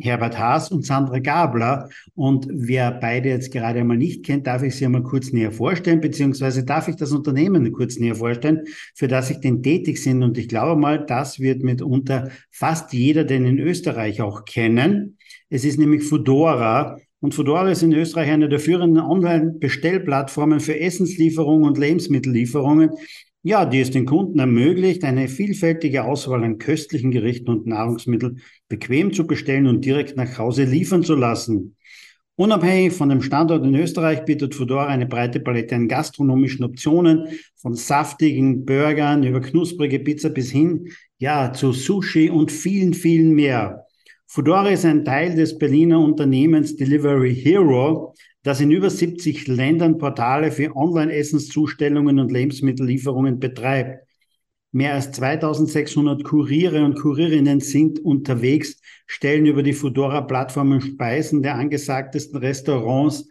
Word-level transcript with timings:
Herbert 0.00 0.38
Haas 0.38 0.70
und 0.70 0.84
Sandra 0.84 1.18
Gabler. 1.18 1.88
Und 2.14 2.46
wer 2.50 2.90
beide 2.90 3.28
jetzt 3.28 3.52
gerade 3.52 3.80
einmal 3.80 3.96
nicht 3.96 4.24
kennt, 4.24 4.46
darf 4.46 4.62
ich 4.62 4.76
sie 4.76 4.84
einmal 4.84 5.02
kurz 5.02 5.32
näher 5.32 5.52
vorstellen, 5.52 6.00
beziehungsweise 6.00 6.64
darf 6.64 6.88
ich 6.88 6.96
das 6.96 7.12
Unternehmen 7.12 7.72
kurz 7.72 7.98
näher 7.98 8.16
vorstellen, 8.16 8.62
für 8.94 9.08
das 9.08 9.30
ich 9.30 9.38
denn 9.38 9.62
tätig 9.62 10.02
sind. 10.02 10.22
Und 10.22 10.36
ich 10.38 10.48
glaube 10.48 10.80
mal, 10.80 11.04
das 11.04 11.38
wird 11.38 11.62
mitunter 11.62 12.30
fast 12.50 12.92
jeder 12.92 13.24
denn 13.24 13.46
in 13.46 13.58
Österreich 13.58 14.20
auch 14.20 14.44
kennen. 14.44 15.18
Es 15.48 15.64
ist 15.64 15.78
nämlich 15.78 16.04
Fudora. 16.04 16.98
Und 17.20 17.34
Fudora 17.34 17.70
ist 17.70 17.82
in 17.82 17.92
Österreich 17.92 18.30
eine 18.30 18.48
der 18.48 18.58
führenden 18.58 19.02
Online-Bestellplattformen 19.02 20.60
für 20.60 20.78
Essenslieferungen 20.78 21.66
und 21.66 21.78
Lebensmittellieferungen 21.78 22.90
ja, 23.44 23.66
die 23.66 23.80
es 23.80 23.90
den 23.90 24.06
Kunden 24.06 24.38
ermöglicht, 24.38 25.04
eine 25.04 25.28
vielfältige 25.28 26.04
Auswahl 26.04 26.42
an 26.42 26.56
köstlichen 26.56 27.10
Gerichten 27.10 27.50
und 27.50 27.66
Nahrungsmitteln 27.66 28.40
bequem 28.68 29.12
zu 29.12 29.26
bestellen 29.26 29.66
und 29.66 29.84
direkt 29.84 30.16
nach 30.16 30.38
Hause 30.38 30.64
liefern 30.64 31.02
zu 31.02 31.14
lassen. 31.14 31.76
Unabhängig 32.36 32.94
von 32.94 33.10
dem 33.10 33.20
Standort 33.20 33.64
in 33.64 33.74
Österreich 33.74 34.24
bietet 34.24 34.54
Fudora 34.54 34.86
eine 34.86 35.04
breite 35.06 35.40
Palette 35.40 35.74
an 35.74 35.88
gastronomischen 35.88 36.64
Optionen, 36.64 37.28
von 37.54 37.74
saftigen 37.74 38.64
Burgern 38.64 39.22
über 39.22 39.42
knusprige 39.42 40.00
Pizza 40.00 40.30
bis 40.30 40.50
hin, 40.50 40.88
ja, 41.18 41.52
zu 41.52 41.72
Sushi 41.72 42.30
und 42.30 42.50
vielen, 42.50 42.94
vielen 42.94 43.32
mehr. 43.32 43.84
Fudora 44.26 44.70
ist 44.70 44.86
ein 44.86 45.04
Teil 45.04 45.36
des 45.36 45.58
Berliner 45.58 46.00
Unternehmens 46.00 46.76
Delivery 46.76 47.34
Hero, 47.36 48.14
das 48.44 48.60
in 48.60 48.70
über 48.70 48.90
70 48.90 49.48
Ländern 49.48 49.98
Portale 49.98 50.52
für 50.52 50.76
Online-Essenszustellungen 50.76 52.18
und 52.20 52.30
Lebensmittellieferungen 52.30 53.40
betreibt. 53.40 54.06
Mehr 54.70 54.92
als 54.92 55.12
2600 55.12 56.24
Kuriere 56.24 56.84
und 56.84 56.94
Kurierinnen 57.00 57.60
sind 57.60 58.00
unterwegs, 58.00 58.80
stellen 59.06 59.46
über 59.46 59.62
die 59.62 59.72
Fudora-Plattformen 59.72 60.82
Speisen 60.82 61.42
der 61.42 61.54
angesagtesten 61.54 62.38
Restaurants 62.38 63.28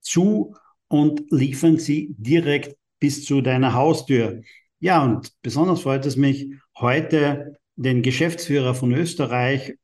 zu 0.00 0.54
und 0.88 1.24
liefern 1.30 1.78
sie 1.78 2.14
direkt 2.16 2.76
bis 3.00 3.24
zu 3.24 3.40
deiner 3.40 3.74
Haustür. 3.74 4.42
Ja, 4.78 5.02
und 5.02 5.32
besonders 5.42 5.80
freut 5.80 6.06
es 6.06 6.16
mich, 6.16 6.52
heute 6.78 7.56
den 7.74 8.02
Geschäftsführer 8.02 8.74
von 8.74 8.92
Österreich 8.92 9.74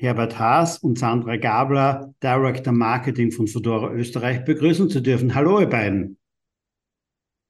Herbert 0.00 0.38
Haas 0.38 0.78
und 0.78 0.96
Sandra 0.96 1.36
Gabler, 1.36 2.14
Director 2.22 2.72
Marketing 2.72 3.32
von 3.32 3.48
Fedora 3.48 3.92
Österreich, 3.92 4.44
begrüßen 4.44 4.88
zu 4.88 5.00
dürfen. 5.00 5.34
Hallo, 5.34 5.60
ihr 5.60 5.68
beiden. 5.68 6.16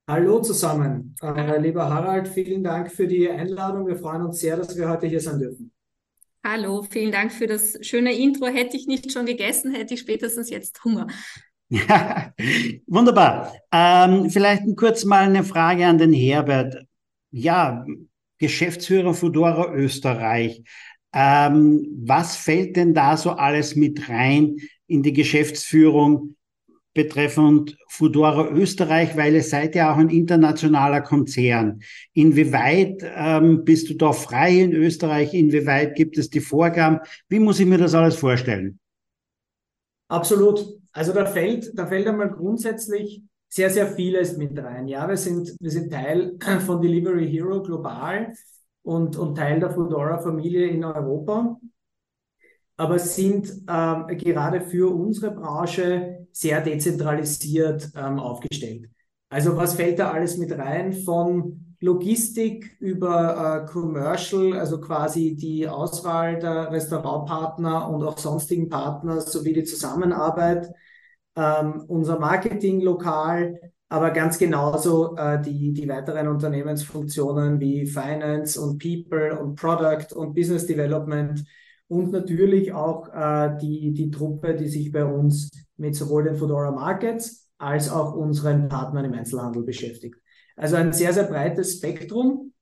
Hallo 0.09 0.41
zusammen. 0.41 1.15
Äh, 1.21 1.61
lieber 1.61 1.91
Harald, 1.91 2.27
vielen 2.27 2.65
Dank 2.65 2.91
für 2.91 3.07
die 3.07 3.29
Einladung. 3.29 3.87
Wir 3.87 3.97
freuen 3.97 4.23
uns 4.23 4.41
sehr, 4.41 4.57
dass 4.57 4.75
wir 4.79 4.89
heute 4.89 5.07
hier 5.07 5.21
sein 5.21 5.39
dürfen. 5.39 5.71
Hallo, 6.43 6.83
vielen 6.89 7.13
Dank 7.13 7.33
für 7.33 7.47
das 7.47 7.77
schöne 7.83 8.17
Intro. 8.17 8.47
Hätte 8.47 8.79
ich 8.79 8.87
nicht 8.87 9.13
schon 9.13 9.27
gegessen, 9.27 9.75
hätte 9.75 9.93
ich 9.93 10.01
spätestens 10.01 10.49
jetzt 10.49 10.83
Hunger. 10.83 11.07
Ja, 11.69 12.33
wunderbar. 12.87 13.53
Ähm, 13.71 14.31
vielleicht 14.31 14.63
kurz 14.79 15.05
mal 15.05 15.25
eine 15.25 15.45
Frage 15.45 15.87
an 15.87 15.99
den 15.99 16.15
Herbert. 16.15 16.87
Ja, 17.31 17.85
Geschäftsführer 18.39 19.15
Fedora 19.15 19.75
Österreich. 19.75 20.63
Ähm, 21.15 21.87
was 22.05 22.37
fällt 22.37 22.77
denn 22.77 22.95
da 22.95 23.17
so 23.17 23.31
alles 23.31 23.77
mit 23.77 24.09
rein 24.09 24.57
in 24.87 25.03
die 25.03 25.13
Geschäftsführung 25.13 26.37
betreffend 26.99 27.77
Fudora 27.89 28.49
Österreich, 28.51 29.17
weil 29.17 29.35
ihr 29.35 29.43
seid 29.43 29.77
ja 29.77 29.93
auch 29.93 29.99
ein 29.99 30.11
internationaler 30.11 31.01
Konzern. 31.01 31.81
Inwieweit 32.13 33.03
ähm, 33.15 33.65
bist 33.65 33.89
du 33.89 33.95
da 33.95 34.13
frei 34.13 34.59
in 34.59 34.73
Österreich? 34.73 35.33
Inwieweit 35.33 35.95
gibt 35.95 36.19
es 36.19 36.29
die 36.29 36.41
Vorgaben? 36.41 36.99
Wie 37.29 37.39
muss 37.39 37.61
ich 37.61 37.67
mir 37.67 37.79
das 37.79 37.95
alles 37.95 38.17
vorstellen? 38.17 38.81
Absolut. 40.09 40.67
Also 40.93 41.13
da 41.13 41.25
fällt, 41.25 41.71
da 41.79 41.87
fällt 41.87 42.09
einmal 42.09 42.31
grundsätzlich 42.31 43.23
sehr, 43.49 43.71
sehr 43.71 43.87
vieles 43.87 44.37
mit 44.37 44.59
rein. 44.59 44.89
Ja, 44.89 45.09
wir 45.09 45.17
sind, 45.17 45.55
wir 45.61 45.71
sind 45.71 45.93
Teil 45.93 46.37
von 46.67 46.83
Delivery 46.83 47.31
Hero 47.31 47.63
global 47.63 48.33
und, 48.89 49.19
und 49.19 49.35
Teil 49.35 49.61
der 49.61 49.71
Foodora-Familie 49.71 50.69
in 50.69 50.83
Europa, 50.83 51.61
aber 52.79 52.99
sind 52.99 53.53
ähm, 53.69 54.07
gerade 54.17 54.63
für 54.63 54.95
unsere 54.95 55.33
Branche 55.33 56.27
sehr 56.33 56.63
dezentralisiert 56.63 57.91
ähm, 57.95 58.19
aufgestellt. 58.19 58.89
Also 59.29 59.59
was 59.59 59.75
fällt 59.75 59.99
da 59.99 60.11
alles 60.13 60.39
mit 60.39 60.53
rein? 60.53 60.95
Von 60.95 61.77
Logistik 61.81 62.79
über 62.81 63.67
äh, 63.67 63.71
Commercial, 63.71 64.55
also 64.55 64.81
quasi 64.81 65.37
die 65.37 65.69
Auswahl 65.69 66.39
der 66.39 66.73
Restaurantpartner 66.73 67.91
und 67.91 68.03
auch 68.03 68.17
sonstigen 68.17 68.71
Partner 68.71 69.21
sowie 69.21 69.53
die 69.53 69.65
Zusammenarbeit, 69.65 70.73
ähm, 71.37 71.85
unser 71.89 72.19
Marketing 72.19 72.81
lokal, 72.81 73.61
aber 73.89 74.11
ganz 74.11 74.39
genauso 74.39 75.17
äh, 75.17 75.41
die, 75.41 75.73
die 75.73 75.89
weiteren 75.89 76.29
Unternehmensfunktionen 76.29 77.59
wie 77.61 77.87
Finance 77.87 78.61
und 78.61 78.83
People 78.83 79.39
und 79.39 79.55
Product 79.55 80.15
und 80.15 80.35
Business 80.35 80.67
Development 80.67 81.45
und 81.89 82.13
natürlich 82.13 82.73
auch 82.73 83.09
äh, 83.15 83.57
die, 83.61 83.93
die 83.93 84.11
Truppe, 84.11 84.55
die 84.55 84.69
sich 84.69 84.93
bei 84.93 85.05
uns 85.05 85.51
mit 85.77 85.95
sowohl 85.97 86.25
den 86.25 86.37
Fedora 86.37 86.71
Markets 86.71 87.51
als 87.57 87.91
auch 87.91 88.15
unseren 88.15 88.69
Partnern 88.69 89.07
im 89.07 89.15
Einzelhandel 89.15 89.63
beschäftigt. 89.63 90.17
Also 90.57 90.77
ein 90.77 90.93
sehr, 90.93 91.13
sehr 91.13 91.25
breites 91.25 91.79
Spektrum 91.79 92.53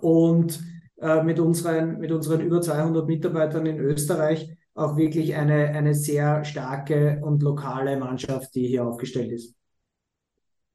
und 0.00 0.60
äh, 1.00 1.22
mit, 1.22 1.38
unseren, 1.38 1.98
mit 1.98 2.10
unseren 2.10 2.40
über 2.40 2.60
200 2.60 3.06
Mitarbeitern 3.06 3.66
in 3.66 3.78
Österreich 3.78 4.56
auch 4.74 4.96
wirklich 4.96 5.34
eine, 5.36 5.68
eine 5.68 5.94
sehr 5.94 6.44
starke 6.44 7.20
und 7.22 7.42
lokale 7.42 7.96
Mannschaft, 7.98 8.54
die 8.54 8.66
hier 8.66 8.86
aufgestellt 8.86 9.32
ist. 9.32 9.59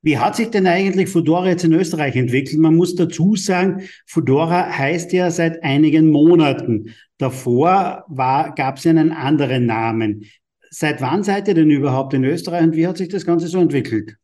Wie 0.05 0.19
hat 0.19 0.35
sich 0.35 0.51
denn 0.51 0.67
eigentlich 0.67 1.09
Fedora 1.09 1.47
jetzt 1.47 1.63
in 1.63 1.73
Österreich 1.73 2.15
entwickelt? 2.15 2.59
Man 2.59 2.75
muss 2.75 2.93
dazu 2.93 3.35
sagen, 3.35 3.89
Fedora 4.05 4.69
heißt 4.69 5.11
ja 5.13 5.31
seit 5.31 5.63
einigen 5.63 6.11
Monaten. 6.11 6.93
Davor 7.17 8.05
gab 8.07 8.77
es 8.77 8.85
einen 8.85 9.11
anderen 9.11 9.65
Namen. 9.65 10.25
Seit 10.69 11.01
wann 11.01 11.23
seid 11.23 11.47
ihr 11.47 11.55
denn 11.55 11.71
überhaupt 11.71 12.13
in 12.13 12.23
Österreich 12.23 12.65
und 12.65 12.75
wie 12.75 12.85
hat 12.85 12.97
sich 12.97 13.09
das 13.09 13.25
Ganze 13.25 13.47
so 13.47 13.57
entwickelt? 13.59 14.15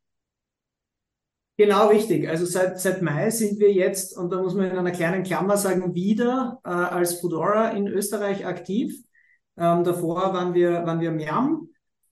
Genau 1.58 1.88
richtig. 1.88 2.30
Also 2.30 2.46
seit, 2.46 2.80
seit 2.80 3.02
Mai 3.02 3.32
sind 3.32 3.60
wir 3.60 3.74
jetzt, 3.74 4.16
und 4.16 4.32
da 4.32 4.40
muss 4.40 4.54
man 4.54 4.70
in 4.70 4.78
einer 4.78 4.92
kleinen 4.92 5.24
Klammer 5.24 5.58
sagen, 5.58 5.96
wieder 5.96 6.60
äh, 6.64 6.70
als 6.70 7.16
Fedora 7.16 7.70
in 7.70 7.88
Österreich 7.88 8.46
aktiv. 8.46 8.94
Ähm, 9.58 9.84
davor 9.84 10.32
waren 10.32 10.54
wir, 10.54 10.86
waren 10.86 11.02
wir 11.02 11.10
Miam, 11.10 11.71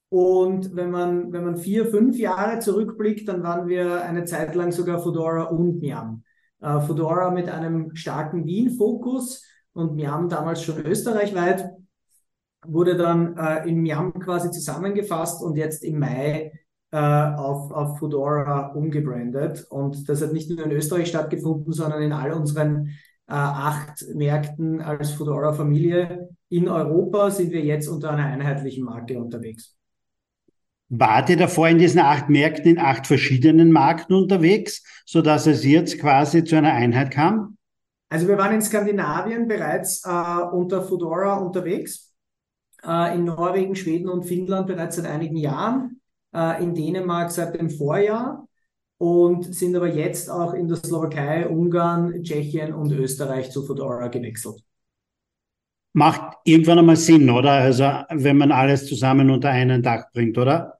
und 0.10 0.76
wenn 0.76 0.90
man, 0.90 1.32
wenn 1.32 1.44
man 1.44 1.58
vier, 1.58 1.86
fünf 1.86 2.18
Jahre 2.18 2.60
zurückblickt, 2.60 3.28
dann 3.28 3.44
waren 3.44 3.68
wir 3.68 4.04
eine 4.04 4.26
Zeit 4.26 4.56
lang 4.56 4.72
sogar 4.72 5.02
Fedora 5.02 5.44
und 5.44 5.80
Miam. 5.80 6.24
Äh, 6.62 6.82
Fedora 6.82 7.30
mit 7.30 7.48
einem 7.48 7.96
starken 7.96 8.46
Wien-Fokus 8.46 9.46
und 9.74 9.96
Miam 9.96 10.28
damals 10.28 10.64
schon 10.64 10.84
österreichweit, 10.84 11.70
wurde 12.66 12.98
dann 12.98 13.38
äh, 13.38 13.70
in 13.70 13.82
Miam 13.82 14.14
quasi 14.14 14.50
zusammengefasst 14.50 15.44
und 15.44 15.56
jetzt 15.56 15.84
im 15.84 16.00
Mai 16.00 16.54
äh, 16.92 16.98
auf, 16.98 17.72
auf 17.72 18.00
Fedora 18.00 18.74
umgebrandet. 18.74 19.68
Und 19.70 20.10
das 20.10 20.24
hat 20.24 20.34
nicht 20.34 20.50
nur 20.50 20.66
in 20.66 20.72
Österreich 20.72 21.08
stattgefunden, 21.08 21.72
sondern 21.72 22.02
in 22.02 22.14
all 22.14 22.32
unseren 22.34 22.88
äh, 23.28 23.34
acht 23.34 24.04
Märkten 24.16 24.82
als 24.82 25.12
Fedora-Familie. 25.12 26.30
In 26.50 26.68
Europa 26.68 27.30
sind 27.30 27.52
wir 27.52 27.62
jetzt 27.62 27.88
unter 27.88 28.10
einer 28.10 28.26
einheitlichen 28.26 28.84
Marke 28.84 29.20
unterwegs. 29.20 29.79
Wart 30.90 31.30
ihr 31.30 31.38
davor 31.38 31.70
in 31.70 31.78
diesen 31.78 32.00
acht 32.00 32.30
Märkten, 32.30 32.72
in 32.72 32.80
acht 32.80 33.06
verschiedenen 33.06 33.72
Märkten 33.72 34.16
unterwegs, 34.16 34.84
so 35.06 35.22
dass 35.22 35.46
es 35.46 35.64
jetzt 35.64 36.00
quasi 36.00 36.44
zu 36.44 36.56
einer 36.56 36.74
Einheit 36.74 37.12
kam? 37.12 37.58
Also 38.10 38.28
wir 38.28 38.40
waren 38.40 38.56
in 38.56 38.62
Skandinavien 38.62 39.48
bereits 39.48 40.04
äh, 40.04 40.10
unter 40.10 40.82
Fedora 40.82 41.36
unterwegs, 41.36 42.12
äh, 42.84 43.16
in 43.16 43.26
Norwegen, 43.26 43.76
Schweden 43.76 44.10
und 44.10 44.24
Finnland 44.24 44.66
bereits 44.66 44.96
seit 44.96 45.06
einigen 45.06 45.38
Jahren, 45.38 46.02
äh, 46.34 46.64
in 46.64 46.74
Dänemark 46.74 47.30
seit 47.30 47.54
dem 47.54 47.70
Vorjahr 47.70 48.48
und 48.98 49.54
sind 49.54 49.76
aber 49.76 49.94
jetzt 49.94 50.28
auch 50.28 50.54
in 50.56 50.68
der 50.68 50.78
Slowakei, 50.78 51.48
Ungarn, 51.48 52.24
Tschechien 52.24 52.74
und 52.74 52.92
Österreich 52.92 53.52
zu 53.52 53.62
Fedora 53.64 54.08
gewechselt. 54.08 54.64
Macht 55.94 56.38
irgendwann 56.46 56.80
einmal 56.80 56.96
Sinn, 56.96 57.30
oder? 57.30 57.52
Also 57.52 57.84
wenn 58.10 58.38
man 58.38 58.52
alles 58.52 58.88
zusammen 58.88 59.30
unter 59.30 59.50
einen 59.50 59.84
Dach 59.84 60.06
bringt, 60.12 60.38
oder? 60.38 60.79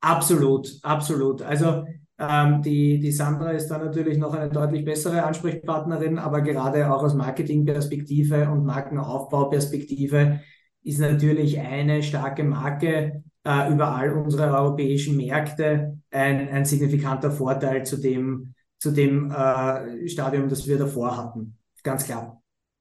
Absolut, 0.00 0.68
absolut. 0.82 1.42
Also 1.42 1.84
Ähm, 2.20 2.62
die, 2.62 2.98
die 2.98 3.12
Sandra 3.12 3.52
ist 3.52 3.68
da 3.68 3.78
natürlich 3.78 4.18
noch 4.18 4.34
eine 4.34 4.50
deutlich 4.50 4.84
bessere 4.84 5.22
Ansprechpartnerin, 5.22 6.18
aber 6.18 6.40
gerade 6.40 6.92
auch 6.92 7.04
aus 7.04 7.14
Marketingperspektive 7.14 8.50
und 8.50 8.64
Markenaufbauperspektive 8.64 10.40
ist 10.82 10.98
natürlich 10.98 11.60
eine 11.60 12.02
starke 12.02 12.42
Marke 12.42 13.22
äh, 13.44 13.72
über 13.72 13.94
all 13.94 14.12
unsere 14.14 14.52
europäischen 14.52 15.16
Märkte 15.16 16.00
ein, 16.10 16.48
ein 16.48 16.64
signifikanter 16.64 17.30
Vorteil 17.30 17.86
zu 17.86 17.98
dem, 17.98 18.52
zu 18.80 18.90
dem 18.90 19.30
äh, 19.30 20.08
Stadium, 20.08 20.48
das 20.48 20.66
wir 20.66 20.76
davor 20.76 21.16
hatten. 21.16 21.56
Ganz 21.84 22.04
klar. 22.04 22.37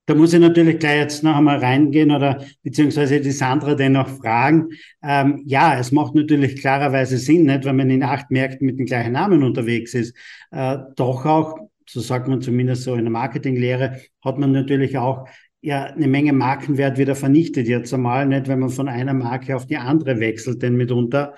Da 0.08 0.16
muss 0.16 0.32
ich 0.32 0.40
natürlich 0.40 0.80
gleich 0.80 1.02
jetzt 1.02 1.22
noch 1.22 1.36
einmal 1.36 1.58
reingehen 1.58 2.12
oder 2.12 2.42
beziehungsweise 2.64 3.20
die 3.20 3.32
Sandra 3.32 3.76
dennoch 3.76 4.08
fragen. 4.08 4.70
Ähm, 5.04 5.44
ja, 5.46 5.78
es 5.78 5.92
macht 5.92 6.16
natürlich 6.16 6.62
klarerweise 6.62 7.18
Sinn, 7.18 7.44
nicht, 7.44 7.66
wenn 7.66 7.76
man 7.76 7.90
in 7.90 8.04
acht 8.04 8.32
Märkten 8.32 8.66
mit 8.66 8.80
dem 8.80 8.86
gleichen 8.86 9.12
Namen 9.12 9.44
unterwegs 9.44 9.94
ist. 9.94 10.16
Äh, 10.52 10.78
doch 10.96 11.26
auch, 11.26 11.58
so 11.86 12.00
sagt 12.00 12.30
man 12.30 12.42
zumindest 12.42 12.84
so 12.84 12.96
in 12.96 13.04
der 13.04 13.12
Marketinglehre, 13.12 14.00
hat 14.24 14.38
man 14.38 14.54
natürlich 14.54 14.98
auch 14.98 15.28
ja 15.60 15.88
eine 15.88 16.08
Menge 16.08 16.32
Markenwert 16.32 16.98
wieder 16.98 17.16
vernichtet 17.16 17.68
jetzt 17.68 17.94
einmal, 17.94 18.26
nicht 18.28 18.48
wenn 18.48 18.60
man 18.60 18.70
von 18.70 18.88
einer 18.88 19.14
Marke 19.14 19.58
auf 19.58 19.66
die 19.68 19.76
andere 19.76 20.22
wechselt, 20.22 20.62
denn 20.62 20.78
mitunter 20.78 21.36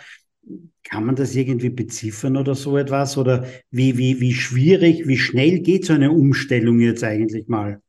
kann 0.84 1.06
man 1.06 1.16
das 1.16 1.36
irgendwie 1.36 1.70
beziffern 1.70 2.38
oder 2.38 2.54
so 2.54 2.78
etwas? 2.78 3.18
Oder 3.18 3.48
wie, 3.72 3.98
wie, 3.98 4.20
wie 4.20 4.34
schwierig, 4.34 5.08
wie 5.08 5.18
schnell 5.18 5.60
geht 5.62 5.86
so 5.86 5.94
eine 5.94 6.12
Umstellung 6.12 6.80
jetzt 6.80 7.04
eigentlich 7.04 7.48
mal? 7.48 7.82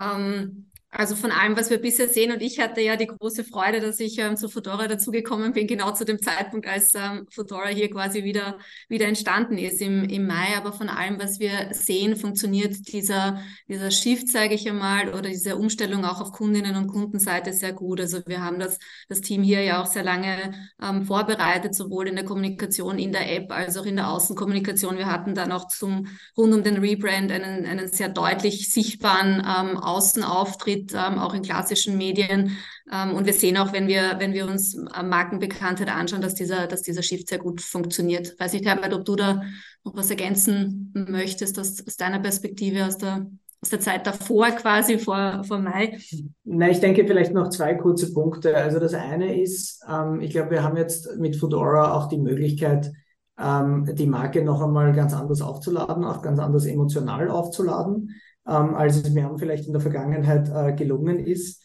Ähm, 0.00 0.67
also 0.90 1.16
von 1.16 1.30
allem, 1.30 1.54
was 1.54 1.68
wir 1.68 1.78
bisher 1.78 2.08
sehen, 2.08 2.32
und 2.32 2.40
ich 2.40 2.58
hatte 2.60 2.80
ja 2.80 2.96
die 2.96 3.08
große 3.08 3.44
Freude, 3.44 3.80
dass 3.80 4.00
ich 4.00 4.18
ähm, 4.18 4.38
zu 4.38 4.48
Fedora 4.48 4.88
dazugekommen 4.88 5.52
bin, 5.52 5.66
genau 5.66 5.92
zu 5.92 6.06
dem 6.06 6.18
Zeitpunkt, 6.18 6.66
als 6.66 6.94
ähm, 6.94 7.26
Fedora 7.30 7.68
hier 7.68 7.90
quasi 7.90 8.24
wieder, 8.24 8.58
wieder 8.88 9.06
entstanden 9.06 9.58
ist 9.58 9.82
im, 9.82 10.04
im 10.04 10.26
Mai. 10.26 10.56
Aber 10.56 10.72
von 10.72 10.88
allem, 10.88 11.20
was 11.20 11.40
wir 11.40 11.68
sehen, 11.72 12.16
funktioniert 12.16 12.90
dieser, 12.90 13.42
dieser 13.68 13.90
Shift, 13.90 14.28
sage 14.28 14.54
ich 14.54 14.66
einmal, 14.66 15.10
oder 15.10 15.28
diese 15.28 15.56
Umstellung 15.56 16.06
auch 16.06 16.22
auf 16.22 16.32
Kundinnen 16.32 16.74
und 16.74 16.86
Kundenseite 16.86 17.52
sehr 17.52 17.74
gut. 17.74 18.00
Also 18.00 18.20
wir 18.26 18.42
haben 18.42 18.58
das, 18.58 18.78
das 19.10 19.20
Team 19.20 19.42
hier 19.42 19.62
ja 19.62 19.82
auch 19.82 19.86
sehr 19.86 20.04
lange 20.04 20.54
ähm, 20.82 21.02
vorbereitet, 21.04 21.74
sowohl 21.74 22.08
in 22.08 22.16
der 22.16 22.24
Kommunikation 22.24 22.98
in 22.98 23.12
der 23.12 23.30
App 23.36 23.52
als 23.52 23.76
auch 23.76 23.84
in 23.84 23.96
der 23.96 24.08
Außenkommunikation. 24.08 24.96
Wir 24.96 25.12
hatten 25.12 25.34
dann 25.34 25.52
auch 25.52 25.68
zum 25.68 26.06
rund 26.34 26.54
um 26.54 26.62
den 26.62 26.78
Rebrand 26.78 27.30
einen, 27.30 27.66
einen 27.66 27.88
sehr 27.88 28.08
deutlich 28.08 28.72
sichtbaren 28.72 29.44
ähm, 29.46 29.76
Außenauftritt 29.76 30.77
mit, 30.78 30.94
ähm, 30.94 31.18
auch 31.18 31.34
in 31.34 31.42
klassischen 31.42 31.96
Medien. 31.96 32.56
Ähm, 32.92 33.14
und 33.14 33.26
wir 33.26 33.32
sehen 33.32 33.56
auch, 33.56 33.72
wenn 33.72 33.88
wir, 33.88 34.16
wenn 34.18 34.32
wir 34.32 34.46
uns 34.46 34.74
äh, 34.74 35.02
Markenbekanntheit 35.02 35.88
anschauen, 35.88 36.22
dass 36.22 36.34
dieser, 36.34 36.66
dass 36.66 36.82
dieser 36.82 37.02
Shift 37.02 37.28
sehr 37.28 37.38
gut 37.38 37.60
funktioniert. 37.60 38.38
Weiß 38.38 38.52
nicht, 38.52 38.66
Herbert, 38.66 38.94
ob 38.94 39.04
du 39.04 39.16
da 39.16 39.42
noch 39.84 39.96
was 39.96 40.10
ergänzen 40.10 40.92
möchtest 41.08 41.58
aus, 41.58 41.84
aus 41.86 41.96
deiner 41.96 42.20
Perspektive, 42.20 42.86
aus 42.86 42.98
der, 42.98 43.26
aus 43.60 43.70
der 43.70 43.80
Zeit 43.80 44.06
davor 44.06 44.50
quasi, 44.50 44.98
vor, 44.98 45.42
vor 45.44 45.58
Mai? 45.58 45.98
Na, 46.44 46.68
ich 46.68 46.80
denke 46.80 47.06
vielleicht 47.06 47.32
noch 47.32 47.50
zwei 47.50 47.74
kurze 47.74 48.12
Punkte. 48.12 48.56
Also 48.56 48.78
das 48.78 48.94
eine 48.94 49.40
ist, 49.40 49.84
ähm, 49.88 50.20
ich 50.20 50.30
glaube, 50.30 50.50
wir 50.50 50.62
haben 50.62 50.76
jetzt 50.76 51.16
mit 51.18 51.36
Fedora 51.36 51.94
auch 51.94 52.08
die 52.08 52.18
Möglichkeit, 52.18 52.92
ähm, 53.40 53.88
die 53.94 54.06
Marke 54.06 54.42
noch 54.42 54.62
einmal 54.62 54.92
ganz 54.92 55.14
anders 55.14 55.42
aufzuladen, 55.42 56.04
auch 56.04 56.22
ganz 56.22 56.38
anders 56.38 56.66
emotional 56.66 57.28
aufzuladen 57.28 58.14
ähm, 58.48 58.74
als 58.74 58.96
es 58.96 59.10
mir 59.10 59.30
vielleicht 59.38 59.66
in 59.66 59.72
der 59.72 59.82
Vergangenheit 59.82 60.48
äh, 60.48 60.72
gelungen 60.74 61.18
ist. 61.18 61.62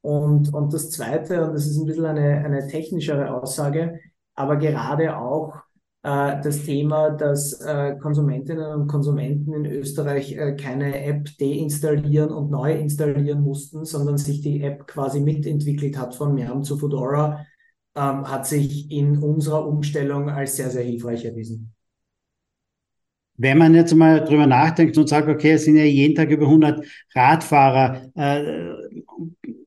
Und, 0.00 0.52
und 0.52 0.72
das 0.72 0.90
Zweite, 0.90 1.44
und 1.46 1.54
das 1.54 1.66
ist 1.66 1.78
ein 1.78 1.86
bisschen 1.86 2.06
eine, 2.06 2.44
eine 2.44 2.66
technischere 2.66 3.32
Aussage, 3.40 4.00
aber 4.34 4.56
gerade 4.56 5.16
auch 5.16 5.54
äh, 6.02 6.40
das 6.42 6.64
Thema, 6.64 7.10
dass 7.10 7.60
äh, 7.60 7.96
Konsumentinnen 7.96 8.72
und 8.72 8.88
Konsumenten 8.88 9.52
in 9.54 9.66
Österreich 9.66 10.36
äh, 10.36 10.56
keine 10.56 11.04
App 11.04 11.28
deinstallieren 11.38 12.30
und 12.30 12.50
neu 12.50 12.72
installieren 12.72 13.42
mussten, 13.42 13.84
sondern 13.84 14.18
sich 14.18 14.40
die 14.40 14.62
App 14.62 14.86
quasi 14.88 15.20
mitentwickelt 15.20 15.96
hat 15.96 16.14
von 16.14 16.34
Miam 16.34 16.64
zu 16.64 16.76
Fedora, 16.76 17.46
ähm, 17.94 18.28
hat 18.28 18.46
sich 18.46 18.90
in 18.90 19.18
unserer 19.18 19.66
Umstellung 19.66 20.28
als 20.30 20.56
sehr, 20.56 20.70
sehr 20.70 20.82
hilfreich 20.82 21.24
erwiesen. 21.24 21.72
Wenn 23.36 23.58
man 23.58 23.74
jetzt 23.74 23.94
mal 23.94 24.24
drüber 24.24 24.46
nachdenkt 24.46 24.96
und 24.98 25.08
sagt, 25.08 25.28
okay, 25.28 25.52
es 25.52 25.64
sind 25.64 25.76
ja 25.76 25.84
jeden 25.84 26.14
Tag 26.14 26.30
über 26.30 26.46
100 26.46 26.84
Radfahrer, 27.14 28.10
äh, 28.14 28.72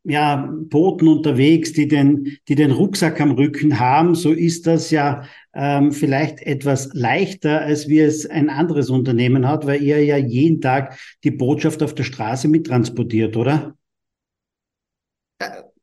ja, 0.03 0.53
Boten 0.69 1.07
unterwegs, 1.07 1.73
die 1.73 1.88
den, 1.88 2.38
die 2.47 2.56
den 2.56 2.71
Rucksack 2.71 3.19
am 3.19 3.31
Rücken 3.31 3.79
haben, 3.79 4.13
so 4.13 4.31
ist 4.31 4.67
das 4.67 4.91
ja 4.91 5.23
ähm, 5.53 5.91
vielleicht 5.91 6.41
etwas 6.41 6.89
leichter, 6.94 7.62
als 7.62 7.88
wie 7.89 8.00
es 8.00 8.25
ein 8.27 8.50
anderes 8.50 8.91
Unternehmen 8.91 9.47
hat, 9.47 9.65
weil 9.65 9.81
ihr 9.81 10.03
ja 10.03 10.17
jeden 10.17 10.62
Tag 10.62 11.00
die 11.23 11.31
Botschaft 11.31 11.81
auf 11.81 11.95
der 11.95 12.03
Straße 12.03 12.47
mittransportiert, 12.47 13.35
oder? 13.35 13.75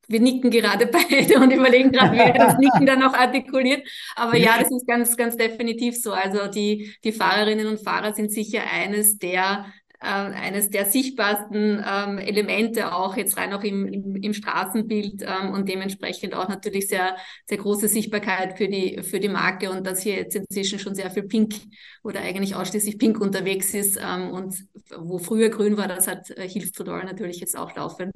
Wir 0.09 0.21
nicken 0.21 0.51
gerade 0.51 0.87
beide 1.11 1.39
und 1.39 1.53
überlegen 1.53 1.93
gerade, 1.93 2.17
wer 2.17 2.33
das 2.33 2.59
Nicken 2.59 2.87
dann 2.87 3.01
noch 3.01 3.15
artikuliert. 3.15 3.87
Aber 4.17 4.37
ja, 4.37 4.59
das 4.59 4.71
ist 4.71 4.87
ganz, 4.87 5.17
ganz 5.17 5.37
definitiv 5.37 5.97
so. 6.01 6.13
Also 6.13 6.49
die, 6.49 6.95
die 7.05 7.13
Fahrerinnen 7.13 7.67
und 7.67 7.81
Fahrer 7.81 8.13
sind 8.15 8.33
sicher 8.33 8.63
eines 8.71 9.19
der 9.19 9.67
äh, 10.03 10.07
eines 10.07 10.69
der 10.69 10.87
sichtbarsten 10.87 11.81
ähm, 11.87 12.19
Elemente 12.19 12.93
auch 12.93 13.17
jetzt 13.17 13.37
rein 13.37 13.53
auch 13.53 13.63
im, 13.63 13.87
im, 13.87 14.17
im 14.17 14.35
Straßenbild 14.35 15.23
ähm, 15.23 15.51
und 15.53 15.69
dementsprechend 15.69 16.35
auch 16.35 16.49
natürlich 16.49 16.89
sehr, 16.89 17.17
sehr 17.47 17.59
große 17.59 17.87
Sichtbarkeit 17.87 18.59
für 18.59 18.67
die, 18.67 19.01
für 19.05 19.21
die 19.21 19.29
Marke 19.29 19.71
und 19.71 19.87
dass 19.87 20.03
hier 20.03 20.17
jetzt 20.17 20.35
inzwischen 20.35 20.81
schon 20.81 20.97
sehr 20.97 21.09
viel 21.13 21.23
Pink 21.23 21.55
oder 22.03 22.21
eigentlich 22.21 22.57
ausschließlich 22.57 22.99
Pink 22.99 23.21
unterwegs 23.21 23.75
ist 23.75 23.97
ähm, 23.97 24.31
und 24.33 24.57
wo 24.99 25.19
früher 25.19 25.51
grün 25.51 25.77
war, 25.77 25.87
das 25.87 26.09
hat, 26.09 26.31
äh, 26.31 26.49
hilft 26.49 26.77
Fedora 26.77 27.05
natürlich 27.05 27.39
jetzt 27.39 27.57
auch 27.57 27.73
laufend. 27.77 28.13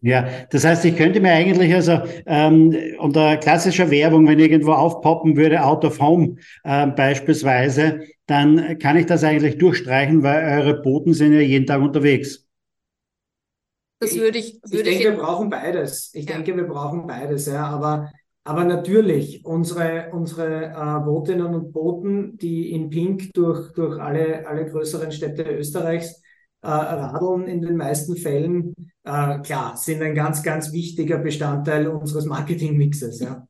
Ja, 0.00 0.28
das 0.50 0.64
heißt, 0.64 0.84
ich 0.84 0.96
könnte 0.96 1.20
mir 1.20 1.32
eigentlich 1.32 1.72
also 1.72 2.00
ähm, 2.26 2.76
unter 2.98 3.36
klassischer 3.36 3.88
Werbung, 3.90 4.26
wenn 4.26 4.40
irgendwo 4.40 4.72
aufpoppen 4.72 5.36
würde, 5.36 5.62
Out 5.62 5.84
of 5.84 6.00
Home 6.00 6.36
äh, 6.64 6.88
beispielsweise, 6.88 8.00
dann 8.26 8.78
kann 8.78 8.96
ich 8.96 9.06
das 9.06 9.22
eigentlich 9.22 9.58
durchstreichen, 9.58 10.22
weil 10.22 10.58
eure 10.58 10.82
Boten 10.82 11.14
sind 11.14 11.32
ja 11.32 11.40
jeden 11.40 11.66
Tag 11.66 11.82
unterwegs. 11.82 12.46
Das 14.00 14.16
würde 14.16 14.38
ich. 14.38 14.60
Würde 14.64 14.90
ich 14.90 14.98
denke, 14.98 14.98
ich 14.98 15.04
wir 15.04 15.22
brauchen 15.22 15.50
beides. 15.50 16.10
Ich 16.14 16.28
ja. 16.28 16.34
denke, 16.34 16.56
wir 16.56 16.66
brauchen 16.66 17.06
beides, 17.06 17.46
ja. 17.46 17.64
Aber, 17.66 18.10
aber 18.42 18.64
natürlich, 18.64 19.44
unsere, 19.44 20.10
unsere 20.12 20.72
äh, 20.72 21.04
Botinnen 21.04 21.54
und 21.54 21.72
Boten, 21.72 22.36
die 22.38 22.72
in 22.72 22.90
Pink 22.90 23.32
durch, 23.34 23.72
durch 23.72 24.00
alle, 24.00 24.46
alle 24.48 24.66
größeren 24.66 25.12
Städte 25.12 25.44
Österreichs 25.44 26.20
äh, 26.62 26.68
radeln 26.68 27.46
in 27.46 27.62
den 27.62 27.76
meisten 27.76 28.16
Fällen, 28.16 28.74
äh, 29.04 29.38
klar, 29.40 29.76
sind 29.76 30.02
ein 30.02 30.14
ganz, 30.14 30.42
ganz 30.42 30.72
wichtiger 30.72 31.18
Bestandteil 31.18 31.88
unseres 31.88 32.24
Marketingmixes. 32.24 33.20
Ja. 33.20 33.46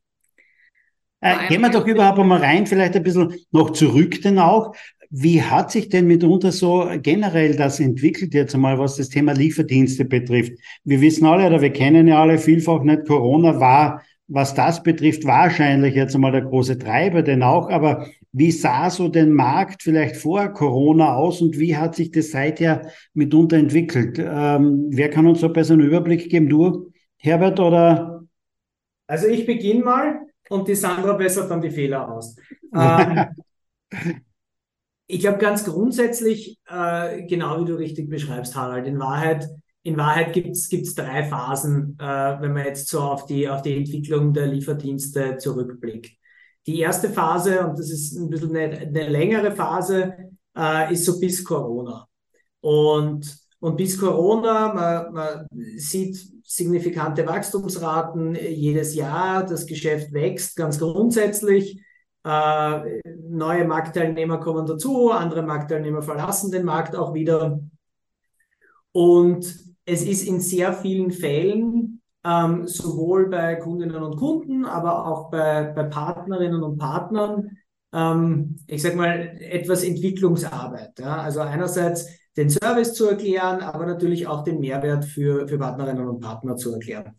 Äh, 1.21 1.49
gehen 1.49 1.63
wir 1.63 1.71
doch 1.71 1.87
überhaupt 1.87 2.19
einmal 2.19 2.41
rein, 2.41 2.67
vielleicht 2.67 2.97
ein 2.97 3.03
bisschen 3.03 3.35
noch 3.51 3.71
zurück 3.71 4.21
denn 4.23 4.39
auch. 4.39 4.75
Wie 5.11 5.41
hat 5.41 5.71
sich 5.71 5.89
denn 5.89 6.09
mitunter 6.09 6.51
so 6.51 6.91
generell 7.01 7.55
das 7.55 7.79
entwickelt 7.79 8.35
jetzt 8.35 8.55
einmal, 8.55 8.79
was 8.81 8.97
das 8.97 9.11
Thema 9.11 9.33
Lieferdienste 9.33 10.05
betrifft? 10.05 10.53
Wir 10.83 11.01
wissen 11.01 11.25
alle 11.25 11.47
oder 11.47 11.63
wir 11.63 11.73
kennen 11.73 12.09
ja 12.09 12.21
alle 12.21 12.39
vielfach 12.39 12.83
nicht, 12.83 13.07
Corona 13.07 13.61
war, 13.61 14.03
was 14.27 14.55
das 14.55 14.83
betrifft, 14.83 15.25
wahrscheinlich 15.25 15.95
jetzt 15.95 16.15
einmal 16.15 16.33
der 16.33 16.43
große 16.43 16.79
Treiber 16.79 17.23
denn 17.23 17.43
auch, 17.43 17.69
aber 17.69 18.07
wie 18.33 18.51
sah 18.51 18.91
so 18.91 19.09
den 19.09 19.33
Markt 19.33 19.83
vielleicht 19.83 20.17
vor 20.17 20.49
Corona 20.49 21.15
aus 21.15 21.41
und 21.41 21.59
wie 21.59 21.77
hat 21.77 21.95
sich 21.95 22.11
das 22.11 22.31
seither 22.31 22.91
mitunter 23.13 23.57
entwickelt? 23.57 24.19
Ähm, 24.19 24.87
wer 24.91 25.11
kann 25.11 25.27
uns 25.27 25.41
so 25.41 25.49
besser 25.51 25.75
einen 25.75 25.87
Überblick 25.87 26.31
geben? 26.31 26.49
Du, 26.49 26.91
Herbert, 27.17 27.61
oder? 27.61 28.25
Also 29.07 29.29
ich 29.29 29.47
beginne 29.47 29.85
mal 29.85 30.21
und 30.49 30.67
die 30.67 30.75
Sandra 30.75 31.13
bessert 31.13 31.51
dann 31.51 31.61
die 31.61 31.71
Fehler 31.71 32.11
aus. 32.11 32.37
ähm, 32.75 33.27
ich 35.07 35.21
glaube 35.21 35.39
ganz 35.39 35.65
grundsätzlich, 35.65 36.59
äh, 36.67 37.25
genau 37.27 37.61
wie 37.61 37.67
du 37.67 37.75
richtig 37.75 38.09
beschreibst, 38.09 38.57
Harald, 38.57 38.87
in 38.87 38.99
Wahrheit, 38.99 39.49
in 39.85 39.99
Wahrheit 39.99 40.33
gibt 40.33 40.57
es 40.57 40.95
drei 40.95 41.25
Phasen, 41.25 41.97
äh, 42.01 42.05
wenn 42.41 42.55
man 42.55 42.65
jetzt 42.65 42.89
so 42.89 43.01
auf 43.01 43.27
die, 43.27 43.49
auf 43.49 43.61
die 43.61 43.77
Entwicklung 43.77 44.33
der 44.33 44.47
Lieferdienste 44.47 45.37
zurückblickt. 45.37 46.11
Die 46.67 46.81
erste 46.81 47.11
Phase, 47.11 47.67
und 47.67 47.79
das 47.79 47.91
ist 47.91 48.17
ein 48.17 48.31
bisschen 48.31 48.57
eine, 48.57 48.79
eine 48.79 49.09
längere 49.09 49.53
Phase, 49.53 50.15
äh, 50.57 50.91
ist 50.91 51.05
so 51.05 51.21
bis 51.21 51.45
Corona. 51.45 52.09
Und, 52.61 53.39
und 53.61 53.77
bis 53.77 54.01
Corona, 54.01 54.73
man, 54.73 55.13
man 55.13 55.47
sieht 55.77 56.17
signifikante 56.43 57.27
Wachstumsraten 57.27 58.37
jedes 58.37 58.95
Jahr, 58.95 59.45
das 59.45 59.67
Geschäft 59.67 60.15
wächst 60.15 60.57
ganz 60.57 60.79
grundsätzlich. 60.79 61.79
Äh, 62.25 63.01
neue 63.29 63.67
Marktteilnehmer 63.67 64.41
kommen 64.41 64.65
dazu, 64.65 65.11
andere 65.11 65.43
Marktteilnehmer 65.43 66.01
verlassen 66.01 66.51
den 66.51 66.65
Markt 66.65 66.97
auch 66.97 67.13
wieder. 67.13 67.61
Und 68.93 69.74
es 69.85 70.03
ist 70.03 70.27
in 70.27 70.41
sehr 70.41 70.73
vielen 70.73 71.11
Fällen 71.11 72.01
ähm, 72.25 72.67
sowohl 72.67 73.29
bei 73.29 73.57
Kundinnen 73.57 74.03
und 74.03 74.17
Kunden, 74.17 74.65
aber 74.65 75.07
auch 75.07 75.31
bei, 75.31 75.65
bei 75.65 75.85
Partnerinnen 75.85 76.63
und 76.63 76.79
Partnern 76.79 77.59
ähm, 77.95 78.57
ich 78.67 78.83
sag 78.83 78.97
mal, 78.97 79.39
etwas 79.41 79.85
Entwicklungsarbeit. 79.85 80.99
Ja? 80.99 81.19
Also 81.19 81.41
einerseits 81.41 82.09
den 82.37 82.51
Service 82.51 82.95
zu 82.95 83.09
erklären, 83.09 83.61
aber 83.61 83.87
natürlich 83.87 84.27
auch 84.27 84.43
den 84.43 84.59
Mehrwert 84.59 85.05
für, 85.05 85.47
für 85.47 85.59
Partnerinnen 85.59 86.09
und 86.09 86.21
Partner 86.21 86.57
zu 86.57 86.73
erklären. 86.73 87.15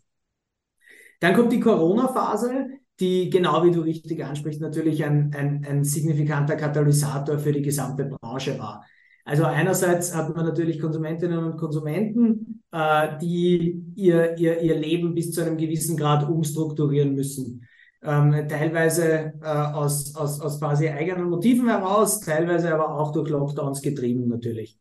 Dann 1.20 1.34
kommt 1.34 1.52
die 1.52 1.60
Corona-Phase, 1.60 2.66
die 3.00 3.30
genau 3.30 3.64
wie 3.64 3.70
du 3.70 3.80
richtig 3.80 4.22
ansprichst, 4.22 4.60
natürlich 4.60 5.02
ein, 5.04 5.34
ein, 5.34 5.64
ein 5.66 5.84
signifikanter 5.84 6.56
Katalysator 6.56 7.38
für 7.38 7.52
die 7.52 7.62
gesamte 7.62 8.04
Branche 8.04 8.58
war. 8.58 8.84
Also 9.26 9.44
einerseits 9.44 10.14
hat 10.14 10.34
man 10.36 10.46
natürlich 10.46 10.78
Konsumentinnen 10.78 11.42
und 11.42 11.56
Konsumenten, 11.56 12.62
äh, 12.70 13.18
die 13.20 13.82
ihr, 13.96 14.38
ihr, 14.38 14.60
ihr 14.60 14.76
Leben 14.76 15.14
bis 15.16 15.32
zu 15.32 15.40
einem 15.40 15.56
gewissen 15.56 15.96
Grad 15.96 16.28
umstrukturieren 16.28 17.12
müssen. 17.12 17.66
Ähm, 18.04 18.46
teilweise 18.48 19.32
äh, 19.42 19.46
aus, 19.46 20.14
aus, 20.14 20.40
aus 20.40 20.60
quasi 20.60 20.88
eigenen 20.88 21.28
Motiven 21.28 21.68
heraus, 21.68 22.20
teilweise 22.20 22.72
aber 22.72 23.00
auch 23.00 23.10
durch 23.10 23.28
Lockdowns 23.28 23.82
getrieben 23.82 24.28
natürlich. 24.28 24.78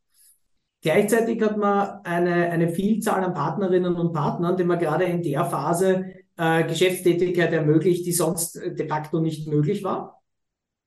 Gleichzeitig 0.83 1.41
hat 1.41 1.57
man 1.57 2.01
eine, 2.03 2.51
eine 2.51 2.69
Vielzahl 2.69 3.23
an 3.23 3.33
Partnerinnen 3.33 3.95
und 3.95 4.13
Partnern, 4.13 4.55
denen 4.57 4.69
man 4.69 4.77
gerade 4.77 5.05
in 5.05 5.23
der 5.23 5.43
Phase 5.45 6.05
äh, 6.37 6.65
Geschäftstätigkeit 6.65 7.51
ermöglicht, 7.51 8.05
die 8.05 8.11
sonst 8.11 8.61
de 8.63 8.87
facto 8.87 9.19
nicht 9.19 9.47
möglich 9.47 9.83
war. 9.83 10.21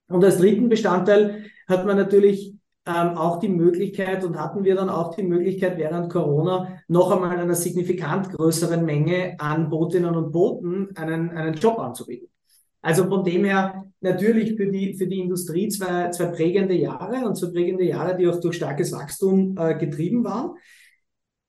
Und 0.07 0.25
als 0.25 0.39
dritten 0.39 0.69
Bestandteil 0.69 1.47
hat 1.67 1.85
man 1.85 1.97
natürlich 1.97 2.58
ähm, 2.89 3.19
auch 3.19 3.39
die 3.39 3.51
Möglichkeit 3.51 4.25
und 4.25 4.41
hatten 4.41 4.65
wir 4.65 4.75
dann 4.75 4.89
auch 4.89 5.15
die 5.15 5.23
Möglichkeit 5.23 5.77
während 5.77 6.11
Corona 6.11 6.81
noch 6.89 7.11
einmal 7.11 7.39
einer 7.39 7.55
signifikant 7.55 8.31
größeren 8.33 8.85
Menge 8.85 9.37
an 9.39 9.69
Botinnen 9.69 10.17
und 10.17 10.33
Boten 10.33 10.97
einen, 10.97 11.31
einen 11.31 11.55
Job 11.55 11.79
anzubieten. 11.79 12.29
Also 12.81 13.07
von 13.07 13.25
dem 13.25 13.45
her 13.45 13.85
natürlich 14.01 14.57
für 14.57 14.69
die, 14.69 14.95
für 14.95 15.07
die 15.07 15.21
Industrie 15.21 15.69
zwei, 15.69 16.11
zwei 16.11 16.27
prägende 16.27 16.75
Jahre 16.75 17.27
und 17.27 17.37
zwei 17.37 17.49
prägende 17.49 17.85
Jahre, 17.85 18.17
die 18.17 18.27
auch 18.27 18.41
durch 18.41 18.57
starkes 18.57 18.93
Wachstum 18.93 19.57
äh, 19.59 19.75
getrieben 19.75 20.25
waren. 20.25 20.53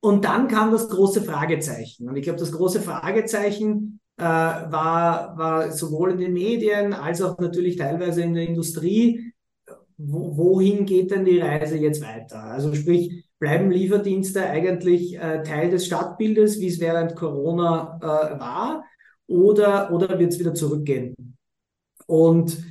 Und 0.01 0.25
dann 0.25 0.48
kam 0.48 0.72
das 0.72 0.89
große 0.89 1.22
Fragezeichen. 1.22 2.10
Und 2.10 2.17
ich 2.17 2.24
glaube, 2.24 2.39
das 2.39 2.51
große 2.51 2.81
Fragezeichen 2.81 4.00
äh, 4.17 4.24
war, 4.24 5.38
war 5.38 5.72
sowohl 5.72 6.12
in 6.12 6.17
den 6.17 6.34
Medien 6.34 6.93
als 6.93 7.22
auch 7.22 7.38
natürlich 7.39 7.77
teilweise 7.77 8.24
in 8.24 8.34
der 8.34 8.48
Industrie, 8.48 9.28
wo, 10.00 10.38
wohin 10.38 10.86
geht 10.86 11.12
denn 11.12 11.25
die 11.25 11.39
Reise 11.39 11.77
jetzt 11.77 12.01
weiter? 12.01 12.41
Also 12.41 12.74
sprich, 12.74 13.25
bleiben 13.38 13.70
Lieferdienste 13.70 14.46
eigentlich 14.46 15.18
äh, 15.18 15.44
Teil 15.44 15.70
des 15.70 15.86
Stadtbildes, 15.86 16.60
wie 16.60 16.68
es 16.68 16.79
während 16.79 17.15
Corona 17.15 18.00
äh, 18.01 18.39
war, 18.39 18.86
oder, 19.27 19.91
oder 19.91 20.18
wird 20.18 20.34
es 20.34 20.39
wieder 20.39 20.53
zurückgehen? 20.53 21.15
Und 22.08 22.63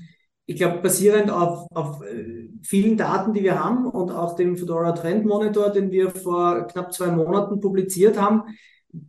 ich 0.47 0.57
glaube, 0.57 0.79
basierend 0.79 1.31
auf, 1.31 1.67
auf 1.75 2.03
äh, 2.03 2.49
vielen 2.63 2.97
Daten, 2.97 3.35
die 3.35 3.43
wir 3.43 3.63
haben 3.63 3.87
und 3.87 4.11
auch 4.11 4.35
dem 4.35 4.57
Fedora 4.57 4.93
Trend 4.93 5.27
Monitor, 5.27 5.71
den 5.71 5.91
wir 5.91 6.11
vor 6.11 6.67
knapp 6.67 6.95
zwei 6.95 7.09
Monaten 7.09 7.61
publiziert 7.61 8.19
haben, 8.19 8.45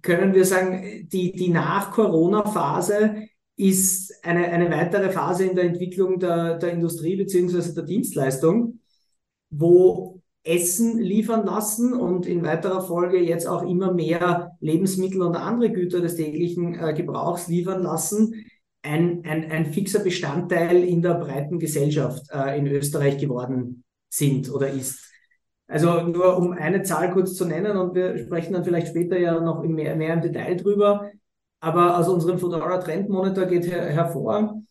können 0.02 0.34
wir 0.34 0.44
sagen, 0.44 1.08
die, 1.08 1.32
die 1.32 1.50
Nach-Corona-Phase 1.50 3.29
ist 3.60 4.24
eine, 4.24 4.46
eine 4.46 4.72
weitere 4.72 5.12
Phase 5.12 5.46
in 5.46 5.56
der 5.56 5.66
Entwicklung 5.66 6.18
der, 6.18 6.58
der 6.58 6.72
Industrie 6.72 7.18
beziehungsweise 7.18 7.74
der 7.74 7.84
Dienstleistung, 7.84 8.80
wo 9.50 10.22
Essen 10.44 10.98
liefern 10.98 11.46
lassen 11.46 11.94
und 11.94 12.26
in 12.26 12.44
weiterer 12.44 12.82
Folge 12.82 13.20
jetzt 13.20 13.48
auch 13.48 13.64
immer 13.64 13.94
mehr 13.94 14.52
Lebensmittel 14.62 15.22
und 15.22 15.36
andere 15.36 15.72
Güter 15.72 16.00
des 16.00 16.16
täglichen 16.16 16.80
äh, 16.80 16.94
Gebrauchs 16.94 17.50
liefern 17.50 17.84
lassen, 17.84 18.46
ein, 18.82 19.24
ein, 19.26 19.52
ein 19.52 19.66
fixer 19.74 20.00
Bestandteil 20.00 20.82
in 20.86 21.02
der 21.02 21.16
breiten 21.16 21.60
Gesellschaft 21.60 22.28
äh, 22.32 22.58
in 22.58 22.66
Österreich 22.68 23.18
geworden 23.18 23.84
sind 24.08 24.50
oder 24.50 24.70
ist. 24.70 25.06
Also 25.68 26.02
nur 26.02 26.38
um 26.38 26.54
eine 26.54 26.82
Zahl 26.84 27.12
kurz 27.12 27.36
zu 27.36 27.46
nennen 27.46 27.76
und 27.76 27.94
wir 27.94 28.18
sprechen 28.18 28.54
dann 28.54 28.64
vielleicht 28.64 28.88
später 28.88 29.20
ja 29.20 29.40
noch 29.42 29.62
mehr, 29.64 29.98
mehr 29.98 30.14
im 30.14 30.22
Detail 30.22 30.56
drüber. 30.56 31.12
Aber 31.60 31.98
aus 31.98 32.08
unserem 32.08 32.40
Fedora 32.40 32.78
Trend 32.78 33.10
Monitor 33.10 33.46
geht 33.46 33.68
her 33.68 33.86
hervor, 33.90 34.62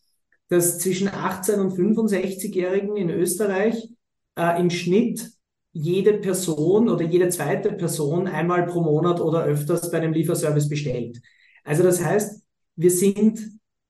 dass 0.47 0.79
zwischen 0.79 1.07
18 1.07 1.59
und 1.59 1.73
65-Jährigen 1.73 2.97
in 2.97 3.09
Österreich 3.09 3.89
äh, 4.35 4.59
im 4.59 4.69
Schnitt 4.69 5.31
jede 5.71 6.13
Person 6.13 6.89
oder 6.89 7.03
jede 7.03 7.29
zweite 7.29 7.71
Person 7.73 8.27
einmal 8.27 8.65
pro 8.65 8.81
Monat 8.81 9.21
oder 9.21 9.43
öfters 9.43 9.91
bei 9.91 9.99
einem 9.99 10.13
Lieferservice 10.13 10.67
bestellt. 10.67 11.21
Also 11.63 11.83
das 11.83 12.03
heißt, 12.03 12.41
wir 12.75 12.91
sind 12.91 13.39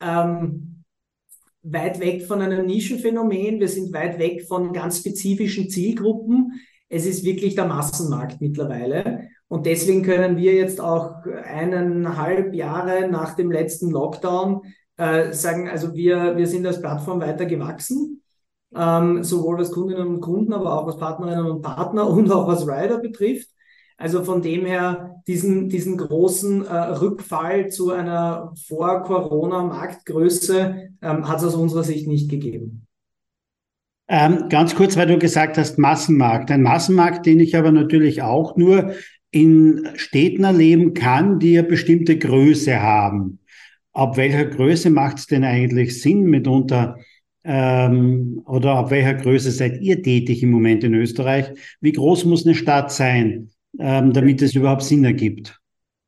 ähm, 0.01 0.83
weit 1.61 1.99
weg 1.99 2.25
von 2.25 2.41
einem 2.41 2.65
Nischenphänomen, 2.65 3.59
wir 3.59 3.69
sind 3.69 3.93
weit 3.93 4.19
weg 4.19 4.45
von 4.47 4.73
ganz 4.73 4.99
spezifischen 4.99 5.69
Zielgruppen. 5.69 6.59
Es 6.89 7.05
ist 7.05 7.23
wirklich 7.23 7.55
der 7.55 7.65
Massenmarkt 7.65 8.41
mittlerweile. 8.41 9.29
Und 9.49 9.65
deswegen 9.65 10.03
können 10.03 10.37
wir 10.37 10.53
jetzt 10.53 10.79
auch 10.79 11.25
eineinhalb 11.43 12.53
Jahre 12.53 13.09
nach 13.09 13.35
dem 13.35 13.51
letzten 13.51 13.89
Lockdown 13.89 14.61
äh, 14.97 15.33
sagen, 15.33 15.67
also 15.67 15.95
wir, 15.95 16.37
wir 16.37 16.45
sind 16.45 16.67
als 16.67 16.79
Plattform 16.79 17.19
weiter 17.19 17.47
gewachsen, 17.47 18.21
ähm, 18.75 19.23
sowohl 19.23 19.57
was 19.57 19.71
Kundinnen 19.71 20.07
und 20.07 20.21
Kunden, 20.21 20.53
aber 20.53 20.79
auch 20.79 20.85
was 20.85 20.97
Partnerinnen 20.97 21.47
und 21.47 21.63
Partner 21.63 22.07
und 22.09 22.31
auch 22.31 22.47
was 22.47 22.67
Rider 22.67 22.99
betrifft. 22.99 23.49
Also 23.97 24.23
von 24.23 24.43
dem 24.43 24.65
her, 24.65 25.15
diesen, 25.27 25.67
diesen 25.67 25.97
großen 25.97 26.65
äh, 26.65 26.73
Rückfall 26.73 27.69
zu 27.69 27.91
einer 27.91 28.53
Vor-Corona-Marktgröße 28.67 30.89
ähm, 31.01 31.27
hat 31.27 31.39
es 31.39 31.45
aus 31.45 31.55
unserer 31.55 31.83
Sicht 31.83 32.07
nicht 32.07 32.29
gegeben. 32.29 32.85
Ähm, 34.07 34.47
ganz 34.49 34.75
kurz, 34.75 34.95
weil 34.95 35.07
du 35.07 35.17
gesagt 35.17 35.57
hast, 35.57 35.79
Massenmarkt. 35.79 36.51
Ein 36.51 36.61
Massenmarkt, 36.61 37.25
den 37.25 37.39
ich 37.39 37.57
aber 37.57 37.71
natürlich 37.71 38.21
auch 38.21 38.55
nur 38.55 38.93
in 39.31 39.87
Städten 39.95 40.43
erleben 40.43 40.93
kann, 40.93 41.39
die 41.39 41.57
eine 41.57 41.67
bestimmte 41.67 42.17
Größe 42.17 42.81
haben. 42.81 43.39
Ab 43.93 44.17
welcher 44.17 44.45
Größe 44.45 44.89
macht 44.89 45.19
es 45.19 45.27
denn 45.27 45.43
eigentlich 45.43 46.01
Sinn 46.01 46.23
mitunter? 46.23 46.97
Ähm, 47.43 48.41
oder 48.45 48.75
ab 48.75 48.91
welcher 48.91 49.13
Größe 49.13 49.51
seid 49.51 49.81
ihr 49.81 50.01
tätig 50.01 50.43
im 50.43 50.51
Moment 50.51 50.83
in 50.83 50.93
Österreich? 50.93 51.51
Wie 51.81 51.91
groß 51.91 52.25
muss 52.25 52.45
eine 52.45 52.55
Stadt 52.55 52.91
sein? 52.91 53.49
ähm, 53.77 54.13
damit 54.13 54.41
es 54.41 54.55
überhaupt 54.55 54.83
Sinn 54.83 55.03
ergibt? 55.03 55.59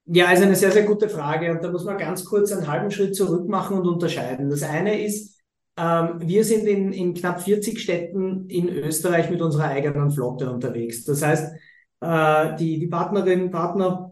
Ja, 0.05 0.27
also 0.27 0.43
eine 0.43 0.55
sehr, 0.55 0.71
sehr 0.71 0.83
gute 0.83 1.09
Frage. 1.09 1.51
Und 1.51 1.63
da 1.63 1.71
muss 1.71 1.85
man 1.85 1.97
ganz 1.97 2.25
kurz 2.25 2.51
einen 2.51 2.67
halben 2.67 2.91
Schritt 2.91 3.15
zurück 3.15 3.47
machen 3.47 3.77
und 3.77 3.87
unterscheiden. 3.87 4.49
Das 4.49 4.63
eine 4.63 5.03
ist, 5.03 5.39
ähm, 5.77 6.19
wir 6.19 6.43
sind 6.43 6.65
in, 6.67 6.91
in 6.91 7.13
knapp 7.13 7.41
40 7.41 7.79
Städten 7.79 8.49
in 8.49 8.67
Österreich 8.69 9.29
mit 9.29 9.41
unserer 9.41 9.65
eigenen 9.65 10.11
Flotte 10.11 10.51
unterwegs. 10.51 11.05
Das 11.05 11.21
heißt, 11.21 11.53
äh, 12.01 12.55
die, 12.57 12.79
die 12.79 12.87
Partnerinnen, 12.87 13.51
Partner 13.51 14.11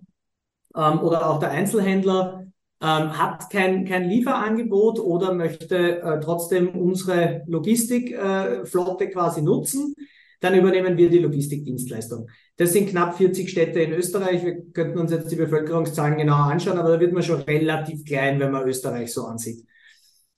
ähm, 0.75 0.99
oder 0.99 1.29
auch 1.29 1.39
der 1.39 1.51
Einzelhändler 1.51 2.45
ähm, 2.81 3.17
hat 3.17 3.49
kein, 3.49 3.85
kein 3.85 4.09
Lieferangebot 4.09 4.99
oder 4.99 5.33
möchte 5.33 6.01
äh, 6.01 6.19
trotzdem 6.21 6.69
unsere 6.69 7.43
Logistikflotte 7.47 9.03
äh, 9.03 9.11
quasi 9.11 9.41
nutzen 9.41 9.95
dann 10.39 10.55
übernehmen 10.55 10.97
wir 10.97 11.09
die 11.09 11.19
Logistikdienstleistung. 11.19 12.29
Das 12.55 12.71
sind 12.71 12.89
knapp 12.89 13.17
40 13.17 13.49
Städte 13.49 13.81
in 13.81 13.91
Österreich. 13.91 14.43
Wir 14.43 14.71
könnten 14.71 14.97
uns 14.97 15.11
jetzt 15.11 15.31
die 15.31 15.35
Bevölkerungszahlen 15.35 16.17
genau 16.17 16.43
anschauen, 16.43 16.77
aber 16.77 16.93
da 16.93 16.99
wird 16.99 17.13
man 17.13 17.23
schon 17.23 17.41
relativ 17.41 18.05
klein, 18.05 18.39
wenn 18.39 18.51
man 18.51 18.67
Österreich 18.67 19.13
so 19.13 19.25
ansieht. 19.25 19.65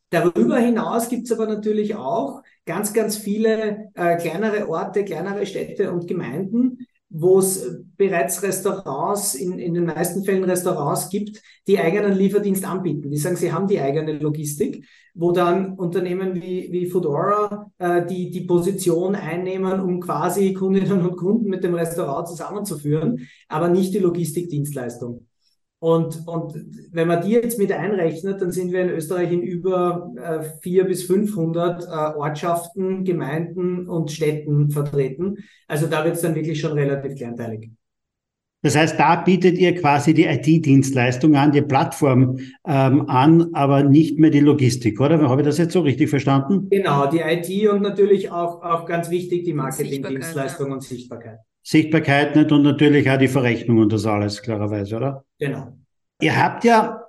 Darüber 0.10 0.58
hinaus 0.58 1.08
gibt 1.08 1.26
es 1.26 1.32
aber 1.32 1.46
natürlich 1.46 1.96
auch 1.96 2.42
ganz, 2.66 2.94
ganz 2.94 3.16
viele 3.16 3.92
äh, 3.94 4.18
kleinere 4.18 4.68
Orte, 4.68 5.06
kleinere 5.06 5.46
Städte 5.46 5.92
und 5.92 6.08
Gemeinden, 6.08 6.86
wo 7.12 7.40
es 7.40 7.84
bereits 7.98 8.42
Restaurants, 8.42 9.36
in, 9.36 9.60
in 9.60 9.74
den 9.74 9.86
meisten 9.86 10.24
Fällen 10.24 10.46
Restaurants 10.46 11.10
gibt, 11.10 11.42
die 11.68 11.78
eigenen 11.78 12.14
Lieferdienst 12.14 12.66
anbieten. 12.66 13.12
Die 13.12 13.18
sagen, 13.18 13.36
sie 13.36 13.52
haben 13.52 13.68
die 13.68 13.80
eigene 13.80 14.14
Logistik, 14.14 14.88
wo 15.14 15.34
dann 15.34 15.74
Unternehmen 15.74 16.36
wie, 16.36 16.70
wie 16.72 16.86
Foodora 16.86 17.70
äh, 17.78 18.06
die, 18.06 18.32
die 18.32 18.42
Position 18.42 19.16
einnehmen, 19.16 19.82
um 19.82 20.00
quasi 20.00 20.54
Kundinnen 20.54 21.06
und 21.06 21.18
Kunden 21.18 21.50
mit 21.50 21.64
dem 21.64 21.74
Restaurant 21.74 22.30
zusammenzuführen, 22.30 23.28
aber 23.50 23.68
nicht 23.68 23.94
die 23.94 24.00
Logistikdienstleistung. 24.00 25.28
Und, 25.82 26.28
und 26.28 26.54
wenn 26.92 27.08
man 27.08 27.24
die 27.24 27.32
jetzt 27.32 27.58
mit 27.58 27.72
einrechnet, 27.72 28.40
dann 28.40 28.52
sind 28.52 28.72
wir 28.72 28.84
in 28.84 28.90
Österreich 28.90 29.32
in 29.32 29.42
über 29.42 30.14
äh, 30.16 30.44
400 30.62 30.88
bis 30.88 31.04
500 31.06 31.84
äh, 31.86 31.88
Ortschaften, 32.20 33.04
Gemeinden 33.04 33.90
und 33.90 34.12
Städten 34.12 34.70
vertreten. 34.70 35.38
Also 35.68 35.88
da 35.88 36.06
wird 36.06 36.18
es 36.18 36.22
dann 36.22 36.36
wirklich 36.36 36.60
schon 36.60 36.74
relativ 36.74 37.16
kleinteilig. 37.16 37.72
Das 38.62 38.76
heißt, 38.76 39.00
da 39.00 39.16
bietet 39.16 39.58
ihr 39.58 39.74
quasi 39.74 40.14
die 40.14 40.26
IT-Dienstleistung 40.26 41.36
an, 41.36 41.52
die 41.52 41.64
Plattform 41.64 42.38
ähm, 42.64 43.10
an, 43.10 43.50
aber 43.54 43.82
nicht 43.82 44.20
mehr 44.20 44.30
die 44.30 44.40
Logistik, 44.40 45.02
oder? 45.02 45.20
Habe 45.28 45.42
ich 45.42 45.48
das 45.48 45.58
jetzt 45.58 45.74
so 45.74 45.82
richtig 45.82 46.12
verstanden? 46.12 46.70
Genau, 46.70 47.08
die 47.08 47.22
IT 47.22 47.70
und 47.70 47.82
natürlich 47.82 48.30
auch, 48.30 48.62
auch 48.62 48.86
ganz 48.86 49.10
wichtig 49.10 49.46
die 49.46 49.54
Marketing-Dienstleistung 49.54 50.72
und 50.72 50.84
Sichtbarkeit. 50.84 51.40
Sichtbarkeit 51.64 52.36
nicht 52.36 52.52
und 52.52 52.64
natürlich 52.64 53.10
auch 53.10 53.18
die 53.18 53.28
Verrechnung 53.28 53.80
und 53.80 53.94
das 53.94 54.06
alles, 54.06 54.42
klarerweise, 54.42 54.98
oder? 54.98 55.26
Genau. 55.40 55.78
Ihr 56.20 56.42
habt 56.42 56.64
ja 56.64 57.02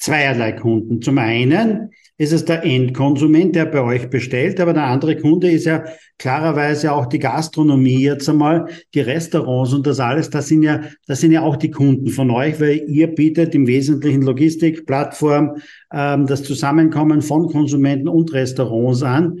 zweierlei 0.00 0.52
Kunden. 0.52 1.02
Zum 1.02 1.18
einen 1.18 1.90
ist 2.16 2.32
es 2.32 2.44
der 2.44 2.64
Endkonsument, 2.64 3.54
der 3.54 3.66
bei 3.66 3.82
euch 3.82 4.08
bestellt, 4.10 4.58
aber 4.60 4.72
der 4.72 4.84
andere 4.84 5.16
Kunde 5.16 5.50
ist 5.50 5.66
ja 5.66 5.84
klarerweise 6.18 6.92
auch 6.92 7.06
die 7.06 7.18
Gastronomie 7.18 8.02
jetzt 8.02 8.28
einmal, 8.28 8.66
die 8.94 9.00
Restaurants 9.00 9.72
und 9.72 9.86
das 9.86 10.00
alles, 10.00 10.30
das 10.30 10.48
sind 10.48 10.62
ja, 10.62 10.82
das 11.06 11.20
sind 11.20 11.32
ja 11.32 11.42
auch 11.42 11.56
die 11.56 11.70
Kunden 11.70 12.08
von 12.08 12.30
euch, 12.30 12.60
weil 12.60 12.84
ihr 12.88 13.08
bietet 13.08 13.54
im 13.54 13.66
Wesentlichen 13.66 14.22
Logistik, 14.22 14.86
Plattform, 14.86 15.56
ähm, 15.92 16.26
das 16.26 16.42
Zusammenkommen 16.42 17.22
von 17.22 17.48
Konsumenten 17.48 18.08
und 18.08 18.32
Restaurants 18.32 19.02
an. 19.02 19.38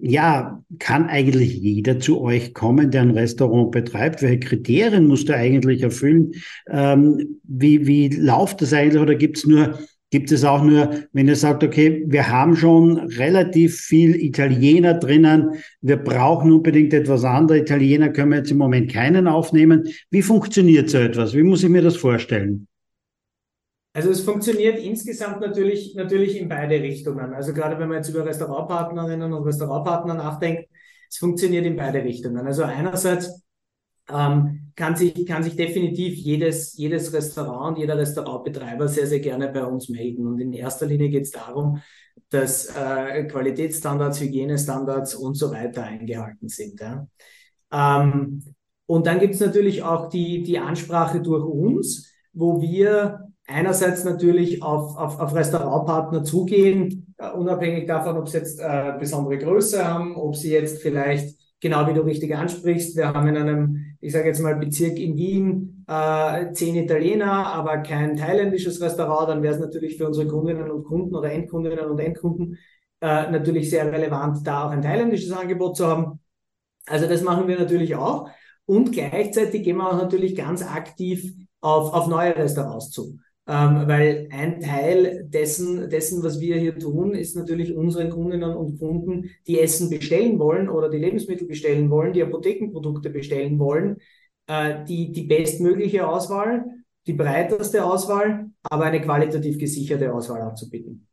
Ja, 0.00 0.62
kann 0.78 1.08
eigentlich 1.08 1.56
jeder 1.56 1.98
zu 1.98 2.20
euch 2.20 2.54
kommen, 2.54 2.90
der 2.90 3.02
ein 3.02 3.10
Restaurant 3.10 3.72
betreibt? 3.72 4.22
Welche 4.22 4.38
Kriterien 4.38 5.08
muss 5.08 5.24
der 5.24 5.36
eigentlich 5.36 5.82
erfüllen? 5.82 6.32
Ähm, 6.68 7.40
wie, 7.42 7.86
wie 7.86 8.08
läuft 8.08 8.62
das 8.62 8.72
eigentlich 8.72 9.02
oder 9.02 9.16
gibt 9.16 9.38
es 9.38 9.46
nur 9.46 9.78
Gibt 10.12 10.32
es 10.32 10.44
auch 10.44 10.64
nur, 10.64 10.90
wenn 11.12 11.28
ihr 11.28 11.36
sagt, 11.36 11.62
okay, 11.62 12.04
wir 12.08 12.28
haben 12.28 12.56
schon 12.56 12.98
relativ 12.98 13.76
viel 13.76 14.16
Italiener 14.16 14.94
drinnen, 14.94 15.50
wir 15.82 15.98
brauchen 15.98 16.50
unbedingt 16.50 16.92
etwas 16.92 17.22
anderes. 17.22 17.62
Italiener 17.62 18.08
können 18.08 18.32
wir 18.32 18.38
jetzt 18.38 18.50
im 18.50 18.58
Moment 18.58 18.92
keinen 18.92 19.28
aufnehmen. 19.28 19.84
Wie 20.10 20.22
funktioniert 20.22 20.90
so 20.90 20.98
etwas? 20.98 21.32
Wie 21.32 21.44
muss 21.44 21.62
ich 21.62 21.68
mir 21.68 21.82
das 21.82 21.96
vorstellen? 21.96 22.66
Also 23.92 24.10
es 24.10 24.20
funktioniert 24.20 24.78
insgesamt 24.78 25.40
natürlich, 25.40 25.94
natürlich 25.96 26.38
in 26.38 26.48
beide 26.48 26.80
Richtungen. 26.80 27.34
Also 27.34 27.52
gerade 27.52 27.78
wenn 27.78 27.88
man 27.88 27.98
jetzt 27.98 28.08
über 28.08 28.24
Restaurantpartnerinnen 28.24 29.32
und 29.32 29.42
Restaurantpartner 29.42 30.14
nachdenkt, 30.14 30.68
es 31.08 31.18
funktioniert 31.18 31.66
in 31.66 31.76
beide 31.76 32.04
Richtungen. 32.04 32.46
Also 32.46 32.62
einerseits 32.62 33.42
ähm, 34.08 34.72
kann, 34.76 34.94
sich, 34.94 35.26
kann 35.26 35.42
sich 35.42 35.56
definitiv 35.56 36.14
jedes, 36.14 36.76
jedes 36.76 37.12
Restaurant, 37.12 37.78
jeder 37.78 37.98
Restaurantbetreiber 37.98 38.86
sehr, 38.86 39.08
sehr 39.08 39.20
gerne 39.20 39.48
bei 39.48 39.64
uns 39.64 39.88
melden. 39.88 40.26
Und 40.26 40.40
in 40.40 40.52
erster 40.52 40.86
Linie 40.86 41.08
geht 41.08 41.24
es 41.24 41.32
darum, 41.32 41.82
dass 42.28 42.66
äh, 42.66 43.24
Qualitätsstandards, 43.24 44.20
Hygienestandards 44.20 45.16
und 45.16 45.34
so 45.34 45.50
weiter 45.50 45.82
eingehalten 45.82 46.48
sind. 46.48 46.80
Ja. 46.80 47.08
Ähm, 47.72 48.44
und 48.86 49.06
dann 49.06 49.18
gibt 49.18 49.34
es 49.34 49.40
natürlich 49.40 49.82
auch 49.82 50.08
die, 50.08 50.42
die 50.42 50.58
Ansprache 50.58 51.20
durch 51.20 51.44
uns, 51.44 52.12
wo 52.32 52.60
wir 52.60 53.29
einerseits 53.50 54.04
natürlich 54.04 54.62
auf, 54.62 54.96
auf, 54.96 55.20
auf 55.20 55.34
Restaurantpartner 55.34 56.24
zugehen, 56.24 57.14
uh, 57.20 57.38
unabhängig 57.38 57.86
davon, 57.86 58.16
ob 58.16 58.28
sie 58.28 58.38
jetzt 58.38 58.60
äh, 58.60 58.94
besondere 58.98 59.38
Größe 59.38 59.86
haben, 59.86 60.16
ob 60.16 60.36
sie 60.36 60.52
jetzt 60.52 60.80
vielleicht 60.80 61.38
genau 61.60 61.86
wie 61.86 61.94
du 61.94 62.00
richtig 62.00 62.34
ansprichst, 62.34 62.96
wir 62.96 63.12
haben 63.12 63.28
in 63.28 63.36
einem, 63.36 63.96
ich 64.00 64.12
sage 64.12 64.28
jetzt 64.28 64.40
mal, 64.40 64.56
Bezirk 64.56 64.98
in 64.98 65.16
Wien 65.16 65.84
äh, 65.86 66.52
zehn 66.52 66.74
Italiener, 66.74 67.46
aber 67.46 67.78
kein 67.78 68.16
thailändisches 68.16 68.80
Restaurant, 68.80 69.28
dann 69.28 69.42
wäre 69.42 69.54
es 69.54 69.60
natürlich 69.60 69.98
für 69.98 70.06
unsere 70.06 70.26
Kundinnen 70.26 70.70
und 70.70 70.84
Kunden 70.84 71.14
oder 71.14 71.30
Endkundinnen 71.30 71.84
und 71.84 71.98
Endkunden 71.98 72.58
äh, 73.00 73.30
natürlich 73.30 73.70
sehr 73.70 73.90
relevant, 73.92 74.46
da 74.46 74.66
auch 74.66 74.70
ein 74.70 74.82
thailändisches 74.82 75.32
Angebot 75.32 75.76
zu 75.76 75.86
haben. 75.86 76.20
Also 76.86 77.06
das 77.06 77.22
machen 77.22 77.46
wir 77.46 77.58
natürlich 77.58 77.94
auch. 77.94 78.30
Und 78.64 78.92
gleichzeitig 78.92 79.62
gehen 79.62 79.76
wir 79.76 79.88
auch 79.90 79.98
natürlich 79.98 80.34
ganz 80.34 80.62
aktiv 80.62 81.34
auf, 81.60 81.92
auf 81.92 82.06
neue 82.06 82.36
Restaurants 82.36 82.90
zu 82.90 83.18
ähm, 83.46 83.88
weil 83.88 84.28
ein 84.30 84.60
Teil 84.60 85.24
dessen, 85.28 85.88
dessen, 85.90 86.22
was 86.22 86.40
wir 86.40 86.56
hier 86.56 86.78
tun, 86.78 87.14
ist 87.14 87.36
natürlich 87.36 87.74
unseren 87.74 88.10
Kundinnen 88.10 88.54
und 88.54 88.78
Kunden, 88.78 89.30
die 89.46 89.58
Essen 89.58 89.90
bestellen 89.90 90.38
wollen 90.38 90.68
oder 90.68 90.88
die 90.88 90.98
Lebensmittel 90.98 91.46
bestellen 91.46 91.90
wollen, 91.90 92.12
die 92.12 92.22
Apothekenprodukte 92.22 93.10
bestellen 93.10 93.58
wollen, 93.58 93.96
äh, 94.46 94.84
die, 94.84 95.12
die 95.12 95.24
bestmögliche 95.24 96.06
Auswahl, 96.06 96.64
die 97.06 97.14
breiteste 97.14 97.84
Auswahl, 97.84 98.50
aber 98.62 98.84
eine 98.84 99.00
qualitativ 99.00 99.58
gesicherte 99.58 100.12
Auswahl 100.12 100.42
anzubieten. 100.42 101.06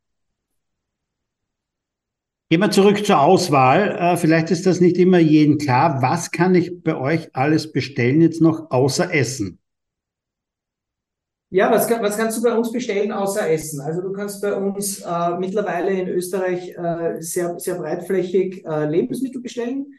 Gehen 2.49 2.61
wir 2.61 2.71
zurück 2.71 3.05
zur 3.05 3.19
Auswahl. 3.19 3.97
Äh, 3.99 4.17
vielleicht 4.17 4.51
ist 4.51 4.65
das 4.65 4.79
nicht 4.79 4.97
immer 4.97 5.19
jedem 5.19 5.57
klar. 5.57 6.01
Was 6.01 6.31
kann 6.31 6.55
ich 6.55 6.81
bei 6.81 6.95
euch 6.95 7.35
alles 7.35 7.71
bestellen 7.71 8.21
jetzt 8.21 8.41
noch 8.41 8.71
außer 8.71 9.13
Essen? 9.13 9.59
Ja, 11.49 11.71
was, 11.71 11.89
was 11.89 12.17
kannst 12.17 12.37
du 12.37 12.41
bei 12.43 12.53
uns 12.57 12.71
bestellen 12.73 13.11
außer 13.13 13.49
Essen? 13.49 13.79
Also 13.79 14.01
du 14.01 14.11
kannst 14.11 14.41
bei 14.41 14.53
uns 14.53 14.99
äh, 14.99 15.37
mittlerweile 15.39 15.91
in 15.91 16.09
Österreich 16.09 16.75
äh, 16.75 17.21
sehr, 17.21 17.57
sehr 17.57 17.75
breitflächig 17.75 18.65
äh, 18.65 18.85
Lebensmittel 18.85 19.41
bestellen. 19.41 19.93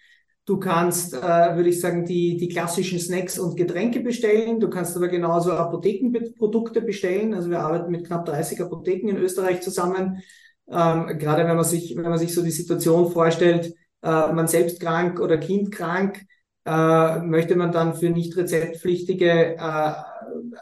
Du 0.45 0.59
kannst, 0.59 1.15
äh, 1.15 1.57
würde 1.57 1.71
ich 1.71 1.81
sagen, 1.81 2.05
die, 2.05 2.37
die 2.37 2.49
klassischen 2.49 2.99
Snacks 2.99 3.39
und 3.39 3.57
Getränke 3.57 4.01
bestellen. 4.01 4.61
Du 4.61 4.69
kannst 4.69 4.95
aber 4.97 5.09
genauso 5.09 5.53
Apothekenprodukte 5.53 6.83
bestellen. 6.83 7.33
Also 7.33 7.49
wir 7.49 7.61
arbeiten 7.61 7.91
mit 7.91 8.07
knapp 8.07 8.27
30 8.27 8.61
Apotheken 8.61 9.09
in 9.09 9.17
Österreich 9.17 9.63
zusammen. 9.63 10.23
Ähm, 10.71 11.19
gerade 11.19 11.47
wenn 11.47 11.57
man 11.57 11.65
sich, 11.65 11.97
wenn 11.97 12.03
man 12.11 12.19
sich 12.19 12.35
so 12.35 12.43
die 12.43 12.51
Situation 12.51 13.11
vorstellt, 13.11 13.75
äh, 14.03 14.33
man 14.33 14.49
selbst 14.49 14.81
krank 14.81 15.19
oder 15.19 15.39
Kind 15.39 15.73
krank, 15.73 16.27
äh, 16.67 17.19
möchte 17.21 17.57
man 17.57 17.73
dann 17.73 17.95
für 17.95 18.11
nicht 18.11 18.37
rezeptpflichtige 18.37 19.57
äh, 19.57 19.93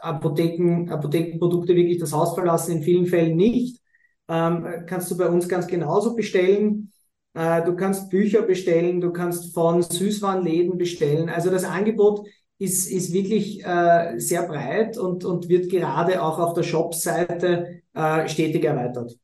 Apotheken, 0.01 0.89
Apothekenprodukte 0.89 1.75
wirklich 1.75 1.97
das 1.97 2.13
Haus 2.13 2.33
verlassen, 2.33 2.77
in 2.77 2.83
vielen 2.83 3.05
Fällen 3.05 3.35
nicht. 3.35 3.81
Ähm, 4.29 4.65
kannst 4.87 5.09
du 5.11 5.17
bei 5.17 5.27
uns 5.27 5.47
ganz 5.47 5.67
genauso 5.67 6.15
bestellen. 6.15 6.91
Äh, 7.33 7.63
du 7.63 7.75
kannst 7.75 8.09
Bücher 8.09 8.41
bestellen, 8.41 8.99
du 8.99 9.11
kannst 9.11 9.53
von 9.53 9.81
Süßwarenläden 9.81 10.77
bestellen. 10.77 11.29
Also 11.29 11.49
das 11.49 11.63
Angebot 11.63 12.27
ist, 12.59 12.91
ist 12.91 13.13
wirklich 13.13 13.63
äh, 13.63 14.17
sehr 14.17 14.43
breit 14.43 14.97
und, 14.97 15.23
und 15.23 15.47
wird 15.47 15.69
gerade 15.69 16.21
auch 16.21 16.39
auf 16.39 16.53
der 16.53 16.63
Shop-Seite 16.63 17.81
äh, 17.93 18.27
stetig 18.27 18.63
erweitert. 18.63 19.15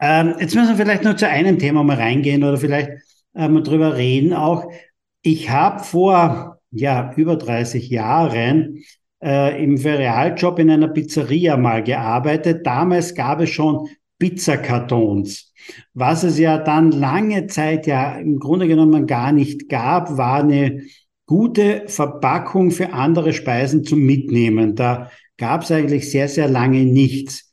Ähm, 0.00 0.34
jetzt 0.40 0.54
müssen 0.54 0.70
wir 0.70 0.84
vielleicht 0.84 1.04
noch 1.04 1.16
zu 1.16 1.28
einem 1.28 1.58
Thema 1.58 1.84
mal 1.84 1.96
reingehen 1.96 2.42
oder 2.42 2.56
vielleicht 2.56 2.90
äh, 3.34 3.48
mal 3.48 3.62
drüber 3.62 3.96
reden 3.96 4.32
auch. 4.32 4.72
Ich 5.20 5.50
habe 5.50 5.84
vor 5.84 6.58
ja, 6.72 7.12
über 7.16 7.36
30 7.36 7.88
Jahren 7.90 8.82
äh, 9.22 9.62
im 9.62 9.78
Ferialjob 9.78 10.58
in 10.58 10.70
einer 10.70 10.88
Pizzeria 10.88 11.56
mal 11.56 11.82
gearbeitet. 11.82 12.66
Damals 12.66 13.14
gab 13.14 13.40
es 13.40 13.50
schon 13.50 13.88
Pizzakartons. 14.18 15.52
Was 15.94 16.22
es 16.24 16.38
ja 16.38 16.58
dann 16.58 16.92
lange 16.92 17.46
Zeit 17.46 17.86
ja 17.86 18.16
im 18.16 18.38
Grunde 18.38 18.68
genommen 18.68 19.06
gar 19.06 19.32
nicht 19.32 19.68
gab, 19.68 20.16
war 20.16 20.40
eine 20.40 20.82
gute 21.26 21.84
Verpackung 21.86 22.70
für 22.70 22.92
andere 22.92 23.32
Speisen 23.32 23.84
zum 23.84 24.00
Mitnehmen. 24.00 24.74
Da 24.74 25.10
gab 25.38 25.62
es 25.62 25.70
eigentlich 25.70 26.10
sehr, 26.10 26.28
sehr 26.28 26.48
lange 26.48 26.84
nichts. 26.84 27.50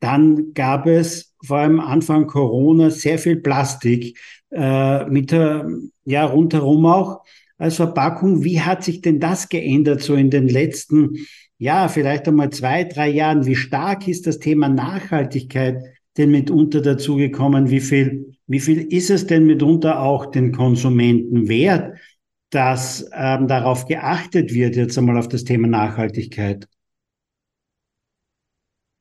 Dann 0.00 0.52
gab 0.52 0.86
es 0.86 1.34
vor 1.44 1.58
allem 1.58 1.80
Anfang 1.80 2.26
Corona 2.26 2.90
sehr 2.90 3.18
viel 3.18 3.36
Plastik 3.36 4.18
äh, 4.50 5.04
mit 5.06 5.32
äh, 5.32 5.62
ja 6.04 6.24
rundherum 6.24 6.86
auch 6.86 7.22
als 7.58 7.76
Verpackung. 7.76 8.44
Wie 8.44 8.60
hat 8.60 8.84
sich 8.84 9.00
denn 9.00 9.20
das 9.20 9.48
geändert 9.48 10.02
so 10.02 10.14
in 10.14 10.30
den 10.30 10.48
letzten, 10.48 11.16
ja, 11.58 11.88
vielleicht 11.88 12.28
einmal 12.28 12.50
zwei, 12.50 12.84
drei 12.84 13.08
Jahren? 13.08 13.46
Wie 13.46 13.56
stark 13.56 14.08
ist 14.08 14.26
das 14.26 14.38
Thema 14.38 14.68
Nachhaltigkeit 14.68 15.82
denn 16.16 16.30
mitunter 16.30 16.80
dazugekommen? 16.80 17.70
Wie 17.70 17.80
viel, 17.80 18.36
wie 18.46 18.60
viel 18.60 18.80
ist 18.92 19.10
es 19.10 19.26
denn 19.26 19.46
mitunter 19.46 20.00
auch 20.00 20.26
den 20.26 20.52
Konsumenten 20.52 21.48
wert, 21.48 21.96
dass 22.50 23.08
ähm, 23.14 23.48
darauf 23.48 23.86
geachtet 23.86 24.52
wird, 24.54 24.76
jetzt 24.76 24.96
einmal 24.96 25.18
auf 25.18 25.28
das 25.28 25.44
Thema 25.44 25.66
Nachhaltigkeit? 25.68 26.68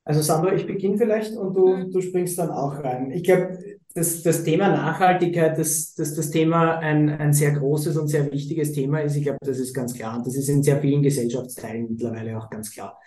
Also 0.06 0.22
Sandro, 0.22 0.54
ich 0.54 0.68
beginne 0.68 0.98
vielleicht 0.98 1.36
und 1.36 1.56
du, 1.56 1.90
du 1.90 2.00
springst 2.00 2.38
dann 2.38 2.52
auch 2.52 2.84
rein. 2.84 3.10
Ich 3.12 3.24
glaube, 3.24 3.58
das, 3.96 4.22
das 4.22 4.44
Thema 4.44 4.70
Nachhaltigkeit, 4.70 5.58
dass 5.58 5.96
das, 5.96 6.14
das 6.14 6.30
Thema 6.30 6.78
ein, 6.78 7.10
ein 7.10 7.34
sehr 7.34 7.54
großes 7.54 7.98
und 7.98 8.08
sehr 8.08 8.32
wichtiges 8.32 8.72
Thema 8.72 9.00
ist, 9.00 9.16
ich 9.16 9.24
glaube, 9.24 9.40
das 9.42 9.58
ist 9.58 9.74
ganz 9.74 9.96
klar. 9.96 10.18
Und 10.18 10.28
das 10.28 10.36
ist 10.36 10.48
in 10.48 10.62
sehr 10.62 10.80
vielen 10.80 11.02
Gesellschaftsteilen 11.02 11.88
mittlerweile 11.90 12.38
auch 12.38 12.50
ganz 12.52 12.72
klar. 12.72 13.00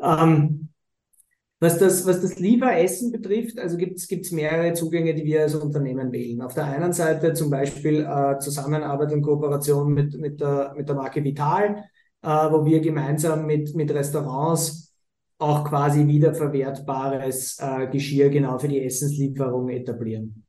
Ähm, 0.00 0.68
was 1.58 1.78
das, 1.78 2.06
was 2.06 2.20
das 2.20 2.38
Lieferessen 2.38 3.10
betrifft, 3.10 3.58
also 3.58 3.76
gibt 3.76 3.98
es 3.98 4.30
mehrere 4.30 4.74
Zugänge, 4.74 5.14
die 5.14 5.24
wir 5.24 5.42
als 5.42 5.54
Unternehmen 5.54 6.12
wählen. 6.12 6.42
Auf 6.42 6.54
der 6.54 6.66
einen 6.66 6.92
Seite 6.92 7.32
zum 7.32 7.50
Beispiel 7.50 8.04
äh, 8.04 8.38
Zusammenarbeit 8.38 9.12
und 9.12 9.22
Kooperation 9.22 9.92
mit, 9.94 10.16
mit, 10.20 10.40
der, 10.40 10.74
mit 10.76 10.88
der 10.88 10.94
Marke 10.96 11.24
Vital, 11.24 11.84
äh, 12.22 12.28
wo 12.28 12.64
wir 12.64 12.80
gemeinsam 12.80 13.46
mit, 13.46 13.74
mit 13.74 13.90
Restaurants 13.90 14.85
auch 15.38 15.64
quasi 15.64 16.06
wiederverwertbares 16.06 17.58
äh, 17.60 17.88
Geschirr 17.88 18.30
genau 18.30 18.58
für 18.58 18.68
die 18.68 18.82
Essenslieferung 18.82 19.68
etablieren. 19.68 20.44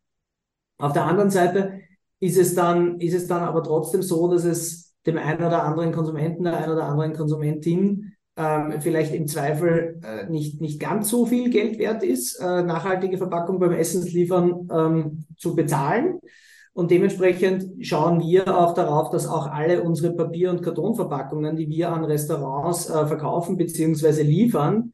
Auf 0.80 0.94
der 0.94 1.06
anderen 1.06 1.30
Seite 1.30 1.82
ist 2.20 2.38
es 2.38 2.56
dann, 2.56 3.00
ist 3.00 3.14
es 3.14 3.28
dann 3.28 3.44
aber 3.44 3.64
trotzdem 3.64 4.02
so, 4.02 4.32
dass 4.32 4.44
es 4.44 4.96
dem 5.06 5.18
einen 5.18 5.44
oder 5.44 5.64
anderen 5.64 5.92
Konsumenten, 5.92 6.44
der 6.44 6.58
einen 6.58 6.74
oder 6.74 6.86
anderen 6.86 7.14
Konsumentin 7.14 8.14
ähm, 8.38 8.80
vielleicht 8.80 9.14
im 9.14 9.28
Zweifel 9.28 10.00
äh, 10.04 10.30
nicht, 10.30 10.62
nicht 10.62 10.80
ganz 10.80 11.10
so 11.10 11.26
viel 11.26 11.50
Geld 11.50 11.80
wert 11.80 12.04
ist, 12.04 12.40
äh, 12.40 12.64
nachhaltige 12.64 13.18
Verpackung 13.18 13.60
beim 13.60 13.72
Essensliefern 13.72 14.68
ähm, 14.72 15.26
zu 15.38 15.56
bezahlen. 15.56 16.20
Und 16.78 16.92
dementsprechend 16.92 17.84
schauen 17.84 18.20
wir 18.20 18.56
auch 18.56 18.76
darauf, 18.76 19.10
dass 19.10 19.26
auch 19.26 19.48
alle 19.48 19.82
unsere 19.82 20.14
Papier- 20.14 20.52
und 20.52 20.62
Kartonverpackungen, 20.62 21.56
die 21.56 21.68
wir 21.68 21.92
an 21.92 22.06
Restaurants 22.06 22.88
äh, 22.88 23.08
verkaufen 23.08 23.58
bzw. 23.58 24.22
liefern, 24.22 24.94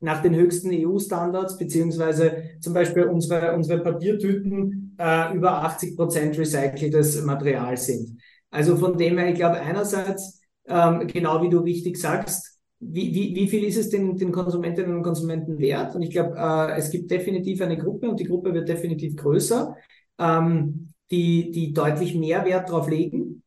nach 0.00 0.22
den 0.22 0.34
höchsten 0.34 0.70
EU-Standards, 0.72 1.58
beziehungsweise 1.58 2.44
zum 2.60 2.72
Beispiel 2.72 3.02
unsere, 3.02 3.54
unsere 3.54 3.82
Papiertüten 3.82 4.96
äh, 4.98 5.34
über 5.34 5.64
80 5.64 5.96
Prozent 5.98 6.38
recyceltes 6.38 7.22
Material 7.22 7.76
sind. 7.76 8.18
Also 8.50 8.78
von 8.78 8.96
dem 8.96 9.18
her, 9.18 9.28
ich 9.28 9.34
glaube, 9.34 9.60
einerseits, 9.60 10.40
ähm, 10.66 11.06
genau 11.08 11.42
wie 11.42 11.50
du 11.50 11.58
richtig 11.58 11.98
sagst, 11.98 12.58
wie, 12.80 13.14
wie, 13.14 13.34
wie 13.34 13.48
viel 13.48 13.64
ist 13.64 13.76
es 13.76 13.90
den, 13.90 14.16
den 14.16 14.32
Konsumentinnen 14.32 14.96
und 14.96 15.02
Konsumenten 15.02 15.58
wert? 15.58 15.94
Und 15.94 16.00
ich 16.00 16.10
glaube, 16.10 16.36
äh, 16.38 16.78
es 16.78 16.90
gibt 16.90 17.10
definitiv 17.10 17.60
eine 17.60 17.76
Gruppe 17.76 18.08
und 18.08 18.18
die 18.18 18.24
Gruppe 18.24 18.54
wird 18.54 18.70
definitiv 18.70 19.14
größer, 19.14 19.76
ähm, 20.18 20.88
die, 21.10 21.50
die 21.50 21.72
deutlich 21.72 22.14
mehr 22.14 22.44
Wert 22.44 22.68
darauf 22.68 22.88
legen. 22.88 23.42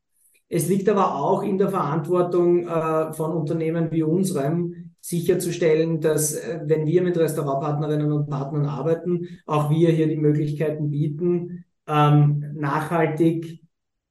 Es 0.49 0.67
liegt 0.67 0.89
aber 0.89 1.15
auch 1.15 1.43
in 1.43 1.57
der 1.57 1.69
Verantwortung 1.69 2.67
äh, 2.67 3.13
von 3.13 3.31
Unternehmen 3.31 3.91
wie 3.91 4.03
unserem, 4.03 4.91
sicherzustellen, 5.01 5.99
dass 5.99 6.35
äh, 6.35 6.61
wenn 6.65 6.85
wir 6.85 7.01
mit 7.01 7.17
Restaurantpartnerinnen 7.17 8.11
und 8.11 8.29
Partnern 8.29 8.65
arbeiten, 8.67 9.39
auch 9.45 9.69
wir 9.69 9.89
hier 9.89 10.07
die 10.07 10.17
Möglichkeiten 10.17 10.91
bieten, 10.91 11.65
ähm, 11.87 12.51
nachhaltig 12.53 13.61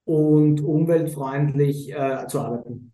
und 0.05 0.61
umweltfreundlich 0.61 1.93
äh, 1.93 2.27
zu 2.27 2.41
arbeiten. 2.41 2.93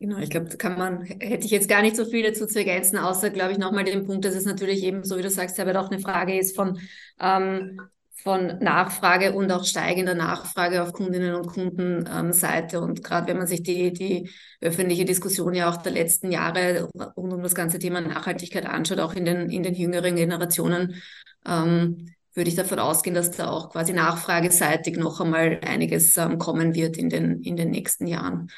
Genau, 0.00 0.18
ich 0.18 0.30
glaube, 0.30 0.48
kann 0.56 0.76
man, 0.76 1.02
hätte 1.02 1.46
ich 1.46 1.50
jetzt 1.50 1.68
gar 1.68 1.80
nicht 1.80 1.96
so 1.96 2.04
viel 2.04 2.22
dazu 2.22 2.46
zu 2.46 2.58
ergänzen, 2.58 2.98
außer, 2.98 3.30
glaube 3.30 3.52
ich, 3.52 3.58
nochmal 3.58 3.84
den 3.84 4.06
Punkt, 4.06 4.24
dass 4.24 4.34
es 4.34 4.44
natürlich 4.44 4.82
eben, 4.82 5.04
so 5.04 5.16
wie 5.16 5.22
du 5.22 5.30
sagst, 5.30 5.58
aber 5.60 5.80
auch 5.80 5.90
eine 5.90 6.00
Frage 6.00 6.38
ist 6.38 6.56
von, 6.56 6.78
ähm, 7.20 7.80
von 8.22 8.58
Nachfrage 8.60 9.32
und 9.32 9.50
auch 9.52 9.64
steigender 9.64 10.14
Nachfrage 10.14 10.82
auf 10.82 10.92
Kundinnen 10.92 11.34
und 11.34 11.46
Kundenseite. 11.46 12.76
Ähm, 12.76 12.82
und 12.82 13.04
gerade 13.04 13.26
wenn 13.26 13.38
man 13.38 13.46
sich 13.46 13.62
die, 13.62 13.92
die 13.92 14.30
öffentliche 14.60 15.04
Diskussion 15.04 15.54
ja 15.54 15.68
auch 15.68 15.76
der 15.76 15.92
letzten 15.92 16.30
Jahre 16.30 16.88
rund 17.16 17.32
um 17.32 17.42
das 17.42 17.54
ganze 17.54 17.78
Thema 17.78 18.00
Nachhaltigkeit 18.00 18.66
anschaut, 18.66 19.00
auch 19.00 19.14
in 19.14 19.24
den, 19.24 19.50
in 19.50 19.62
den 19.62 19.74
jüngeren 19.74 20.16
Generationen, 20.16 21.02
ähm, 21.46 22.06
würde 22.34 22.50
ich 22.50 22.56
davon 22.56 22.78
ausgehen, 22.78 23.14
dass 23.14 23.30
da 23.30 23.48
auch 23.48 23.70
quasi 23.70 23.92
nachfrageseitig 23.92 24.96
noch 24.96 25.20
einmal 25.20 25.60
einiges 25.64 26.16
ähm, 26.16 26.38
kommen 26.38 26.74
wird 26.74 26.96
in 26.96 27.08
den, 27.08 27.42
in 27.42 27.56
den 27.56 27.70
nächsten 27.70 28.06
Jahren. 28.06 28.48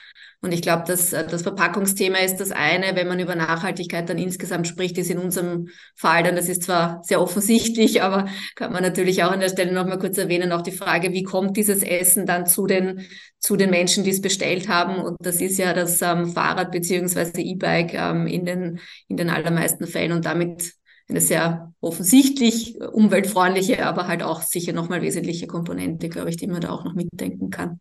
Und 0.42 0.52
ich 0.52 0.62
glaube, 0.62 0.84
dass 0.86 1.12
äh, 1.12 1.26
das 1.26 1.42
Verpackungsthema 1.42 2.18
ist 2.18 2.36
das 2.36 2.52
eine. 2.52 2.94
Wenn 2.94 3.08
man 3.08 3.18
über 3.18 3.34
Nachhaltigkeit 3.34 4.08
dann 4.08 4.18
insgesamt 4.18 4.68
spricht, 4.68 4.98
ist 4.98 5.10
in 5.10 5.18
unserem 5.18 5.68
Fall 5.94 6.22
dann, 6.22 6.36
das 6.36 6.48
ist 6.48 6.62
zwar 6.62 7.02
sehr 7.02 7.20
offensichtlich, 7.20 8.02
aber 8.04 8.28
kann 8.54 8.72
man 8.72 8.82
natürlich 8.82 9.24
auch 9.24 9.32
an 9.32 9.40
der 9.40 9.48
Stelle 9.48 9.72
noch 9.72 9.86
mal 9.86 9.98
kurz 9.98 10.18
erwähnen, 10.18 10.52
auch 10.52 10.62
die 10.62 10.72
Frage, 10.72 11.12
wie 11.12 11.22
kommt 11.22 11.56
dieses 11.56 11.82
Essen 11.82 12.26
dann 12.26 12.46
zu 12.46 12.66
den, 12.66 13.06
zu 13.38 13.56
den 13.56 13.70
Menschen, 13.70 14.04
die 14.04 14.10
es 14.10 14.20
bestellt 14.20 14.68
haben? 14.68 14.96
Und 14.96 15.16
das 15.20 15.40
ist 15.40 15.58
ja 15.58 15.72
das 15.72 16.02
ähm, 16.02 16.32
Fahrrad 16.32 16.70
beziehungsweise 16.70 17.40
E-Bike 17.40 17.94
ähm, 17.94 18.26
in, 18.26 18.44
den, 18.44 18.80
in 19.08 19.16
den 19.16 19.30
allermeisten 19.30 19.86
Fällen 19.86 20.12
und 20.12 20.26
damit 20.26 20.74
eine 21.08 21.20
sehr 21.20 21.72
offensichtlich 21.80 22.80
umweltfreundliche, 22.80 23.86
aber 23.86 24.08
halt 24.08 24.22
auch 24.22 24.42
sicher 24.42 24.72
nochmal 24.72 25.02
wesentliche 25.02 25.46
Komponente, 25.46 26.08
glaube 26.08 26.30
ich, 26.30 26.36
die 26.36 26.48
man 26.48 26.60
da 26.60 26.70
auch 26.70 26.84
noch 26.84 26.94
mitdenken 26.94 27.50
kann. 27.50 27.80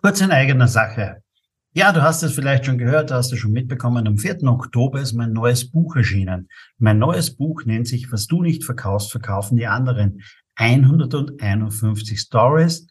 Kurz 0.00 0.20
in 0.20 0.30
eigener 0.30 0.68
Sache. 0.68 1.24
Ja, 1.72 1.90
du 1.90 2.02
hast 2.02 2.22
es 2.22 2.32
vielleicht 2.32 2.66
schon 2.66 2.78
gehört, 2.78 3.10
du 3.10 3.14
hast 3.14 3.32
es 3.32 3.38
schon 3.40 3.50
mitbekommen. 3.50 4.06
Am 4.06 4.16
4. 4.16 4.44
Oktober 4.44 5.00
ist 5.00 5.12
mein 5.14 5.32
neues 5.32 5.72
Buch 5.72 5.96
erschienen. 5.96 6.48
Mein 6.78 7.00
neues 7.00 7.34
Buch 7.34 7.64
nennt 7.64 7.88
sich 7.88 8.12
Was 8.12 8.28
du 8.28 8.40
nicht 8.42 8.62
verkaufst, 8.62 9.10
verkaufen 9.10 9.56
die 9.56 9.66
anderen. 9.66 10.22
151 10.54 12.20
Stories 12.20 12.86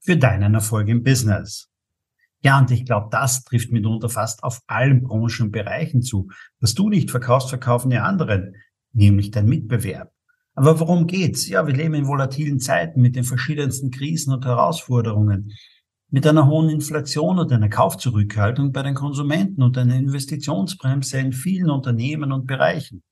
für 0.00 0.16
deinen 0.16 0.54
Erfolg 0.54 0.88
im 0.88 1.04
Business. 1.04 1.68
Ja, 2.40 2.58
und 2.58 2.72
ich 2.72 2.84
glaube, 2.86 3.06
das 3.12 3.44
trifft 3.44 3.70
mitunter 3.70 4.08
fast 4.08 4.42
auf 4.42 4.62
allen 4.66 5.04
Branchen 5.04 5.46
und 5.46 5.52
Bereichen 5.52 6.02
zu. 6.02 6.28
Was 6.58 6.74
du 6.74 6.88
nicht 6.88 7.12
verkaufst, 7.12 7.50
verkaufen 7.50 7.90
die 7.90 7.98
anderen, 7.98 8.56
nämlich 8.92 9.30
dein 9.30 9.46
Mitbewerb. 9.46 10.10
Aber 10.54 10.80
worum 10.80 11.06
geht's? 11.06 11.48
Ja, 11.48 11.68
wir 11.68 11.74
leben 11.74 11.94
in 11.94 12.08
volatilen 12.08 12.58
Zeiten 12.58 13.00
mit 13.00 13.14
den 13.14 13.22
verschiedensten 13.22 13.92
Krisen 13.92 14.34
und 14.34 14.44
Herausforderungen 14.44 15.52
mit 16.12 16.26
einer 16.26 16.46
hohen 16.46 16.68
Inflation 16.68 17.38
und 17.38 17.50
einer 17.52 17.70
Kaufzurückhaltung 17.70 18.70
bei 18.70 18.82
den 18.82 18.94
Konsumenten 18.94 19.62
und 19.62 19.78
einer 19.78 19.96
Investitionsbremse 19.96 21.18
in 21.18 21.32
vielen 21.32 21.70
Unternehmen 21.70 22.32
und 22.32 22.46
Bereichen. 22.46 23.02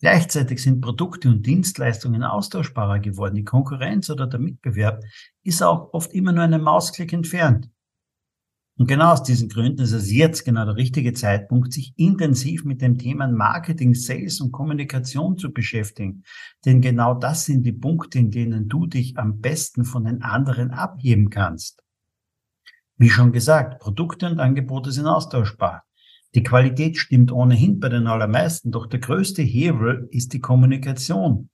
Gleichzeitig 0.00 0.62
sind 0.62 0.80
Produkte 0.80 1.28
und 1.28 1.44
Dienstleistungen 1.44 2.24
austauschbarer 2.24 3.00
geworden. 3.00 3.34
Die 3.34 3.44
Konkurrenz 3.44 4.08
oder 4.08 4.26
der 4.26 4.40
Mitbewerb 4.40 5.04
ist 5.42 5.62
auch 5.62 5.92
oft 5.92 6.14
immer 6.14 6.32
nur 6.32 6.42
einen 6.42 6.62
Mausklick 6.62 7.12
entfernt. 7.12 7.68
Und 8.78 8.86
genau 8.86 9.12
aus 9.12 9.22
diesen 9.22 9.50
Gründen 9.50 9.82
ist 9.82 9.92
es 9.92 10.10
jetzt 10.10 10.46
genau 10.46 10.64
der 10.64 10.76
richtige 10.76 11.12
Zeitpunkt, 11.12 11.74
sich 11.74 11.92
intensiv 11.98 12.64
mit 12.64 12.80
dem 12.80 12.96
Thema 12.96 13.28
Marketing, 13.28 13.94
Sales 13.94 14.40
und 14.40 14.52
Kommunikation 14.52 15.36
zu 15.36 15.52
beschäftigen. 15.52 16.24
Denn 16.64 16.80
genau 16.80 17.12
das 17.12 17.44
sind 17.44 17.64
die 17.66 17.72
Punkte, 17.72 18.18
in 18.18 18.30
denen 18.30 18.68
du 18.68 18.86
dich 18.86 19.18
am 19.18 19.40
besten 19.40 19.84
von 19.84 20.06
den 20.06 20.22
anderen 20.22 20.70
abheben 20.70 21.28
kannst. 21.28 21.82
Wie 23.02 23.10
schon 23.10 23.32
gesagt, 23.32 23.80
Produkte 23.80 24.26
und 24.26 24.38
Angebote 24.38 24.92
sind 24.92 25.08
austauschbar. 25.08 25.82
Die 26.36 26.44
Qualität 26.44 26.96
stimmt 26.96 27.32
ohnehin 27.32 27.80
bei 27.80 27.88
den 27.88 28.06
allermeisten, 28.06 28.70
doch 28.70 28.86
der 28.86 29.00
größte 29.00 29.42
Hebel 29.42 30.06
ist 30.12 30.32
die 30.32 30.40
Kommunikation. 30.40 31.50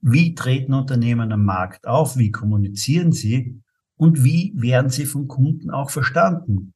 Wie 0.00 0.36
treten 0.36 0.74
Unternehmen 0.74 1.32
am 1.32 1.44
Markt 1.44 1.88
auf? 1.88 2.16
Wie 2.16 2.30
kommunizieren 2.30 3.10
sie? 3.10 3.60
Und 3.96 4.22
wie 4.22 4.52
werden 4.54 4.88
sie 4.88 5.06
vom 5.06 5.26
Kunden 5.26 5.70
auch 5.70 5.90
verstanden? 5.90 6.72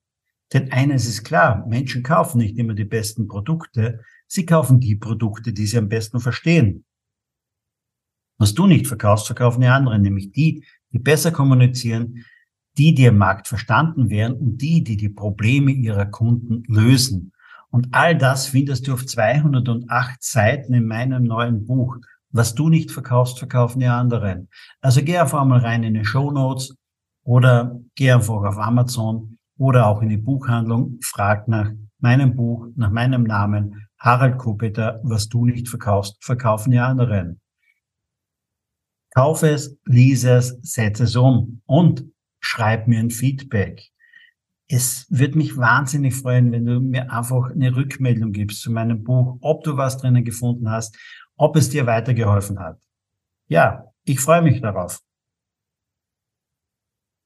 Denn 0.52 0.72
eines 0.72 1.06
ist 1.06 1.22
klar, 1.22 1.64
Menschen 1.68 2.02
kaufen 2.02 2.38
nicht 2.38 2.58
immer 2.58 2.74
die 2.74 2.84
besten 2.84 3.28
Produkte, 3.28 4.00
sie 4.26 4.44
kaufen 4.44 4.80
die 4.80 4.96
Produkte, 4.96 5.52
die 5.52 5.66
sie 5.66 5.78
am 5.78 5.88
besten 5.88 6.18
verstehen. 6.18 6.84
Was 8.38 8.54
du 8.54 8.66
nicht 8.66 8.88
verkaufst, 8.88 9.26
verkaufen 9.26 9.60
die 9.60 9.68
anderen, 9.68 10.02
nämlich 10.02 10.32
die, 10.32 10.64
die 10.92 10.98
besser 10.98 11.30
kommunizieren, 11.30 12.24
die, 12.80 12.94
die 12.94 13.04
im 13.04 13.18
Markt 13.18 13.46
verstanden 13.46 14.08
werden 14.08 14.38
und 14.38 14.62
die, 14.62 14.82
die 14.82 14.96
die 14.96 15.10
Probleme 15.10 15.70
ihrer 15.70 16.06
Kunden 16.06 16.62
lösen. 16.66 17.32
Und 17.68 17.88
all 17.92 18.16
das 18.16 18.46
findest 18.46 18.88
du 18.88 18.94
auf 18.94 19.04
208 19.04 20.22
Seiten 20.22 20.72
in 20.72 20.86
meinem 20.86 21.24
neuen 21.24 21.66
Buch. 21.66 21.98
Was 22.30 22.54
du 22.54 22.70
nicht 22.70 22.90
verkaufst, 22.90 23.38
verkaufen 23.38 23.80
die 23.80 23.86
anderen. 23.86 24.48
Also 24.80 25.02
geh 25.02 25.18
einfach 25.18 25.44
mal 25.44 25.60
rein 25.60 25.82
in 25.82 25.92
die 25.92 26.06
Show 26.06 26.30
Notes 26.30 26.74
oder 27.22 27.78
geh 27.96 28.12
einfach 28.12 28.44
auf 28.44 28.56
Amazon 28.56 29.36
oder 29.58 29.86
auch 29.86 30.00
in 30.00 30.08
die 30.08 30.16
Buchhandlung, 30.16 31.00
frag 31.02 31.48
nach 31.48 31.70
meinem 31.98 32.34
Buch, 32.34 32.68
nach 32.76 32.90
meinem 32.90 33.24
Namen, 33.24 33.88
Harald 33.98 34.38
Kopeter, 34.38 35.00
was 35.02 35.28
du 35.28 35.44
nicht 35.44 35.68
verkaufst, 35.68 36.16
verkaufen 36.24 36.70
die 36.70 36.78
anderen. 36.78 37.42
Kauf 39.14 39.42
es, 39.42 39.76
lies 39.84 40.24
es, 40.24 40.58
setze 40.62 41.04
es 41.04 41.14
um. 41.14 41.60
Und 41.66 42.06
schreib 42.40 42.88
mir 42.88 42.98
ein 43.00 43.10
Feedback. 43.10 43.90
Es 44.68 45.06
wird 45.10 45.34
mich 45.34 45.56
wahnsinnig 45.56 46.14
freuen, 46.14 46.52
wenn 46.52 46.64
du 46.64 46.80
mir 46.80 47.12
einfach 47.12 47.50
eine 47.50 47.74
Rückmeldung 47.74 48.32
gibst 48.32 48.62
zu 48.62 48.70
meinem 48.70 49.02
Buch, 49.02 49.38
ob 49.40 49.64
du 49.64 49.76
was 49.76 49.98
drinnen 49.98 50.24
gefunden 50.24 50.70
hast, 50.70 50.96
ob 51.36 51.56
es 51.56 51.70
dir 51.70 51.86
weitergeholfen 51.86 52.58
hat. 52.58 52.80
Ja, 53.48 53.86
ich 54.04 54.20
freue 54.20 54.42
mich 54.42 54.60
darauf. 54.60 55.00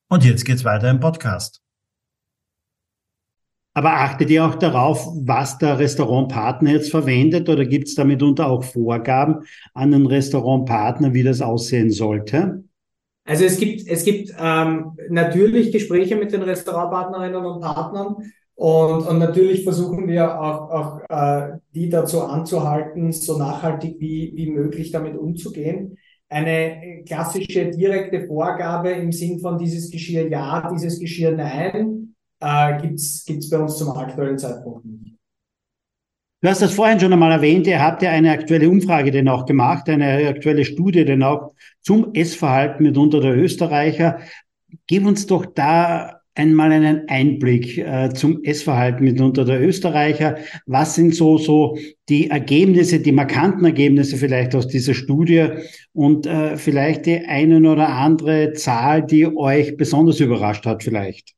Und 0.09 0.25
jetzt 0.25 0.45
geht's 0.45 0.65
weiter 0.65 0.91
im 0.91 1.01
Podcast. 1.01 1.61
Aber 3.77 3.93
achtet 3.93 4.31
ihr 4.31 4.47
auch 4.47 4.55
darauf, 4.55 5.05
was 5.27 5.59
der 5.59 5.81
Restaurantpartner 5.81 6.71
jetzt 6.71 6.93
verwendet 6.93 7.49
oder 7.49 7.67
gibt 7.67 7.89
es 7.89 7.97
da 7.97 8.05
mitunter 8.05 8.47
auch 8.47 8.63
Vorgaben 8.63 9.45
an 9.75 9.91
den 9.91 10.07
Restaurantpartner, 10.07 11.13
wie 11.13 11.25
das 11.25 11.41
aussehen 11.43 11.91
sollte? 11.91 12.63
Also 13.25 13.45
es 13.45 13.59
gibt, 13.59 13.89
es 13.89 14.05
gibt 14.05 14.35
ähm, 14.39 14.93
natürlich 15.09 15.73
Gespräche 15.73 16.17
mit 16.17 16.33
den 16.33 16.43
Restaurantpartnerinnen 16.43 17.45
und 17.45 17.61
Partnern 17.61 18.17
und, 18.55 19.07
und 19.07 19.19
natürlich 19.19 19.65
versuchen 19.65 20.07
wir 20.07 20.41
auch, 20.41 20.71
auch 20.71 21.01
äh, 21.09 21.59
die 21.75 21.89
dazu 21.89 22.23
anzuhalten, 22.23 23.11
so 23.13 23.37
nachhaltig 23.37 23.97
wie, 23.99 24.33
wie 24.35 24.51
möglich 24.51 24.91
damit 24.93 25.17
umzugehen. 25.17 25.99
Eine 26.29 27.03
klassische 27.07 27.71
direkte 27.71 28.27
Vorgabe 28.27 28.91
im 28.91 29.11
Sinn 29.11 29.41
von 29.41 29.59
dieses 29.59 29.91
Geschirr 29.91 30.29
ja, 30.29 30.71
dieses 30.73 31.01
Geschirr 31.01 31.33
nein, 31.33 32.15
äh, 32.41 32.81
gibt's 32.81 33.25
gibt's 33.25 33.51
bei 33.51 33.59
uns 33.59 33.77
zum 33.77 33.91
aktuellen 33.91 34.39
Zeitpunkt 34.39 34.85
nicht. 34.85 35.14
Du 36.45 36.51
hast 36.51 36.61
das 36.61 36.75
vorhin 36.75 37.01
schon 37.01 37.11
einmal 37.11 37.33
erwähnt, 37.33 37.67
ihr 37.67 37.81
habt 37.83 38.03
ja 38.03 38.11
eine 38.11 38.31
aktuelle 38.31 38.69
Umfrage 38.69 39.11
denn 39.11 39.29
auch 39.29 39.47
gemacht, 39.47 39.89
eine 39.89 40.29
aktuelle 40.29 40.67
Studie 40.67 41.07
denn 41.07 41.23
auch 41.23 41.53
zum 41.81 42.13
Essverhalten 42.13 42.85
mitunter 42.85 43.23
der 43.23 43.35
Österreicher. 43.35 44.19
Gib 44.87 45.07
uns 45.07 45.25
doch 45.25 45.47
da 45.47 46.21
einmal 46.35 46.71
einen 46.71 47.09
Einblick 47.09 47.79
äh, 47.79 48.11
zum 48.13 48.45
Essverhalten 48.45 49.05
mitunter 49.07 49.47
der 49.47 49.67
Österreicher. 49.67 50.37
Was 50.67 50.97
sind 50.97 51.15
so, 51.15 51.39
so 51.39 51.79
die 52.11 52.29
Ergebnisse, 52.29 53.01
die 53.01 53.13
markanten 53.13 53.65
Ergebnisse 53.65 54.19
vielleicht 54.19 54.55
aus 54.55 54.69
dieser 54.69 54.93
Studie 54.93 55.49
und 55.95 56.27
äh, 56.27 56.59
vielleicht 56.59 57.07
die 57.07 57.25
eine 57.25 57.57
oder 57.67 57.89
andere 57.89 58.53
Zahl, 58.53 59.03
die 59.03 59.35
euch 59.35 59.79
besonders 59.79 60.21
überrascht 60.21 60.67
hat 60.67 60.83
vielleicht? 60.83 61.33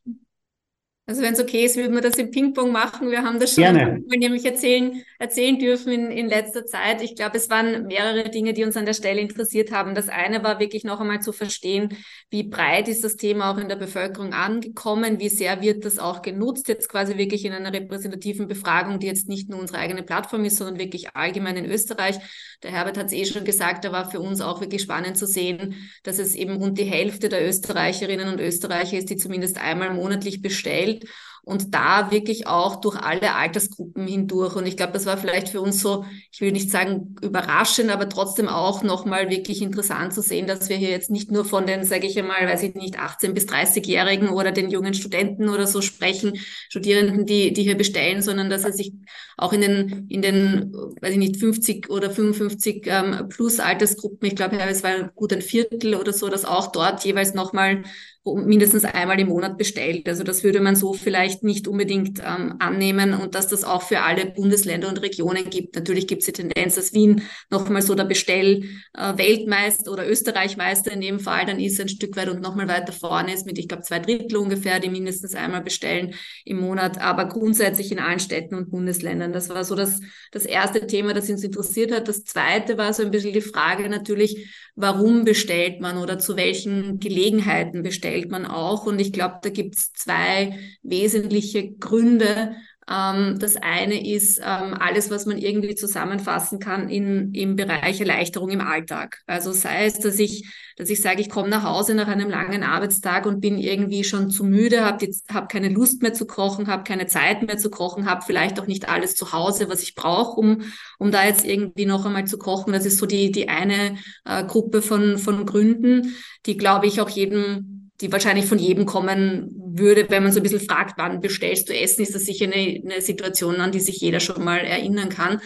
Also 1.08 1.22
wenn 1.22 1.34
es 1.34 1.40
okay 1.40 1.64
ist, 1.64 1.76
würden 1.76 1.94
wir 1.94 2.00
das 2.00 2.16
im 2.16 2.32
Ping-Pong 2.32 2.72
machen. 2.72 3.12
Wir 3.12 3.22
haben 3.22 3.38
das 3.38 3.54
schon 3.54 3.62
Gerne. 3.62 4.02
nämlich 4.08 4.44
erzählen, 4.44 5.04
erzählen 5.20 5.56
dürfen 5.56 5.92
in, 5.92 6.10
in 6.10 6.28
letzter 6.28 6.66
Zeit. 6.66 7.00
Ich 7.00 7.14
glaube, 7.14 7.36
es 7.36 7.48
waren 7.48 7.86
mehrere 7.86 8.28
Dinge, 8.28 8.54
die 8.54 8.64
uns 8.64 8.76
an 8.76 8.86
der 8.86 8.92
Stelle 8.92 9.20
interessiert 9.20 9.70
haben. 9.70 9.94
Das 9.94 10.08
eine 10.08 10.42
war 10.42 10.58
wirklich 10.58 10.82
noch 10.82 10.98
einmal 10.98 11.22
zu 11.22 11.30
verstehen, 11.30 11.96
wie 12.30 12.42
breit 12.42 12.88
ist 12.88 13.04
das 13.04 13.14
Thema 13.14 13.52
auch 13.52 13.58
in 13.58 13.68
der 13.68 13.76
Bevölkerung 13.76 14.32
angekommen, 14.32 15.20
wie 15.20 15.28
sehr 15.28 15.62
wird 15.62 15.84
das 15.84 16.00
auch 16.00 16.22
genutzt, 16.22 16.66
jetzt 16.66 16.88
quasi 16.88 17.16
wirklich 17.16 17.44
in 17.44 17.52
einer 17.52 17.72
repräsentativen 17.72 18.48
Befragung, 18.48 18.98
die 18.98 19.06
jetzt 19.06 19.28
nicht 19.28 19.48
nur 19.48 19.60
unsere 19.60 19.78
eigene 19.78 20.02
Plattform 20.02 20.44
ist, 20.44 20.56
sondern 20.56 20.80
wirklich 20.80 21.14
allgemein 21.14 21.56
in 21.56 21.66
Österreich. 21.66 22.16
Der 22.64 22.72
Herbert 22.72 22.98
hat 22.98 23.06
es 23.06 23.12
eh 23.12 23.26
schon 23.26 23.44
gesagt, 23.44 23.84
da 23.84 23.92
war 23.92 24.10
für 24.10 24.18
uns 24.18 24.40
auch 24.40 24.60
wirklich 24.60 24.82
spannend 24.82 25.16
zu 25.16 25.26
sehen, 25.26 25.88
dass 26.02 26.18
es 26.18 26.34
eben 26.34 26.56
rund 26.56 26.78
die 26.78 26.84
Hälfte 26.84 27.28
der 27.28 27.46
Österreicherinnen 27.46 28.26
und 28.26 28.40
Österreicher 28.40 28.98
ist, 28.98 29.08
die 29.08 29.16
zumindest 29.16 29.58
einmal 29.58 29.94
monatlich 29.94 30.42
bestellt 30.42 30.95
entwickelt 30.96 31.10
und 31.48 31.74
da 31.76 32.10
wirklich 32.10 32.48
auch 32.48 32.80
durch 32.80 32.96
alle 32.96 33.36
Altersgruppen 33.36 34.04
hindurch. 34.08 34.56
Und 34.56 34.66
ich 34.66 34.76
glaube, 34.76 34.92
das 34.94 35.06
war 35.06 35.16
vielleicht 35.16 35.50
für 35.50 35.60
uns 35.60 35.80
so, 35.80 36.04
ich 36.32 36.40
will 36.40 36.50
nicht 36.50 36.72
sagen 36.72 37.14
überraschend, 37.22 37.88
aber 37.88 38.08
trotzdem 38.08 38.48
auch 38.48 38.82
nochmal 38.82 39.30
wirklich 39.30 39.62
interessant 39.62 40.12
zu 40.12 40.22
sehen, 40.22 40.48
dass 40.48 40.68
wir 40.68 40.76
hier 40.76 40.90
jetzt 40.90 41.08
nicht 41.08 41.30
nur 41.30 41.44
von 41.44 41.64
den, 41.64 41.84
sage 41.84 42.08
ich 42.08 42.18
einmal, 42.18 42.48
weiß 42.48 42.64
ich 42.64 42.74
nicht, 42.74 42.98
18 42.98 43.32
bis 43.32 43.46
30-Jährigen 43.46 44.30
oder 44.30 44.50
den 44.50 44.70
jungen 44.70 44.92
Studenten 44.92 45.48
oder 45.48 45.68
so 45.68 45.82
sprechen, 45.82 46.32
Studierenden, 46.68 47.26
die, 47.26 47.52
die 47.52 47.62
hier 47.62 47.76
bestellen, 47.76 48.22
sondern 48.22 48.50
dass 48.50 48.64
es 48.64 48.76
sich 48.76 48.92
auch 49.36 49.52
in 49.52 49.60
den, 49.60 50.08
in 50.08 50.22
den, 50.22 50.72
weiß 50.72 51.12
ich 51.12 51.18
nicht, 51.18 51.36
50 51.36 51.90
oder 51.90 52.10
55 52.10 52.86
ähm, 52.86 53.28
plus 53.28 53.60
Altersgruppen, 53.60 54.26
ich 54.26 54.34
glaube, 54.34 54.58
es 54.58 54.82
war 54.82 55.10
gut 55.14 55.32
ein 55.32 55.42
Viertel 55.42 55.94
oder 55.94 56.12
so, 56.12 56.28
dass 56.28 56.44
auch 56.44 56.72
dort 56.72 57.04
jeweils 57.04 57.34
nochmal 57.34 57.84
mindestens 58.34 58.84
einmal 58.84 59.20
im 59.20 59.28
Monat 59.28 59.56
bestellt. 59.56 60.08
Also 60.08 60.24
das 60.24 60.42
würde 60.42 60.60
man 60.60 60.74
so 60.74 60.92
vielleicht 60.92 61.44
nicht 61.44 61.68
unbedingt 61.68 62.18
ähm, 62.18 62.56
annehmen 62.58 63.14
und 63.14 63.34
dass 63.34 63.46
das 63.46 63.62
auch 63.64 63.82
für 63.82 64.00
alle 64.00 64.26
Bundesländer 64.26 64.88
und 64.88 65.00
Regionen 65.00 65.48
gibt. 65.48 65.76
Natürlich 65.76 66.06
gibt 66.06 66.22
es 66.22 66.26
die 66.26 66.32
Tendenz, 66.32 66.74
dass 66.74 66.92
Wien 66.92 67.22
nochmal 67.50 67.82
so 67.82 67.94
der 67.94 68.04
Bestell-Weltmeister 68.04 69.86
äh, 69.88 69.92
oder 69.92 70.08
Österreichmeister 70.08 70.92
in 70.92 71.00
dem 71.00 71.20
Fall 71.20 71.46
dann 71.46 71.60
ist, 71.60 71.80
ein 71.80 71.88
Stück 71.88 72.16
weit 72.16 72.28
und 72.28 72.42
nochmal 72.42 72.68
weiter 72.68 72.92
vorne 72.92 73.32
ist 73.32 73.46
mit, 73.46 73.58
ich 73.58 73.68
glaube, 73.68 73.84
zwei 73.84 74.00
Drittel 74.00 74.38
ungefähr, 74.38 74.80
die 74.80 74.90
mindestens 74.90 75.34
einmal 75.34 75.62
bestellen 75.62 76.14
im 76.44 76.58
Monat, 76.58 77.00
aber 77.00 77.26
grundsätzlich 77.26 77.92
in 77.92 78.00
allen 78.00 78.20
Städten 78.20 78.56
und 78.56 78.70
Bundesländern. 78.70 79.32
Das 79.32 79.48
war 79.48 79.64
so 79.64 79.74
das, 79.74 80.00
das 80.32 80.46
erste 80.46 80.86
Thema, 80.86 81.14
das 81.14 81.30
uns 81.30 81.44
interessiert 81.44 81.92
hat. 81.92 82.08
Das 82.08 82.24
zweite 82.24 82.76
war 82.76 82.92
so 82.92 83.02
ein 83.02 83.10
bisschen 83.10 83.32
die 83.32 83.40
Frage 83.40 83.88
natürlich, 83.88 84.48
warum 84.74 85.24
bestellt 85.24 85.80
man 85.80 85.96
oder 85.96 86.18
zu 86.18 86.36
welchen 86.36 87.00
Gelegenheiten 87.00 87.82
bestellt 87.82 88.15
man 88.24 88.46
auch. 88.46 88.86
Und 88.86 88.98
ich 89.00 89.12
glaube, 89.12 89.38
da 89.42 89.50
gibt 89.50 89.76
es 89.76 89.92
zwei 89.92 90.58
wesentliche 90.82 91.72
Gründe, 91.72 92.56
ähm, 92.88 93.38
das 93.40 93.56
eine 93.56 94.08
ist 94.08 94.38
ähm, 94.38 94.74
alles, 94.74 95.10
was 95.10 95.26
man 95.26 95.38
irgendwie 95.38 95.74
zusammenfassen 95.74 96.60
kann 96.60 96.88
in, 96.88 97.34
im 97.34 97.56
Bereich 97.56 98.00
Erleichterung 98.00 98.50
im 98.50 98.60
Alltag. 98.60 99.22
Also 99.26 99.50
sei 99.50 99.86
es, 99.86 99.98
dass 99.98 100.20
ich, 100.20 100.48
dass 100.76 100.88
ich 100.88 101.00
sage, 101.00 101.20
ich 101.20 101.28
komme 101.28 101.48
nach 101.48 101.64
Hause 101.64 101.94
nach 101.94 102.06
einem 102.06 102.30
langen 102.30 102.62
Arbeitstag 102.62 103.26
und 103.26 103.40
bin 103.40 103.58
irgendwie 103.58 104.04
schon 104.04 104.30
zu 104.30 104.44
müde, 104.44 104.84
habe 104.84 105.08
hab 105.34 105.48
keine 105.48 105.68
Lust 105.68 106.02
mehr 106.02 106.14
zu 106.14 106.26
kochen, 106.26 106.68
habe 106.68 106.84
keine 106.84 107.06
Zeit 107.06 107.42
mehr 107.42 107.58
zu 107.58 107.70
kochen, 107.70 108.08
habe 108.08 108.24
vielleicht 108.24 108.60
auch 108.60 108.68
nicht 108.68 108.88
alles 108.88 109.16
zu 109.16 109.32
Hause, 109.32 109.68
was 109.68 109.82
ich 109.82 109.96
brauche, 109.96 110.38
um, 110.38 110.62
um 110.98 111.10
da 111.10 111.24
jetzt 111.24 111.44
irgendwie 111.44 111.86
noch 111.86 112.06
einmal 112.06 112.26
zu 112.26 112.38
kochen. 112.38 112.72
Das 112.72 112.86
ist 112.86 112.98
so 112.98 113.06
die, 113.06 113.32
die 113.32 113.48
eine 113.48 113.96
äh, 114.24 114.44
Gruppe 114.44 114.80
von, 114.80 115.18
von 115.18 115.44
Gründen, 115.44 116.14
die, 116.46 116.56
glaube 116.56 116.86
ich, 116.86 117.00
auch 117.00 117.10
jedem 117.10 117.85
die 118.00 118.12
wahrscheinlich 118.12 118.46
von 118.46 118.58
jedem 118.58 118.86
kommen 118.86 119.54
würde, 119.56 120.08
wenn 120.10 120.22
man 120.22 120.32
so 120.32 120.40
ein 120.40 120.42
bisschen 120.42 120.60
fragt, 120.60 120.98
wann 120.98 121.20
bestellst 121.20 121.68
du 121.68 121.74
Essen, 121.78 122.02
ist 122.02 122.14
das 122.14 122.24
sicher 122.24 122.46
eine, 122.46 122.80
eine 122.84 123.00
Situation, 123.00 123.56
an 123.56 123.72
die 123.72 123.80
sich 123.80 123.96
jeder 123.98 124.20
schon 124.20 124.44
mal 124.44 124.58
erinnern 124.58 125.08
kann. 125.08 125.40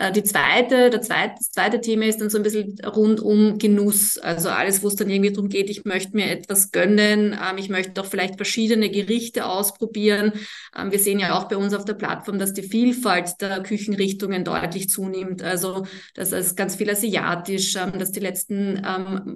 Äh, 0.00 0.12
die 0.12 0.24
zweite, 0.24 0.88
der 0.88 1.02
zweite, 1.02 1.34
das 1.36 1.50
zweite 1.50 1.80
Thema 1.80 2.06
ist 2.06 2.22
dann 2.22 2.30
so 2.30 2.38
ein 2.38 2.42
bisschen 2.42 2.78
rund 2.86 3.20
um 3.20 3.58
Genuss. 3.58 4.16
Also 4.16 4.48
alles, 4.48 4.82
wo 4.82 4.88
es 4.88 4.96
dann 4.96 5.10
irgendwie 5.10 5.30
darum 5.30 5.50
geht, 5.50 5.68
ich 5.68 5.84
möchte 5.84 6.16
mir 6.16 6.30
etwas 6.30 6.72
gönnen, 6.72 7.34
ähm, 7.34 7.58
ich 7.58 7.68
möchte 7.68 8.00
auch 8.00 8.06
vielleicht 8.06 8.36
verschiedene 8.36 8.88
Gerichte 8.88 9.44
ausprobieren. 9.44 10.32
Ähm, 10.76 10.90
wir 10.90 10.98
sehen 10.98 11.18
ja 11.18 11.38
auch 11.38 11.48
bei 11.48 11.58
uns 11.58 11.74
auf 11.74 11.84
der 11.84 11.94
Plattform, 11.94 12.38
dass 12.38 12.54
die 12.54 12.62
Vielfalt 12.62 13.42
der 13.42 13.62
Küchenrichtungen 13.62 14.42
deutlich 14.42 14.88
zunimmt. 14.88 15.42
Also 15.42 15.84
das 16.14 16.32
ist 16.32 16.56
ganz 16.56 16.76
viel 16.76 16.88
asiatisch, 16.88 17.76
ähm, 17.76 17.98
dass 17.98 18.10
die 18.10 18.20
letzten 18.20 18.82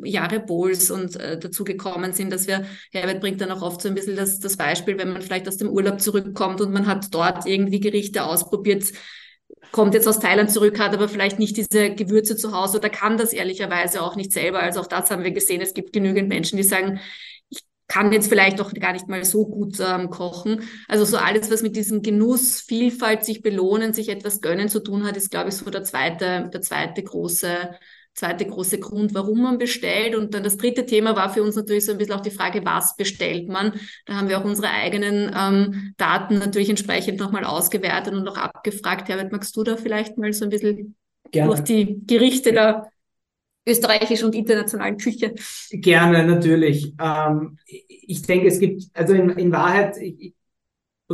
Jahre 0.04 0.40
Bowls 0.40 0.90
und 0.90 1.16
äh, 1.16 1.38
dazu 1.38 1.64
gekommen 1.64 2.12
sind, 2.12 2.32
dass 2.32 2.46
wir, 2.46 2.64
Herbert 2.90 3.20
bringt 3.20 3.40
dann 3.40 3.50
auch 3.50 3.62
oft 3.62 3.82
so 3.82 3.88
ein 3.88 3.94
bisschen 3.94 4.16
das, 4.16 4.40
das 4.40 4.56
Beispiel, 4.56 4.96
wenn 4.98 5.12
man 5.12 5.20
vielleicht 5.20 5.46
aus 5.46 5.58
dem 5.58 5.68
Urlaub 5.68 6.00
zurückkommt 6.00 6.60
und 6.60 6.72
man 6.72 6.86
hat 6.86 7.12
dort 7.12 7.46
irgendwie 7.46 7.80
Gerichte 7.80 8.24
ausprobiert, 8.24 8.84
kommt 9.72 9.94
jetzt 9.94 10.06
aus 10.08 10.20
Thailand 10.20 10.50
zurück, 10.50 10.78
hat 10.78 10.94
aber 10.94 11.08
vielleicht 11.08 11.38
nicht 11.38 11.56
diese 11.56 11.94
Gewürze 11.94 12.36
zu 12.36 12.52
Hause 12.52 12.78
oder 12.78 12.90
kann 12.90 13.16
das 13.16 13.32
ehrlicherweise 13.32 14.02
auch 14.02 14.16
nicht 14.16 14.32
selber. 14.32 14.60
Also 14.60 14.80
auch 14.80 14.86
das 14.86 15.10
haben 15.10 15.24
wir 15.24 15.32
gesehen. 15.32 15.60
Es 15.60 15.74
gibt 15.74 15.92
genügend 15.92 16.28
Menschen, 16.28 16.56
die 16.56 16.62
sagen, 16.62 17.00
ich 17.48 17.60
kann 17.88 18.12
jetzt 18.12 18.28
vielleicht 18.28 18.60
auch 18.60 18.72
gar 18.72 18.92
nicht 18.92 19.08
mal 19.08 19.24
so 19.24 19.46
gut 19.46 19.78
ähm, 19.80 20.10
kochen. 20.10 20.62
Also 20.88 21.04
so 21.04 21.16
alles, 21.16 21.50
was 21.50 21.62
mit 21.62 21.76
diesem 21.76 22.02
Genuss, 22.02 22.60
Vielfalt, 22.60 23.24
sich 23.24 23.42
belohnen, 23.42 23.92
sich 23.92 24.08
etwas 24.08 24.40
gönnen 24.40 24.68
zu 24.68 24.80
tun 24.80 25.04
hat, 25.04 25.16
ist, 25.16 25.30
glaube 25.30 25.48
ich, 25.48 25.56
so 25.56 25.68
der 25.70 25.84
zweite, 25.84 26.50
der 26.52 26.60
zweite 26.60 27.02
große 27.02 27.70
zweite 28.14 28.46
große 28.46 28.78
Grund, 28.78 29.14
warum 29.14 29.42
man 29.42 29.58
bestellt. 29.58 30.14
Und 30.14 30.34
dann 30.34 30.42
das 30.44 30.56
dritte 30.56 30.86
Thema 30.86 31.16
war 31.16 31.30
für 31.30 31.42
uns 31.42 31.56
natürlich 31.56 31.84
so 31.84 31.92
ein 31.92 31.98
bisschen 31.98 32.14
auch 32.14 32.20
die 32.20 32.30
Frage, 32.30 32.64
was 32.64 32.96
bestellt 32.96 33.48
man. 33.48 33.72
Da 34.06 34.14
haben 34.14 34.28
wir 34.28 34.38
auch 34.38 34.44
unsere 34.44 34.70
eigenen 34.70 35.34
ähm, 35.36 35.94
Daten 35.96 36.38
natürlich 36.38 36.70
entsprechend 36.70 37.18
nochmal 37.18 37.44
ausgewertet 37.44 38.14
und 38.14 38.26
auch 38.28 38.36
abgefragt. 38.36 39.08
Herbert, 39.08 39.32
magst 39.32 39.56
du 39.56 39.62
da 39.64 39.76
vielleicht 39.76 40.16
mal 40.16 40.32
so 40.32 40.44
ein 40.44 40.50
bisschen 40.50 40.96
Gerne. 41.30 41.48
durch 41.48 41.60
die 41.60 42.00
Gerichte 42.06 42.52
der 42.52 42.88
österreichischen 43.66 44.26
und 44.26 44.34
internationalen 44.34 44.96
Küche? 44.96 45.34
Gerne, 45.70 46.24
natürlich. 46.26 46.94
Ähm, 47.00 47.58
ich 47.66 48.22
denke, 48.22 48.48
es 48.48 48.60
gibt, 48.60 48.84
also 48.92 49.14
in, 49.14 49.30
in 49.30 49.52
Wahrheit, 49.52 49.96
ich 49.96 50.34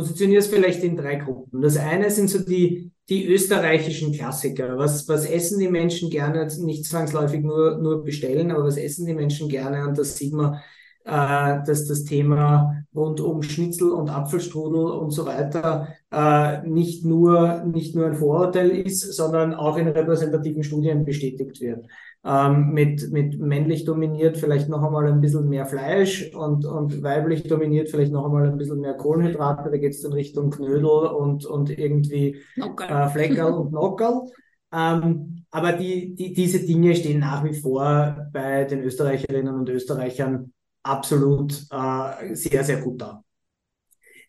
positioniere 0.01 0.39
es 0.39 0.47
vielleicht 0.47 0.83
in 0.83 0.97
drei 0.97 1.15
Gruppen. 1.15 1.61
Das 1.61 1.77
eine 1.77 2.09
sind 2.09 2.29
so 2.29 2.39
die 2.39 2.91
die 3.11 3.27
österreichischen 3.27 4.13
Klassiker. 4.13 4.77
Was, 4.77 5.07
was 5.09 5.25
essen 5.25 5.59
die 5.59 5.67
Menschen 5.67 6.09
gerne? 6.09 6.47
Nicht 6.59 6.85
zwangsläufig 6.85 7.41
nur, 7.41 7.77
nur 7.77 8.05
bestellen, 8.05 8.51
aber 8.51 8.63
was 8.63 8.77
essen 8.77 9.05
die 9.05 9.13
Menschen 9.13 9.49
gerne? 9.49 9.85
Und 9.85 9.97
das 9.97 10.15
sieht 10.17 10.31
man, 10.31 10.61
äh, 11.05 11.63
dass 11.65 11.87
das 11.87 12.03
Thema 12.03 12.75
rund 12.93 13.21
um 13.21 13.41
Schnitzel 13.41 13.91
und 13.91 14.09
Apfelstrudel 14.09 14.85
und 14.91 15.11
so 15.11 15.25
weiter 15.25 15.87
äh, 16.11 16.67
nicht, 16.67 17.05
nur, 17.05 17.63
nicht 17.63 17.95
nur 17.95 18.07
ein 18.07 18.15
Vorurteil 18.15 18.69
ist, 18.69 19.13
sondern 19.13 19.53
auch 19.53 19.77
in 19.77 19.87
repräsentativen 19.87 20.63
Studien 20.63 21.05
bestätigt 21.05 21.61
wird 21.61 21.85
ähm, 22.23 22.71
mit, 22.71 23.11
mit 23.11 23.39
männlich 23.39 23.85
dominiert 23.85 24.37
vielleicht 24.37 24.69
noch 24.69 24.83
einmal 24.83 25.07
ein 25.07 25.21
bisschen 25.21 25.49
mehr 25.49 25.65
Fleisch 25.65 26.31
und, 26.35 26.65
und 26.65 27.01
weiblich 27.01 27.43
dominiert 27.43 27.89
vielleicht 27.89 28.11
noch 28.11 28.25
einmal 28.25 28.47
ein 28.47 28.57
bisschen 28.57 28.79
mehr 28.79 28.93
Kohlenhydrate. 28.93 29.71
Da 29.71 29.77
geht 29.77 29.93
es 29.93 30.03
in 30.03 30.13
Richtung 30.13 30.51
Knödel 30.51 30.85
und, 30.85 31.45
und 31.45 31.77
irgendwie 31.77 32.41
äh, 32.57 33.09
Fleckerl 33.09 33.53
und 33.53 33.71
Nockerl. 33.71 34.29
Ähm, 34.71 35.45
aber 35.49 35.73
die, 35.73 36.15
die, 36.15 36.33
diese 36.33 36.59
Dinge 36.59 36.95
stehen 36.95 37.19
nach 37.19 37.43
wie 37.43 37.53
vor 37.53 38.29
bei 38.31 38.65
den 38.65 38.83
Österreicherinnen 38.83 39.53
und 39.53 39.69
Österreichern 39.69 40.53
absolut 40.83 41.53
äh, 41.71 42.35
sehr, 42.35 42.63
sehr 42.63 42.81
gut 42.81 43.01
da. 43.01 43.23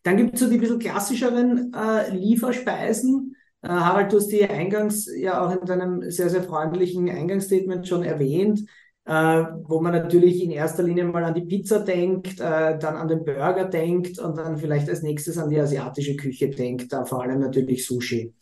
Dann 0.03 0.17
gibt 0.17 0.35
es 0.35 0.41
so 0.41 0.51
die 0.51 0.59
bisschen 0.59 0.79
klassischeren 0.79 1.73
äh, 1.75 2.11
Lieferspeisen, 2.11 3.37
äh, 3.62 3.69
Harald, 3.69 4.12
du 4.12 4.17
hast 4.17 4.29
die 4.29 4.45
eingangs 4.45 5.09
ja 5.17 5.45
auch 5.45 5.53
in 5.59 5.65
deinem 5.67 6.11
sehr, 6.11 6.29
sehr 6.29 6.43
freundlichen 6.43 7.09
Eingangsstatement 7.09 7.87
schon 7.87 8.03
erwähnt, 8.03 8.65
äh, 9.05 9.12
wo 9.12 9.81
man 9.81 9.93
natürlich 9.93 10.43
in 10.43 10.51
erster 10.51 10.83
Linie 10.83 11.05
mal 11.05 11.25
an 11.25 11.35
die 11.35 11.43
Pizza 11.43 11.81
denkt, 11.81 12.41
äh, 12.41 12.79
dann 12.79 12.97
an 12.97 13.09
den 13.09 13.25
Burger 13.25 13.65
denkt 13.65 14.19
und 14.19 14.37
dann 14.37 14.59
vielleicht 14.59 14.88
als 14.88 15.03
nächstes 15.03 15.38
an 15.38 15.51
die 15.51 15.61
asiatische 15.61 16.17
Küche 16.17 16.51
denkt, 16.51 16.93
da 16.93 17.05
vor 17.05 17.23
allem 17.23 17.41
natürlich 17.41 17.87
Sushi. 17.87 18.35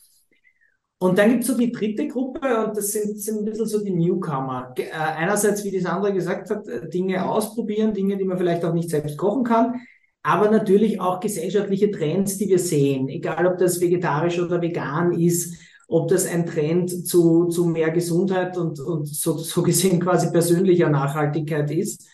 Und 1.01 1.17
dann 1.17 1.31
gibt 1.31 1.41
es 1.41 1.47
so 1.47 1.57
die 1.57 1.71
dritte 1.71 2.07
Gruppe 2.07 2.65
und 2.65 2.77
das 2.77 2.91
sind, 2.91 3.19
sind 3.19 3.39
ein 3.39 3.45
bisschen 3.45 3.65
so 3.65 3.83
die 3.83 3.91
Newcomer. 3.91 4.73
Äh, 4.77 4.91
einerseits, 4.91 5.63
wie 5.63 5.71
die 5.71 5.79
Sandra 5.79 6.11
gesagt 6.11 6.49
hat, 6.51 6.67
äh, 6.67 6.87
Dinge 6.89 7.27
ausprobieren, 7.27 7.93
Dinge, 7.93 8.17
die 8.17 8.25
man 8.25 8.37
vielleicht 8.37 8.63
auch 8.63 8.73
nicht 8.73 8.89
selbst 8.89 9.17
kochen 9.17 9.43
kann 9.43 9.81
aber 10.23 10.51
natürlich 10.51 10.99
auch 10.99 11.19
gesellschaftliche 11.19 11.89
Trends, 11.91 12.37
die 12.37 12.47
wir 12.47 12.59
sehen, 12.59 13.09
egal 13.09 13.47
ob 13.47 13.57
das 13.57 13.81
vegetarisch 13.81 14.39
oder 14.39 14.61
vegan 14.61 15.13
ist, 15.13 15.57
ob 15.87 16.09
das 16.09 16.27
ein 16.27 16.45
Trend 16.45 17.07
zu, 17.07 17.47
zu 17.47 17.65
mehr 17.65 17.89
Gesundheit 17.91 18.57
und, 18.57 18.79
und 18.79 19.07
so, 19.07 19.37
so 19.37 19.63
gesehen 19.63 19.99
quasi 19.99 20.31
persönlicher 20.31 20.89
Nachhaltigkeit 20.89 21.71
ist. 21.71 22.07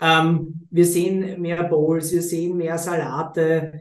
Ähm, 0.00 0.66
wir 0.70 0.86
sehen 0.86 1.40
mehr 1.40 1.64
Bowls, 1.64 2.12
wir 2.12 2.22
sehen 2.22 2.56
mehr 2.56 2.78
Salate, 2.78 3.72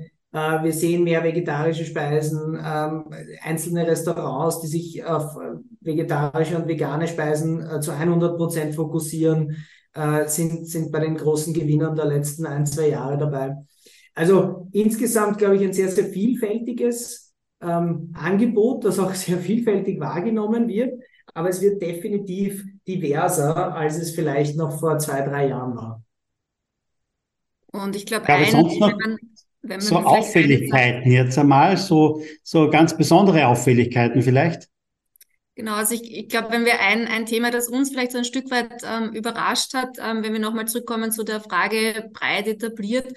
wir 0.63 0.73
sehen 0.73 1.03
mehr 1.03 1.23
vegetarische 1.23 1.85
Speisen, 1.85 2.55
ähm, 2.55 3.05
einzelne 3.41 3.87
Restaurants, 3.87 4.61
die 4.61 4.67
sich 4.67 5.03
auf 5.05 5.35
vegetarische 5.81 6.57
und 6.57 6.67
vegane 6.67 7.07
Speisen 7.07 7.61
äh, 7.61 7.79
zu 7.79 7.91
100 7.91 8.37
Prozent 8.37 8.75
fokussieren 8.75 9.57
äh, 9.93 10.27
sind, 10.27 10.67
sind 10.67 10.91
bei 10.91 10.99
den 10.99 11.17
großen 11.17 11.53
Gewinnern 11.53 11.95
der 11.95 12.05
letzten 12.05 12.45
ein, 12.45 12.65
zwei 12.65 12.89
Jahre 12.89 13.17
dabei. 13.17 13.55
Also 14.13 14.67
insgesamt, 14.71 15.37
glaube 15.37 15.55
ich, 15.55 15.63
ein 15.63 15.73
sehr, 15.73 15.89
sehr 15.89 16.05
vielfältiges 16.05 17.33
ähm, 17.61 18.13
Angebot, 18.15 18.85
das 18.85 18.99
auch 18.99 19.13
sehr 19.15 19.37
vielfältig 19.37 19.99
wahrgenommen 19.99 20.67
wird. 20.67 21.01
Aber 21.33 21.49
es 21.49 21.61
wird 21.61 21.81
definitiv 21.81 22.63
diverser, 22.87 23.75
als 23.75 23.97
es 23.97 24.11
vielleicht 24.11 24.55
noch 24.55 24.79
vor 24.79 24.97
zwei, 24.97 25.21
drei 25.21 25.49
Jahren 25.49 25.75
war. 25.75 26.03
Und 27.71 27.95
ich 27.95 28.05
glaube, 28.05 28.27
ein, 28.27 28.53
wenn 28.53 28.97
man 28.97 29.17
so 29.79 29.97
Auffälligkeiten 29.97 31.11
jetzt 31.11 31.37
einmal, 31.37 31.77
so, 31.77 32.21
so 32.43 32.69
ganz 32.69 32.95
besondere 32.97 33.47
Auffälligkeiten 33.47 34.21
vielleicht? 34.21 34.67
Genau, 35.55 35.73
also 35.73 35.95
ich, 35.95 36.15
ich 36.15 36.29
glaube, 36.29 36.51
wenn 36.51 36.65
wir 36.65 36.79
ein, 36.79 37.07
ein 37.07 37.25
Thema, 37.25 37.49
das 37.49 37.67
uns 37.67 37.89
vielleicht 37.89 38.11
so 38.11 38.19
ein 38.19 38.25
Stück 38.25 38.51
weit 38.51 38.83
ähm, 38.83 39.11
überrascht 39.13 39.73
hat, 39.73 39.97
ähm, 39.97 40.23
wenn 40.23 40.33
wir 40.33 40.39
nochmal 40.39 40.67
zurückkommen 40.67 41.11
zu 41.11 41.23
der 41.23 41.41
Frage 41.41 42.11
breit 42.13 42.47
etabliert, 42.47 43.11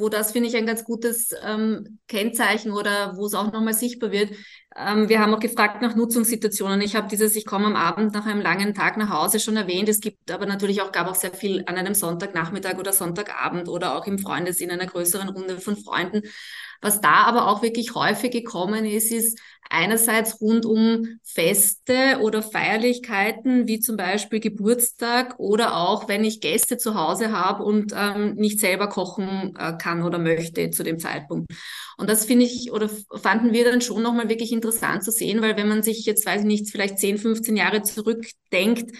wo 0.00 0.08
das, 0.08 0.32
finde 0.32 0.48
ich, 0.48 0.56
ein 0.56 0.66
ganz 0.66 0.84
gutes 0.84 1.34
ähm, 1.44 1.98
Kennzeichen 2.08 2.72
oder 2.72 3.16
wo 3.16 3.26
es 3.26 3.34
auch 3.34 3.52
nochmal 3.52 3.74
sichtbar 3.74 4.10
wird. 4.10 4.30
Ähm, 4.76 5.08
wir 5.08 5.20
haben 5.20 5.34
auch 5.34 5.40
gefragt 5.40 5.82
nach 5.82 5.94
Nutzungssituationen. 5.94 6.80
Ich 6.80 6.96
habe 6.96 7.08
dieses, 7.08 7.36
ich 7.36 7.46
komme 7.46 7.66
am 7.66 7.76
Abend 7.76 8.14
nach 8.14 8.26
einem 8.26 8.40
langen 8.40 8.74
Tag 8.74 8.96
nach 8.96 9.10
Hause 9.10 9.40
schon 9.40 9.56
erwähnt. 9.56 9.88
Es 9.88 10.00
gibt 10.00 10.30
aber 10.30 10.46
natürlich 10.46 10.82
auch, 10.82 10.92
gab 10.92 11.06
auch 11.06 11.14
sehr 11.14 11.32
viel 11.32 11.62
an 11.66 11.76
einem 11.76 11.94
Sonntagnachmittag 11.94 12.78
oder 12.78 12.92
Sonntagabend 12.92 13.68
oder 13.68 13.96
auch 13.96 14.06
im 14.06 14.18
Freundes 14.18 14.60
in 14.60 14.70
einer 14.70 14.86
größeren 14.86 15.28
Runde 15.28 15.58
von 15.58 15.76
Freunden. 15.76 16.22
Was 16.80 17.00
da 17.00 17.24
aber 17.24 17.48
auch 17.48 17.62
wirklich 17.62 17.94
häufig 17.94 18.30
gekommen 18.30 18.84
ist, 18.84 19.12
ist 19.12 19.38
einerseits 19.68 20.40
rund 20.40 20.66
um 20.66 21.20
Feste 21.22 22.18
oder 22.20 22.42
Feierlichkeiten, 22.42 23.68
wie 23.68 23.80
zum 23.80 23.96
Beispiel 23.96 24.40
Geburtstag 24.40 25.38
oder 25.38 25.76
auch, 25.76 26.08
wenn 26.08 26.24
ich 26.24 26.40
Gäste 26.40 26.76
zu 26.76 26.94
Hause 26.94 27.32
habe 27.32 27.62
und 27.62 27.92
ähm, 27.96 28.34
nicht 28.34 28.58
selber 28.60 28.88
kochen 28.88 29.54
äh, 29.58 29.74
kann 29.78 30.02
oder 30.02 30.18
möchte 30.18 30.70
zu 30.70 30.82
dem 30.82 30.98
Zeitpunkt. 30.98 31.52
Und 31.96 32.10
das 32.10 32.24
finde 32.24 32.46
ich 32.46 32.72
oder 32.72 32.88
fanden 32.88 33.52
wir 33.52 33.64
dann 33.64 33.80
schon 33.80 34.02
nochmal 34.02 34.28
wirklich 34.28 34.52
interessant 34.52 35.04
zu 35.04 35.12
sehen, 35.12 35.40
weil 35.42 35.56
wenn 35.56 35.68
man 35.68 35.82
sich 35.82 36.04
jetzt, 36.06 36.26
weiß 36.26 36.40
ich 36.40 36.46
nicht, 36.46 36.70
vielleicht 36.70 36.98
10, 36.98 37.18
15 37.18 37.56
Jahre 37.56 37.82
zurückdenkt, 37.82 38.90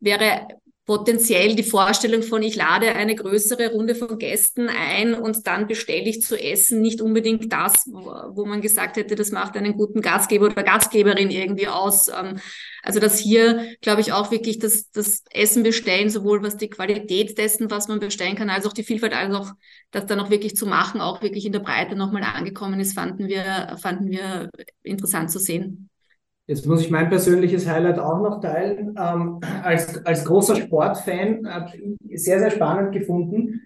wäre 0.00 0.48
potenziell 0.86 1.56
die 1.56 1.64
Vorstellung 1.64 2.22
von, 2.22 2.42
ich 2.44 2.54
lade 2.54 2.94
eine 2.94 3.16
größere 3.16 3.72
Runde 3.72 3.96
von 3.96 4.18
Gästen 4.18 4.68
ein 4.68 5.14
und 5.14 5.44
dann 5.48 5.66
bestelle 5.66 6.08
ich 6.08 6.22
zu 6.22 6.40
essen, 6.40 6.80
nicht 6.80 7.00
unbedingt 7.02 7.52
das, 7.52 7.86
wo 7.86 8.46
man 8.46 8.60
gesagt 8.60 8.96
hätte, 8.96 9.16
das 9.16 9.32
macht 9.32 9.56
einen 9.56 9.76
guten 9.76 10.00
Gastgeber 10.00 10.46
oder 10.46 10.62
Gastgeberin 10.62 11.30
irgendwie 11.30 11.66
aus. 11.66 12.06
Ähm, 12.08 12.38
also 12.84 13.00
dass 13.00 13.18
hier, 13.18 13.74
glaube 13.80 14.00
ich, 14.00 14.12
auch 14.12 14.30
wirklich 14.30 14.60
das, 14.60 14.92
das 14.92 15.24
Essen 15.32 15.64
bestellen, 15.64 16.08
sowohl 16.08 16.44
was 16.44 16.56
die 16.56 16.70
Qualität 16.70 17.36
dessen, 17.36 17.68
was 17.68 17.88
man 17.88 17.98
bestellen 17.98 18.36
kann, 18.36 18.48
als 18.48 18.64
auch 18.64 18.72
die 18.72 18.84
Vielfalt, 18.84 19.12
als 19.12 19.34
auch 19.34 19.50
das 19.90 20.06
dann 20.06 20.20
auch 20.20 20.30
wirklich 20.30 20.54
zu 20.54 20.66
machen, 20.66 21.00
auch 21.00 21.20
wirklich 21.20 21.46
in 21.46 21.52
der 21.52 21.60
Breite 21.60 21.96
nochmal 21.96 22.22
angekommen 22.22 22.78
ist, 22.78 22.94
fanden 22.94 23.26
wir, 23.26 23.76
fanden 23.82 24.08
wir 24.08 24.50
interessant 24.84 25.32
zu 25.32 25.40
sehen. 25.40 25.90
Jetzt 26.46 26.66
muss 26.66 26.80
ich 26.80 26.90
mein 26.90 27.08
persönliches 27.08 27.68
Highlight 27.68 27.98
auch 27.98 28.20
noch 28.20 28.40
teilen. 28.40 28.94
Ähm, 28.98 29.40
als, 29.62 30.04
als 30.06 30.24
großer 30.24 30.54
Sportfan 30.54 31.46
habe 31.48 31.72
ich 32.08 32.22
sehr, 32.22 32.38
sehr 32.38 32.52
spannend 32.52 32.92
gefunden. 32.92 33.62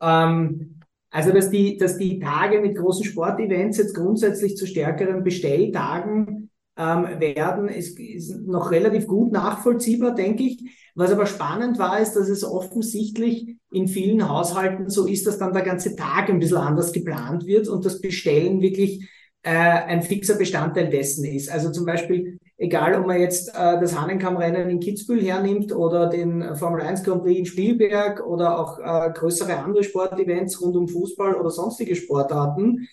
Ähm, 0.00 0.80
also, 1.10 1.32
dass 1.32 1.50
die, 1.50 1.76
dass 1.76 1.96
die 1.96 2.18
Tage 2.18 2.60
mit 2.60 2.76
großen 2.76 3.04
Sportevents 3.04 3.78
jetzt 3.78 3.94
grundsätzlich 3.94 4.56
zu 4.56 4.66
stärkeren 4.66 5.22
Bestelltagen 5.22 6.50
ähm, 6.76 7.20
werden, 7.20 7.68
ist, 7.68 7.98
ist 7.98 8.36
noch 8.46 8.70
relativ 8.72 9.06
gut 9.06 9.32
nachvollziehbar, 9.32 10.14
denke 10.14 10.42
ich. 10.42 10.90
Was 10.94 11.12
aber 11.12 11.26
spannend 11.26 11.78
war, 11.78 12.00
ist, 12.00 12.14
dass 12.14 12.28
es 12.28 12.44
offensichtlich 12.44 13.56
in 13.70 13.86
vielen 13.86 14.28
Haushalten 14.28 14.90
so 14.90 15.06
ist, 15.06 15.26
dass 15.26 15.38
dann 15.38 15.52
der 15.52 15.62
ganze 15.62 15.94
Tag 15.94 16.28
ein 16.28 16.40
bisschen 16.40 16.58
anders 16.58 16.92
geplant 16.92 17.46
wird 17.46 17.68
und 17.68 17.84
das 17.84 18.00
Bestellen 18.00 18.60
wirklich 18.60 19.08
äh, 19.42 19.50
ein 19.50 20.02
fixer 20.02 20.34
Bestandteil 20.34 20.90
dessen 20.90 21.24
ist. 21.24 21.50
Also 21.50 21.70
zum 21.70 21.86
Beispiel, 21.86 22.38
egal 22.56 23.00
ob 23.00 23.06
man 23.06 23.20
jetzt 23.20 23.48
äh, 23.50 23.80
das 23.80 23.98
Hahnenkammrennen 23.98 24.68
in 24.68 24.80
Kitzbühel 24.80 25.22
hernimmt 25.22 25.72
oder 25.74 26.08
den 26.08 26.56
Formel 26.56 26.82
1 26.82 27.04
Grand 27.04 27.22
Prix 27.22 27.38
in 27.38 27.46
Spielberg 27.46 28.26
oder 28.26 28.58
auch 28.58 28.78
äh, 28.78 29.12
größere 29.12 29.56
andere 29.56 29.84
Sportevents 29.84 30.60
rund 30.60 30.76
um 30.76 30.88
Fußball 30.88 31.34
oder 31.34 31.50
sonstige 31.50 31.96
Sportarten, 31.96 32.88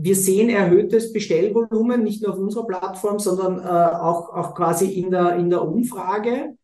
wir 0.00 0.14
sehen 0.14 0.48
erhöhtes 0.48 1.12
Bestellvolumen, 1.12 2.04
nicht 2.04 2.22
nur 2.22 2.32
auf 2.32 2.38
unserer 2.38 2.68
Plattform, 2.68 3.18
sondern 3.18 3.58
äh, 3.58 3.96
auch, 3.96 4.32
auch 4.32 4.54
quasi 4.54 4.92
in 4.92 5.10
der, 5.10 5.34
in 5.34 5.50
der 5.50 5.62
Umfrage. 5.62 6.56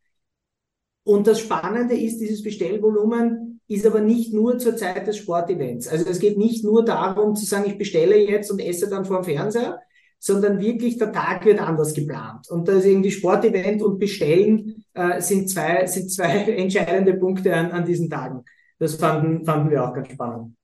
Und 1.03 1.27
das 1.27 1.41
Spannende 1.41 1.97
ist, 1.97 2.19
dieses 2.21 2.45
Bestellvolumen 2.45 3.44
ist 3.69 3.87
aber 3.87 4.01
nicht 4.01 4.33
nur 4.33 4.59
zur 4.59 4.77
Zeit 4.77 5.07
des 5.07 5.17
Sportevents. 5.17 5.89
Also 5.89 6.09
es 6.09 6.19
geht 6.19 6.37
nicht 6.37 6.65
nur 6.65 6.85
darum 6.85 7.35
zu 7.35 7.45
sagen, 7.45 7.65
ich 7.67 7.79
bestelle 7.79 8.17
jetzt 8.17 8.51
und 8.51 8.61
esse 8.61 8.89
dann 8.89 9.05
vor 9.05 9.23
dem 9.23 9.25
Fernseher, 9.25 9.81
sondern 10.19 10.61
wirklich 10.61 10.99
der 10.99 11.13
Tag 11.13 11.45
wird 11.45 11.61
anders 11.61 11.95
geplant. 11.95 12.49
Und 12.51 12.69
da 12.69 12.73
ist 12.73 12.87
irgendwie 12.87 13.11
Sportevent 13.11 13.83
und 13.83 13.99
Bestellen 13.99 14.85
äh, 14.95 15.21
sind, 15.21 15.51
zwei, 15.51 15.87
sind 15.87 16.11
zwei 16.11 16.45
entscheidende 16.53 17.15
Punkte 17.15 17.55
an, 17.55 17.71
an 17.73 17.85
diesen 17.85 18.11
Tagen. 18.11 18.45
Das 18.79 18.95
fanden, 18.95 19.45
fanden 19.45 19.71
wir 19.71 19.85
auch 19.85 19.95
ganz 19.95 20.09
spannend. 20.09 20.55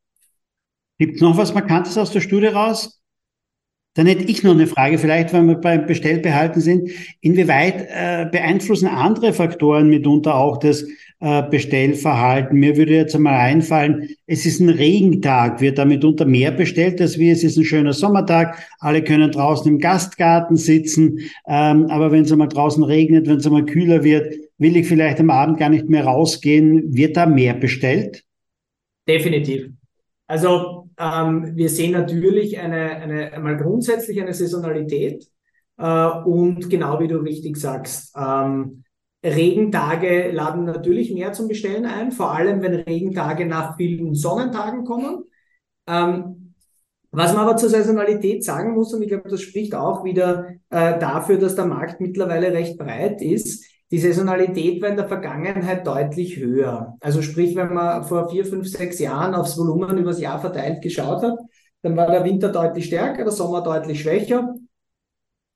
Gibt 0.98 1.16
es 1.16 1.22
noch 1.22 1.36
was 1.36 1.54
Markantes 1.54 1.96
aus 1.96 2.10
der 2.10 2.20
Studie 2.20 2.48
raus? 2.48 2.99
Dann 3.94 4.07
hätte 4.07 4.24
ich 4.24 4.44
noch 4.44 4.53
eine 4.53 4.68
Frage, 4.68 4.98
vielleicht, 4.98 5.33
wenn 5.33 5.48
wir 5.48 5.57
beim 5.57 5.87
Bestellbehalten 5.87 6.61
sind. 6.61 6.90
Inwieweit 7.20 7.88
äh, 7.90 8.26
beeinflussen 8.31 8.87
andere 8.87 9.33
Faktoren 9.33 9.88
mitunter 9.88 10.37
auch 10.37 10.59
das 10.59 10.85
äh, 11.18 11.42
Bestellverhalten. 11.50 12.59
Mir 12.59 12.76
würde 12.76 12.94
jetzt 12.94 13.14
einmal 13.14 13.35
einfallen, 13.35 14.09
es 14.26 14.46
ist 14.46 14.61
ein 14.61 14.70
Regentag, 14.70 15.61
wird 15.61 15.76
damit 15.76 16.05
unter 16.05 16.24
mehr 16.24 16.53
bestellt 16.53 17.00
als 17.00 17.18
wir. 17.18 17.33
Es 17.33 17.44
ist 17.44 17.59
ein 17.59 17.64
schöner 17.64 17.92
Sommertag, 17.92 18.59
alle 18.79 19.03
können 19.03 19.31
draußen 19.31 19.70
im 19.70 19.81
Gastgarten 19.81 20.57
sitzen, 20.57 21.18
ähm, 21.46 21.87
aber 21.90 22.12
wenn 22.12 22.22
es 22.22 22.33
einmal 22.33 22.48
draußen 22.48 22.83
regnet, 22.85 23.26
wenn 23.26 23.37
es 23.37 23.46
einmal 23.46 23.66
kühler 23.66 24.03
wird, 24.05 24.35
will 24.57 24.76
ich 24.76 24.87
vielleicht 24.87 25.20
am 25.20 25.31
Abend 25.31 25.59
gar 25.59 25.68
nicht 25.68 25.88
mehr 25.88 26.05
rausgehen. 26.05 26.94
Wird 26.94 27.16
da 27.16 27.26
mehr 27.26 27.55
bestellt? 27.55 28.24
Definitiv. 29.09 29.68
Also 30.26 30.79
ähm, 31.00 31.56
wir 31.56 31.70
sehen 31.70 31.92
natürlich 31.92 32.58
eine, 32.58 32.90
eine, 32.90 33.32
einmal 33.32 33.56
grundsätzlich 33.56 34.20
eine 34.20 34.34
Saisonalität 34.34 35.26
äh, 35.78 36.08
und 36.24 36.68
genau 36.68 37.00
wie 37.00 37.08
du 37.08 37.16
richtig 37.16 37.56
sagst, 37.56 38.14
ähm, 38.16 38.84
Regentage 39.24 40.30
laden 40.30 40.64
natürlich 40.64 41.12
mehr 41.12 41.32
zum 41.32 41.48
Bestellen 41.48 41.86
ein, 41.86 42.12
vor 42.12 42.32
allem 42.32 42.62
wenn 42.62 42.74
Regentage 42.74 43.46
nach 43.46 43.76
vielen 43.76 44.14
Sonnentagen 44.14 44.84
kommen. 44.84 45.24
Ähm, 45.86 46.54
was 47.12 47.32
man 47.32 47.42
aber 47.42 47.56
zur 47.56 47.70
Saisonalität 47.70 48.44
sagen 48.44 48.74
muss, 48.74 48.94
und 48.94 49.02
ich 49.02 49.08
glaube, 49.08 49.28
das 49.28 49.40
spricht 49.40 49.74
auch 49.74 50.04
wieder 50.04 50.48
äh, 50.68 50.98
dafür, 50.98 51.38
dass 51.38 51.56
der 51.56 51.66
Markt 51.66 52.00
mittlerweile 52.00 52.52
recht 52.52 52.78
breit 52.78 53.20
ist, 53.20 53.66
die 53.90 53.98
Saisonalität 53.98 54.81
war 54.81 54.90
in 54.90 54.96
der 54.96 55.09
Vergangenheit 55.09 55.87
deutlich 55.87 56.37
höher. 56.37 56.96
Also 57.00 57.22
sprich, 57.22 57.57
wenn 57.57 57.74
man 57.74 58.05
vor 58.05 58.31
vier, 58.31 58.44
fünf, 58.44 58.68
sechs 58.68 58.98
Jahren 59.00 59.35
aufs 59.35 59.59
Volumen 59.59 59.98
übers 59.98 60.20
Jahr 60.20 60.38
verteilt 60.38 60.81
geschaut 60.81 61.22
hat, 61.22 61.38
dann 61.83 61.96
war 61.96 62.11
der 62.11 62.24
Winter 62.24 62.50
deutlich 62.50 62.87
stärker, 62.87 63.24
der 63.24 63.33
Sommer 63.33 63.62
deutlich 63.62 64.00
schwächer. 64.03 64.55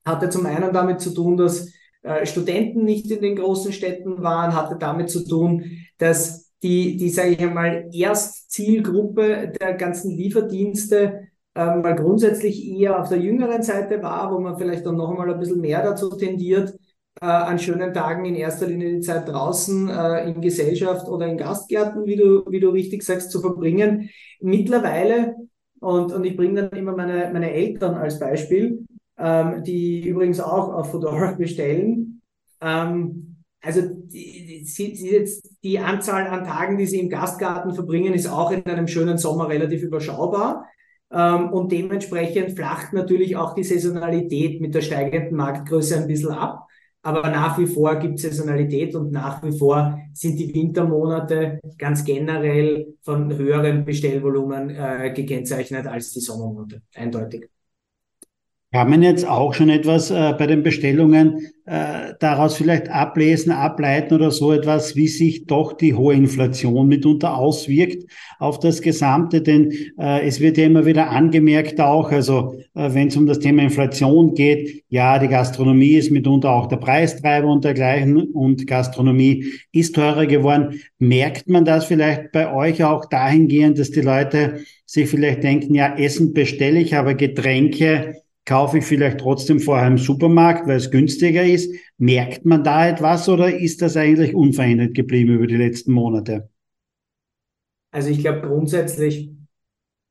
Hatte 0.04 0.30
zum 0.30 0.46
einen 0.46 0.72
damit 0.72 1.00
zu 1.00 1.14
tun, 1.14 1.36
dass 1.36 1.70
äh, 2.02 2.26
Studenten 2.26 2.84
nicht 2.84 3.10
in 3.10 3.22
den 3.22 3.36
großen 3.36 3.72
Städten 3.72 4.22
waren, 4.22 4.54
hatte 4.54 4.76
damit 4.78 5.10
zu 5.10 5.26
tun, 5.26 5.64
dass 5.98 6.52
die, 6.62 6.96
die 6.96 7.10
sage 7.10 7.30
ich 7.30 7.40
einmal, 7.40 7.88
Erstzielgruppe 7.92 9.52
der 9.60 9.74
ganzen 9.74 10.10
Lieferdienste 10.10 11.28
ähm, 11.54 11.82
mal 11.82 11.94
grundsätzlich 11.94 12.66
eher 12.66 13.00
auf 13.00 13.10
der 13.10 13.18
jüngeren 13.18 13.62
Seite 13.62 14.02
war, 14.02 14.32
wo 14.32 14.40
man 14.40 14.58
vielleicht 14.58 14.84
dann 14.86 14.96
noch 14.96 15.10
einmal 15.10 15.32
ein 15.32 15.38
bisschen 15.38 15.60
mehr 15.60 15.82
dazu 15.82 16.10
tendiert, 16.10 16.74
äh, 17.20 17.26
an 17.26 17.58
schönen 17.58 17.92
Tagen 17.92 18.24
in 18.24 18.34
erster 18.34 18.66
Linie 18.66 18.94
die 18.94 19.00
Zeit 19.00 19.28
draußen 19.28 19.88
äh, 19.88 20.30
in 20.30 20.40
Gesellschaft 20.40 21.08
oder 21.08 21.26
in 21.26 21.36
Gastgärten, 21.36 22.06
wie 22.06 22.16
du, 22.16 22.44
wie 22.48 22.60
du 22.60 22.70
richtig 22.70 23.02
sagst, 23.02 23.30
zu 23.30 23.40
verbringen. 23.40 24.10
Mittlerweile, 24.40 25.34
und, 25.80 26.12
und 26.12 26.24
ich 26.24 26.36
bringe 26.36 26.62
dann 26.62 26.78
immer 26.78 26.96
meine, 26.96 27.30
meine 27.32 27.52
Eltern 27.52 27.94
als 27.94 28.18
Beispiel, 28.18 28.84
ähm, 29.18 29.62
die 29.62 30.06
übrigens 30.06 30.40
auch 30.40 30.72
auf 30.72 30.90
Fedora 30.90 31.32
bestellen. 31.32 32.22
Ähm, 32.60 33.36
also 33.60 33.80
die, 33.80 34.64
die, 34.64 34.92
die, 34.92 35.40
die 35.62 35.78
Anzahl 35.78 36.26
an 36.26 36.44
Tagen, 36.44 36.76
die 36.76 36.86
sie 36.86 37.00
im 37.00 37.08
Gastgarten 37.08 37.74
verbringen, 37.74 38.12
ist 38.12 38.26
auch 38.26 38.50
in 38.50 38.64
einem 38.66 38.88
schönen 38.88 39.18
Sommer 39.18 39.48
relativ 39.48 39.82
überschaubar. 39.82 40.66
Ähm, 41.10 41.50
und 41.50 41.70
dementsprechend 41.72 42.56
flacht 42.56 42.92
natürlich 42.92 43.36
auch 43.36 43.54
die 43.54 43.64
Saisonalität 43.64 44.60
mit 44.60 44.74
der 44.74 44.82
steigenden 44.82 45.36
Marktgröße 45.36 45.96
ein 45.96 46.06
bisschen 46.06 46.32
ab. 46.32 46.66
Aber 47.04 47.28
nach 47.28 47.58
wie 47.58 47.66
vor 47.66 47.96
gibt 47.96 48.16
es 48.16 48.22
Saisonalität 48.22 48.94
und 48.94 49.12
nach 49.12 49.42
wie 49.42 49.56
vor 49.56 49.98
sind 50.14 50.38
die 50.38 50.54
Wintermonate 50.54 51.60
ganz 51.76 52.02
generell 52.02 52.94
von 53.02 53.36
höherem 53.36 53.84
Bestellvolumen 53.84 54.70
äh, 54.70 55.12
gekennzeichnet 55.14 55.86
als 55.86 56.12
die 56.12 56.20
Sommermonate. 56.20 56.80
Eindeutig. 56.94 57.50
Kann 58.74 58.90
man 58.90 59.04
jetzt 59.04 59.24
auch 59.24 59.54
schon 59.54 59.68
etwas 59.68 60.10
äh, 60.10 60.34
bei 60.36 60.48
den 60.48 60.64
Bestellungen 60.64 61.52
äh, 61.64 62.14
daraus 62.18 62.56
vielleicht 62.56 62.88
ablesen, 62.88 63.52
ableiten 63.52 64.14
oder 64.14 64.32
so 64.32 64.50
etwas, 64.50 64.96
wie 64.96 65.06
sich 65.06 65.46
doch 65.46 65.74
die 65.74 65.94
hohe 65.94 66.14
Inflation 66.14 66.88
mitunter 66.88 67.36
auswirkt 67.36 68.10
auf 68.40 68.58
das 68.58 68.82
Gesamte? 68.82 69.42
Denn 69.42 69.70
äh, 69.96 70.26
es 70.26 70.40
wird 70.40 70.58
ja 70.58 70.66
immer 70.66 70.86
wieder 70.86 71.10
angemerkt 71.10 71.80
auch, 71.80 72.10
also 72.10 72.56
äh, 72.74 72.92
wenn 72.92 73.06
es 73.06 73.16
um 73.16 73.26
das 73.26 73.38
Thema 73.38 73.62
Inflation 73.62 74.34
geht, 74.34 74.82
ja, 74.88 75.20
die 75.20 75.28
Gastronomie 75.28 75.92
ist 75.92 76.10
mitunter 76.10 76.50
auch 76.50 76.66
der 76.66 76.78
Preistreiber 76.78 77.46
und 77.46 77.62
dergleichen 77.62 78.16
und 78.32 78.66
Gastronomie 78.66 79.52
ist 79.70 79.94
teurer 79.94 80.26
geworden. 80.26 80.80
Merkt 80.98 81.48
man 81.48 81.64
das 81.64 81.84
vielleicht 81.84 82.32
bei 82.32 82.52
euch 82.52 82.82
auch 82.82 83.04
dahingehend, 83.04 83.78
dass 83.78 83.92
die 83.92 84.00
Leute 84.00 84.64
sich 84.84 85.08
vielleicht 85.08 85.44
denken, 85.44 85.76
ja, 85.76 85.94
Essen 85.96 86.32
bestelle 86.34 86.80
ich, 86.80 86.96
aber 86.96 87.14
Getränke 87.14 88.23
kaufe 88.44 88.78
ich 88.78 88.84
vielleicht 88.84 89.18
trotzdem 89.18 89.60
vorher 89.60 89.86
im 89.86 89.98
Supermarkt, 89.98 90.66
weil 90.66 90.76
es 90.76 90.90
günstiger 90.90 91.44
ist. 91.44 91.74
Merkt 91.96 92.44
man 92.44 92.62
da 92.62 92.88
etwas 92.88 93.28
oder 93.28 93.54
ist 93.54 93.80
das 93.82 93.96
eigentlich 93.96 94.34
unverändert 94.34 94.94
geblieben 94.94 95.34
über 95.34 95.46
die 95.46 95.56
letzten 95.56 95.92
Monate? 95.92 96.50
Also 97.90 98.10
ich 98.10 98.18
glaube 98.18 98.46
grundsätzlich 98.46 99.30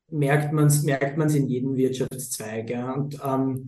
merkt 0.09 0.53
man 0.53 0.67
es 0.67 0.83
merkt 0.83 1.17
man's 1.17 1.35
in 1.35 1.47
jedem 1.47 1.75
Wirtschaftszweig. 1.75 2.69
Ja. 2.69 2.93
Und 2.93 3.19
ähm, 3.23 3.67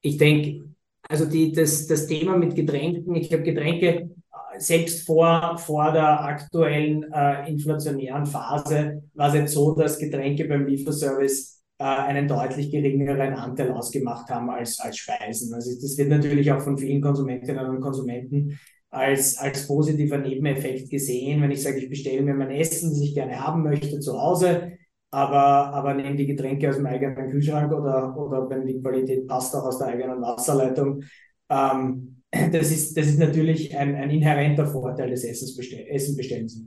ich 0.00 0.16
denke, 0.16 0.68
also 1.08 1.24
die, 1.24 1.52
das, 1.52 1.86
das 1.86 2.06
Thema 2.06 2.36
mit 2.36 2.54
Getränken, 2.54 3.14
ich 3.14 3.28
glaube 3.28 3.44
Getränke 3.44 3.88
äh, 3.88 4.10
selbst 4.58 5.06
vor, 5.06 5.58
vor 5.58 5.92
der 5.92 6.24
aktuellen 6.24 7.04
äh, 7.12 7.50
inflationären 7.50 8.26
Phase 8.26 9.02
war 9.14 9.28
es 9.28 9.34
jetzt 9.34 9.54
so, 9.54 9.74
dass 9.74 9.98
Getränke 9.98 10.44
beim 10.44 10.66
Lieferservice 10.66 11.57
äh, 11.78 11.84
einen 11.84 12.28
deutlich 12.28 12.70
geringeren 12.70 13.34
Anteil 13.34 13.72
ausgemacht 13.72 14.28
haben 14.30 14.50
als, 14.50 14.80
als 14.80 14.96
Speisen. 14.98 15.54
Also 15.54 15.70
das 15.80 15.96
wird 15.96 16.08
natürlich 16.08 16.50
auch 16.52 16.60
von 16.60 16.76
vielen 16.76 17.00
Konsumentinnen 17.00 17.66
und 17.66 17.80
Konsumenten 17.80 18.58
als, 18.90 19.36
als 19.38 19.66
positiver 19.66 20.18
Nebeneffekt 20.18 20.90
gesehen, 20.90 21.42
wenn 21.42 21.50
ich 21.50 21.62
sage, 21.62 21.78
ich 21.78 21.88
bestelle 21.88 22.22
mir 22.22 22.34
mein 22.34 22.50
Essen, 22.50 22.90
das 22.90 23.00
ich 23.00 23.14
gerne 23.14 23.38
haben 23.38 23.62
möchte 23.62 24.00
zu 24.00 24.20
Hause, 24.20 24.72
aber, 25.10 25.72
aber 25.74 25.94
nehme 25.94 26.16
die 26.16 26.26
Getränke 26.26 26.68
aus 26.68 26.76
dem 26.76 26.86
eigenen 26.86 27.30
Kühlschrank 27.30 27.72
oder, 27.72 28.16
oder 28.16 28.48
wenn 28.48 28.66
die 28.66 28.80
Qualität 28.80 29.26
passt, 29.26 29.54
auch 29.54 29.64
aus 29.64 29.78
der 29.78 29.88
eigenen 29.88 30.20
Wasserleitung. 30.20 31.02
Ähm, 31.50 32.22
das, 32.30 32.70
ist, 32.70 32.96
das 32.96 33.06
ist 33.06 33.18
natürlich 33.18 33.76
ein, 33.76 33.94
ein 33.94 34.10
inhärenter 34.10 34.66
Vorteil 34.66 35.10
des 35.10 35.24
Essensbestell 35.24 35.86
Essenbestellens. 35.88 36.62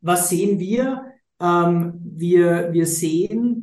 Was 0.00 0.28
sehen 0.28 0.58
wir? 0.58 1.04
Ähm, 1.40 1.94
wir, 2.02 2.72
wir 2.72 2.86
sehen, 2.86 3.57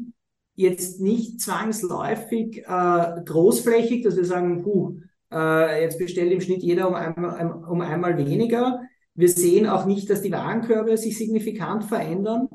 jetzt 0.55 1.01
nicht 1.01 1.41
zwangsläufig 1.41 2.63
äh, 2.65 3.21
großflächig, 3.25 4.03
dass 4.03 4.15
wir 4.15 4.25
sagen, 4.25 4.63
puh, 4.63 4.99
äh, 5.31 5.81
jetzt 5.83 5.99
bestellt 5.99 6.31
im 6.31 6.41
Schnitt 6.41 6.63
jeder 6.63 6.87
um 6.87 6.95
einmal, 6.95 7.51
um 7.69 7.81
einmal 7.81 8.17
weniger. 8.17 8.81
Wir 9.13 9.29
sehen 9.29 9.67
auch 9.67 9.85
nicht, 9.85 10.09
dass 10.09 10.21
die 10.21 10.31
Warenkörbe 10.31 10.97
sich 10.97 11.17
signifikant 11.17 11.85
verändern. 11.85 12.47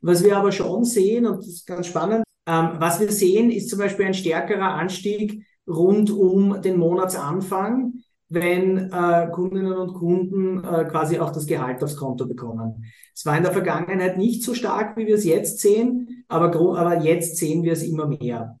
Was 0.00 0.24
wir 0.24 0.36
aber 0.36 0.52
schon 0.52 0.84
sehen, 0.84 1.26
und 1.26 1.38
das 1.38 1.48
ist 1.48 1.66
ganz 1.66 1.86
spannend, 1.86 2.24
ähm, 2.46 2.70
was 2.78 3.00
wir 3.00 3.10
sehen, 3.10 3.50
ist 3.50 3.68
zum 3.68 3.78
Beispiel 3.78 4.06
ein 4.06 4.14
stärkerer 4.14 4.74
Anstieg 4.74 5.44
rund 5.66 6.10
um 6.10 6.62
den 6.62 6.78
Monatsanfang 6.78 7.94
wenn 8.28 8.92
äh, 8.92 9.28
Kundinnen 9.32 9.72
und 9.72 9.94
Kunden 9.94 10.62
äh, 10.62 10.84
quasi 10.84 11.18
auch 11.18 11.30
das 11.30 11.46
Gehalt 11.46 11.82
aufs 11.82 11.96
Konto 11.96 12.26
bekommen. 12.26 12.84
Es 13.14 13.24
war 13.24 13.36
in 13.36 13.42
der 13.42 13.52
Vergangenheit 13.52 14.18
nicht 14.18 14.42
so 14.42 14.54
stark, 14.54 14.96
wie 14.96 15.06
wir 15.06 15.14
es 15.14 15.24
jetzt 15.24 15.60
sehen, 15.60 16.24
aber, 16.28 16.54
aber 16.78 17.02
jetzt 17.02 17.36
sehen 17.36 17.62
wir 17.62 17.72
es 17.72 17.82
immer 17.82 18.06
mehr. 18.06 18.58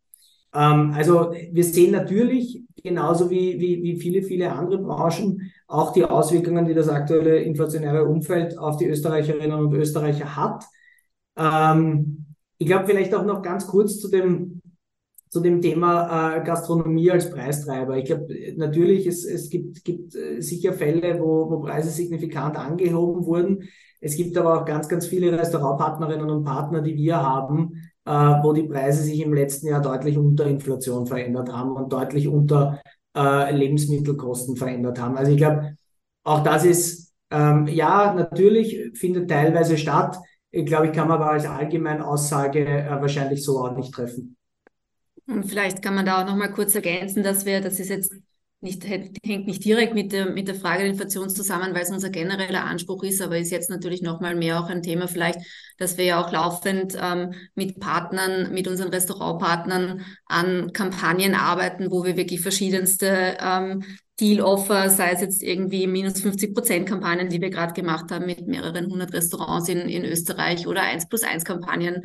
Ähm, 0.54 0.92
also 0.94 1.32
wir 1.52 1.64
sehen 1.64 1.92
natürlich, 1.92 2.62
genauso 2.82 3.28
wie, 3.30 3.60
wie, 3.60 3.82
wie 3.82 4.00
viele, 4.00 4.22
viele 4.22 4.52
andere 4.52 4.78
Branchen, 4.78 5.52
auch 5.66 5.92
die 5.92 6.04
Auswirkungen, 6.04 6.66
die 6.66 6.74
das 6.74 6.88
aktuelle 6.88 7.40
inflationäre 7.40 8.06
Umfeld 8.06 8.56
auf 8.56 8.78
die 8.78 8.86
Österreicherinnen 8.86 9.58
und 9.58 9.74
Österreicher 9.74 10.34
hat. 10.34 10.64
Ähm, 11.36 12.24
ich 12.56 12.66
glaube 12.66 12.86
vielleicht 12.86 13.14
auch 13.14 13.24
noch 13.24 13.42
ganz 13.42 13.66
kurz 13.66 14.00
zu 14.00 14.08
dem 14.08 14.57
zu 15.28 15.40
dem 15.40 15.60
Thema 15.60 16.36
äh, 16.36 16.44
Gastronomie 16.44 17.10
als 17.10 17.30
Preistreiber. 17.30 17.96
Ich 17.96 18.06
glaube, 18.06 18.28
natürlich, 18.56 19.06
es, 19.06 19.24
es 19.24 19.50
gibt, 19.50 19.84
gibt 19.84 20.14
äh, 20.14 20.40
sicher 20.40 20.72
Fälle, 20.72 21.20
wo, 21.20 21.50
wo 21.50 21.60
Preise 21.60 21.90
signifikant 21.90 22.56
angehoben 22.56 23.26
wurden. 23.26 23.68
Es 24.00 24.16
gibt 24.16 24.36
aber 24.36 24.60
auch 24.60 24.64
ganz, 24.64 24.88
ganz 24.88 25.06
viele 25.06 25.36
Restaurantpartnerinnen 25.36 26.30
und 26.30 26.44
Partner, 26.44 26.82
die 26.82 26.96
wir 26.96 27.20
haben, 27.20 27.90
äh, 28.04 28.10
wo 28.10 28.52
die 28.52 28.62
Preise 28.62 29.02
sich 29.02 29.20
im 29.20 29.34
letzten 29.34 29.66
Jahr 29.68 29.82
deutlich 29.82 30.16
unter 30.16 30.46
Inflation 30.46 31.06
verändert 31.06 31.52
haben 31.52 31.72
und 31.72 31.92
deutlich 31.92 32.28
unter 32.28 32.80
äh, 33.16 33.54
Lebensmittelkosten 33.54 34.56
verändert 34.56 35.00
haben. 35.00 35.16
Also 35.16 35.32
ich 35.32 35.38
glaube, 35.38 35.76
auch 36.24 36.42
das 36.42 36.64
ist, 36.64 37.12
ähm, 37.30 37.66
ja, 37.66 38.14
natürlich 38.14 38.92
findet 38.94 39.28
teilweise 39.28 39.76
statt. 39.76 40.16
Ich 40.50 40.64
glaube, 40.64 40.86
ich 40.86 40.92
kann 40.92 41.10
aber 41.10 41.30
als 41.30 41.46
allgemeine 41.46 42.06
Aussage 42.06 42.64
äh, 42.64 42.90
wahrscheinlich 43.00 43.44
so 43.44 43.58
auch 43.58 43.76
nicht 43.76 43.92
treffen. 43.92 44.37
Und 45.28 45.44
vielleicht 45.44 45.82
kann 45.82 45.94
man 45.94 46.06
da 46.06 46.22
auch 46.22 46.26
noch 46.26 46.36
mal 46.36 46.48
kurz 46.52 46.74
ergänzen, 46.74 47.22
dass 47.22 47.44
wir, 47.44 47.60
das 47.60 47.78
ist 47.78 47.90
jetzt 47.90 48.12
nicht, 48.60 48.84
hängt 48.86 49.46
nicht 49.46 49.64
direkt 49.64 49.94
mit 49.94 50.10
der, 50.12 50.30
mit 50.30 50.48
der 50.48 50.54
Frage 50.54 50.80
der 50.82 50.90
Inflation 50.92 51.28
zusammen, 51.28 51.74
weil 51.74 51.82
es 51.82 51.90
unser 51.90 52.10
genereller 52.10 52.64
Anspruch 52.64 53.04
ist, 53.04 53.20
aber 53.20 53.38
ist 53.38 53.50
jetzt 53.50 53.70
natürlich 53.70 54.02
noch 54.02 54.20
mal 54.20 54.34
mehr 54.34 54.58
auch 54.58 54.68
ein 54.68 54.82
Thema 54.82 55.06
vielleicht, 55.06 55.38
dass 55.78 55.96
wir 55.96 56.04
ja 56.04 56.22
auch 56.22 56.32
laufend 56.32 56.96
ähm, 57.00 57.34
mit 57.54 57.80
Partnern, 57.80 58.52
mit 58.52 58.68
unseren 58.68 58.90
Restaurantpartnern 58.90 60.04
an 60.26 60.72
Kampagnen 60.72 61.34
arbeiten, 61.34 61.90
wo 61.90 62.04
wir 62.04 62.16
wirklich 62.16 62.40
verschiedenste 62.40 63.38
ähm, 63.40 63.84
Deal-Offer, 64.20 64.90
sei 64.90 65.12
es 65.12 65.20
jetzt 65.20 65.42
irgendwie 65.42 65.86
minus 65.86 66.20
50 66.20 66.52
Prozent 66.52 66.88
Kampagnen, 66.88 67.28
die 67.28 67.40
wir 67.40 67.50
gerade 67.50 67.72
gemacht 67.72 68.10
haben 68.10 68.26
mit 68.26 68.48
mehreren 68.48 68.90
hundert 68.90 69.12
Restaurants 69.12 69.68
in, 69.68 69.88
in 69.88 70.04
Österreich 70.04 70.66
oder 70.66 70.82
1 70.82 71.08
plus 71.08 71.22
1 71.22 71.44
Kampagnen, 71.44 72.02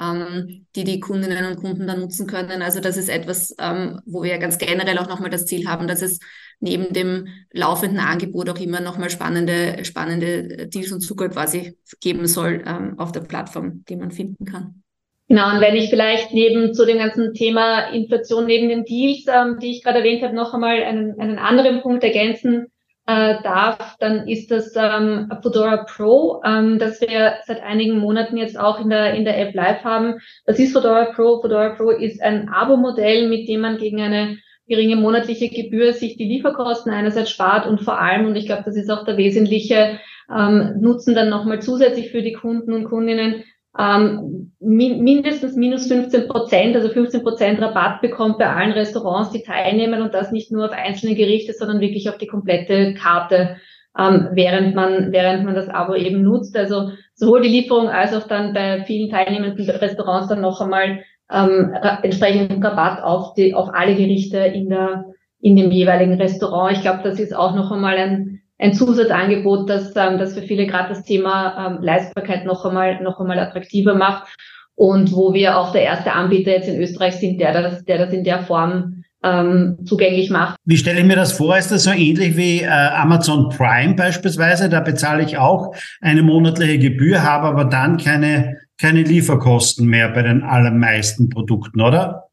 ähm, 0.00 0.66
die 0.76 0.84
die 0.84 1.00
Kundinnen 1.00 1.44
und 1.46 1.56
Kunden 1.56 1.88
dann 1.88 2.00
nutzen 2.00 2.28
können. 2.28 2.62
Also 2.62 2.78
das 2.80 2.96
ist 2.96 3.08
etwas, 3.08 3.52
ähm, 3.58 4.00
wo 4.06 4.22
wir 4.22 4.38
ganz 4.38 4.58
generell 4.58 4.98
auch 4.98 5.08
nochmal 5.08 5.30
das 5.30 5.46
Ziel 5.46 5.66
haben, 5.66 5.88
dass 5.88 6.02
es 6.02 6.20
neben 6.60 6.92
dem 6.92 7.28
laufenden 7.52 7.98
Angebot 7.98 8.48
auch 8.48 8.58
immer 8.58 8.80
nochmal 8.80 9.10
spannende, 9.10 9.84
spannende 9.84 10.66
Deals 10.68 10.92
und 10.92 11.00
Zucker 11.00 11.28
quasi 11.28 11.76
geben 12.00 12.26
soll 12.26 12.64
ähm, 12.66 12.98
auf 12.98 13.12
der 13.12 13.20
Plattform, 13.20 13.84
die 13.88 13.96
man 13.96 14.10
finden 14.10 14.44
kann. 14.44 14.82
Genau, 15.28 15.52
und 15.52 15.60
wenn 15.60 15.74
ich 15.74 15.90
vielleicht 15.90 16.32
neben 16.32 16.72
zu 16.72 16.86
dem 16.86 16.98
ganzen 16.98 17.34
Thema 17.34 17.88
Inflation, 17.88 18.46
neben 18.46 18.68
den 18.68 18.84
Deals, 18.84 19.24
ähm, 19.26 19.58
die 19.60 19.72
ich 19.72 19.82
gerade 19.82 19.98
erwähnt 19.98 20.22
habe, 20.22 20.34
noch 20.34 20.54
einmal 20.54 20.82
einen, 20.84 21.18
einen 21.18 21.38
anderen 21.38 21.82
Punkt 21.82 22.04
ergänzen 22.04 22.66
äh, 23.06 23.42
darf, 23.42 23.96
dann 23.98 24.28
ist 24.28 24.52
das 24.52 24.74
ähm, 24.76 25.28
Fedora 25.42 25.84
Pro, 25.84 26.42
ähm, 26.44 26.78
das 26.78 27.00
wir 27.00 27.38
seit 27.44 27.60
einigen 27.60 27.98
Monaten 27.98 28.36
jetzt 28.36 28.58
auch 28.58 28.80
in 28.80 28.88
der, 28.88 29.14
in 29.14 29.24
der 29.24 29.38
App 29.40 29.54
live 29.54 29.82
haben. 29.82 30.20
Das 30.44 30.60
ist 30.60 30.72
Fedora 30.72 31.06
Pro. 31.06 31.40
Fedora 31.40 31.70
Pro 31.70 31.90
ist 31.90 32.22
ein 32.22 32.48
Abo-Modell, 32.48 33.28
mit 33.28 33.48
dem 33.48 33.60
man 33.60 33.78
gegen 33.78 34.00
eine 34.00 34.38
geringe 34.68 34.96
monatliche 34.96 35.48
Gebühr 35.48 35.92
sich 35.92 36.16
die 36.16 36.24
Lieferkosten 36.24 36.92
einerseits 36.92 37.30
spart 37.30 37.66
und 37.66 37.80
vor 37.80 38.00
allem, 38.00 38.26
und 38.26 38.36
ich 38.36 38.46
glaube, 38.46 38.62
das 38.64 38.76
ist 38.76 38.90
auch 38.90 39.04
der 39.04 39.16
wesentliche 39.16 39.98
ähm, 40.34 40.80
Nutzen 40.80 41.14
dann 41.14 41.28
nochmal 41.28 41.60
zusätzlich 41.60 42.10
für 42.10 42.22
die 42.22 42.32
Kunden 42.32 42.72
und 42.72 42.84
Kundinnen, 42.84 43.44
ähm, 43.78 44.52
min 44.58 45.04
mindestens 45.04 45.54
minus 45.54 45.86
15 45.86 46.28
Prozent, 46.28 46.76
also 46.76 46.88
15 46.88 47.22
Prozent 47.22 47.60
Rabatt 47.60 48.00
bekommt 48.00 48.38
bei 48.38 48.48
allen 48.48 48.72
Restaurants, 48.72 49.30
die 49.30 49.42
teilnehmen 49.42 50.02
und 50.02 50.14
das 50.14 50.32
nicht 50.32 50.50
nur 50.50 50.66
auf 50.66 50.72
einzelne 50.72 51.14
Gerichte, 51.14 51.52
sondern 51.52 51.80
wirklich 51.80 52.08
auf 52.08 52.16
die 52.16 52.26
komplette 52.26 52.94
Karte, 52.94 53.56
ähm, 53.98 54.28
während 54.32 54.74
man, 54.74 55.12
während 55.12 55.44
man 55.44 55.54
das 55.54 55.68
Abo 55.68 55.94
eben 55.94 56.22
nutzt. 56.22 56.56
Also 56.56 56.90
sowohl 57.14 57.42
die 57.42 57.48
Lieferung 57.48 57.88
als 57.88 58.14
auch 58.14 58.26
dann 58.26 58.54
bei 58.54 58.84
vielen 58.84 59.10
teilnehmenden 59.10 59.68
Restaurants 59.68 60.28
dann 60.28 60.40
noch 60.40 60.60
einmal 60.60 61.00
ähm, 61.30 61.74
entsprechenden 62.02 62.62
Rabatt 62.62 63.02
auf 63.02 63.34
die, 63.34 63.54
auf 63.54 63.70
alle 63.72 63.94
Gerichte 63.94 64.38
in 64.38 64.68
der, 64.68 65.04
in 65.40 65.56
dem 65.56 65.70
jeweiligen 65.70 66.14
Restaurant. 66.14 66.76
Ich 66.76 66.82
glaube, 66.82 67.00
das 67.02 67.18
ist 67.18 67.34
auch 67.34 67.54
noch 67.54 67.70
einmal 67.70 67.96
ein, 67.96 68.40
ein 68.58 68.72
Zusatzangebot, 68.72 69.68
das, 69.68 69.94
ähm, 69.96 70.18
das 70.18 70.34
für 70.34 70.42
viele 70.42 70.66
gerade 70.66 70.90
das 70.90 71.02
Thema 71.02 71.66
ähm, 71.66 71.82
Leistbarkeit 71.82 72.44
noch 72.44 72.64
einmal, 72.64 73.02
noch 73.02 73.20
einmal 73.20 73.38
attraktiver 73.38 73.94
macht 73.94 74.28
und 74.74 75.12
wo 75.12 75.34
wir 75.34 75.58
auch 75.58 75.72
der 75.72 75.82
erste 75.82 76.12
Anbieter 76.12 76.52
jetzt 76.52 76.68
in 76.68 76.80
Österreich 76.80 77.14
sind, 77.16 77.40
der 77.40 77.52
das, 77.52 77.84
der 77.84 77.98
das 77.98 78.12
in 78.12 78.24
der 78.24 78.40
Form 78.40 79.04
ähm, 79.22 79.78
zugänglich 79.84 80.30
macht. 80.30 80.56
Wie 80.64 80.76
stelle 80.76 81.00
ich 81.00 81.06
mir 81.06 81.16
das 81.16 81.32
vor? 81.32 81.56
Ist 81.56 81.72
das 81.72 81.84
so 81.84 81.90
ähnlich 81.90 82.36
wie 82.36 82.60
äh, 82.60 82.68
Amazon 82.68 83.48
Prime 83.48 83.94
beispielsweise? 83.94 84.68
Da 84.68 84.80
bezahle 84.80 85.24
ich 85.24 85.38
auch 85.38 85.74
eine 86.00 86.22
monatliche 86.22 86.78
Gebühr, 86.78 87.22
habe 87.22 87.46
aber 87.46 87.64
dann 87.64 87.96
keine, 87.96 88.58
keine 88.78 89.02
Lieferkosten 89.02 89.86
mehr 89.86 90.08
bei 90.08 90.22
den 90.22 90.42
allermeisten 90.42 91.28
Produkten, 91.28 91.80
oder? 91.80 92.26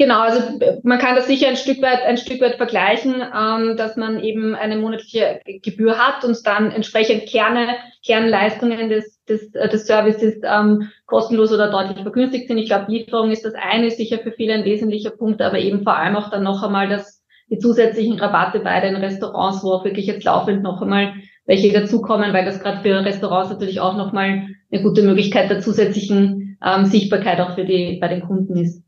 Genau, 0.00 0.20
also 0.20 0.40
man 0.82 0.98
kann 0.98 1.14
das 1.14 1.26
sicher 1.26 1.48
ein 1.48 1.58
Stück 1.58 1.82
weit, 1.82 2.02
ein 2.06 2.16
Stück 2.16 2.40
weit 2.40 2.54
vergleichen, 2.54 3.16
ähm, 3.16 3.76
dass 3.76 3.96
man 3.98 4.18
eben 4.20 4.54
eine 4.54 4.76
monatliche 4.76 5.42
Gebühr 5.62 5.98
hat 5.98 6.24
und 6.24 6.38
dann 6.46 6.70
entsprechend 6.70 7.28
Kerne, 7.28 7.76
Kernleistungen 8.02 8.88
des, 8.88 9.22
des, 9.26 9.54
äh, 9.54 9.68
des 9.68 9.86
Services 9.86 10.36
ähm, 10.42 10.88
kostenlos 11.04 11.52
oder 11.52 11.70
deutlich 11.70 12.00
vergünstigt 12.00 12.48
sind. 12.48 12.56
Ich 12.56 12.70
glaube, 12.70 12.90
Lieferung 12.90 13.30
ist 13.30 13.44
das 13.44 13.52
eine, 13.52 13.90
sicher 13.90 14.20
für 14.20 14.32
viele 14.32 14.54
ein 14.54 14.64
wesentlicher 14.64 15.10
Punkt, 15.10 15.42
aber 15.42 15.58
eben 15.58 15.82
vor 15.82 15.98
allem 15.98 16.16
auch 16.16 16.30
dann 16.30 16.44
noch 16.44 16.62
einmal 16.62 16.88
das, 16.88 17.22
die 17.50 17.58
zusätzlichen 17.58 18.18
Rabatte 18.18 18.60
bei 18.60 18.80
den 18.80 18.96
Restaurants, 18.96 19.62
wo 19.62 19.72
auch 19.72 19.84
wirklich 19.84 20.06
jetzt 20.06 20.24
laufend 20.24 20.62
noch 20.62 20.80
einmal 20.80 21.12
welche 21.50 21.72
dazukommen, 21.72 22.32
weil 22.32 22.44
das 22.44 22.60
gerade 22.60 22.80
für 22.80 23.04
Restaurants 23.04 23.50
natürlich 23.50 23.80
auch 23.80 23.96
nochmal 23.96 24.46
eine 24.70 24.82
gute 24.82 25.02
Möglichkeit 25.02 25.50
der 25.50 25.58
zusätzlichen 25.58 26.56
ähm, 26.64 26.84
Sichtbarkeit 26.84 27.40
auch 27.40 27.56
für 27.56 27.64
die 27.64 27.98
bei 28.00 28.06
den 28.06 28.20
Kunden 28.20 28.56
ist. 28.56 28.84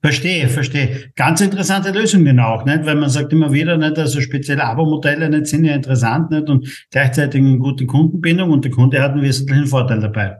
Verstehe, 0.00 0.46
verstehe. 0.46 1.10
Ganz 1.16 1.40
interessante 1.40 1.90
Lösungen 1.90 2.38
auch, 2.38 2.64
nicht? 2.64 2.86
Weil 2.86 2.94
man 2.94 3.10
sagt 3.10 3.32
immer 3.32 3.52
wieder, 3.52 3.76
nicht, 3.76 3.98
also 3.98 4.20
spezielle 4.20 4.62
Abo-Modelle 4.62 5.28
nicht, 5.28 5.46
sind 5.46 5.64
ja 5.64 5.74
interessant, 5.74 6.30
nicht? 6.30 6.48
Und 6.48 6.86
gleichzeitig 6.92 7.40
eine 7.40 7.58
gute 7.58 7.84
Kundenbindung 7.84 8.52
und 8.52 8.64
der 8.64 8.70
Kunde 8.70 9.02
hat 9.02 9.12
einen 9.12 9.22
wesentlichen 9.22 9.66
Vorteil 9.66 9.98
dabei. 9.98 10.36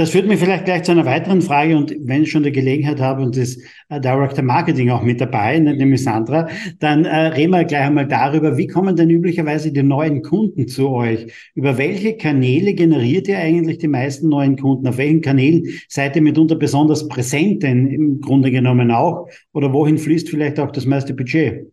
Das 0.00 0.08
führt 0.08 0.26
mich 0.26 0.40
vielleicht 0.40 0.64
gleich 0.64 0.84
zu 0.84 0.92
einer 0.92 1.04
weiteren 1.04 1.42
Frage 1.42 1.76
und 1.76 1.94
wenn 2.00 2.22
ich 2.22 2.30
schon 2.30 2.42
die 2.42 2.52
Gelegenheit 2.52 3.00
habe 3.00 3.22
und 3.22 3.36
das 3.36 3.58
äh, 3.90 4.00
Director 4.00 4.42
Marketing 4.42 4.88
auch 4.88 5.02
mit 5.02 5.20
dabei, 5.20 5.58
nämlich 5.58 6.02
Sandra, 6.02 6.48
dann 6.78 7.04
äh, 7.04 7.26
reden 7.26 7.50
wir 7.50 7.64
gleich 7.64 7.82
einmal 7.82 8.08
darüber, 8.08 8.56
wie 8.56 8.66
kommen 8.66 8.96
denn 8.96 9.10
üblicherweise 9.10 9.70
die 9.72 9.82
neuen 9.82 10.22
Kunden 10.22 10.68
zu 10.68 10.88
euch? 10.88 11.26
Über 11.54 11.76
welche 11.76 12.16
Kanäle 12.16 12.72
generiert 12.72 13.28
ihr 13.28 13.40
eigentlich 13.40 13.76
die 13.76 13.88
meisten 13.88 14.30
neuen 14.30 14.56
Kunden? 14.56 14.88
Auf 14.88 14.96
welchen 14.96 15.20
Kanälen 15.20 15.64
seid 15.86 16.16
ihr 16.16 16.22
mitunter 16.22 16.54
besonders 16.54 17.06
präsent 17.06 17.62
denn 17.62 17.88
im 17.88 18.22
Grunde 18.22 18.50
genommen 18.50 18.90
auch? 18.92 19.28
Oder 19.52 19.70
wohin 19.74 19.98
fließt 19.98 20.30
vielleicht 20.30 20.58
auch 20.60 20.70
das 20.70 20.86
meiste 20.86 21.12
Budget? 21.12 21.70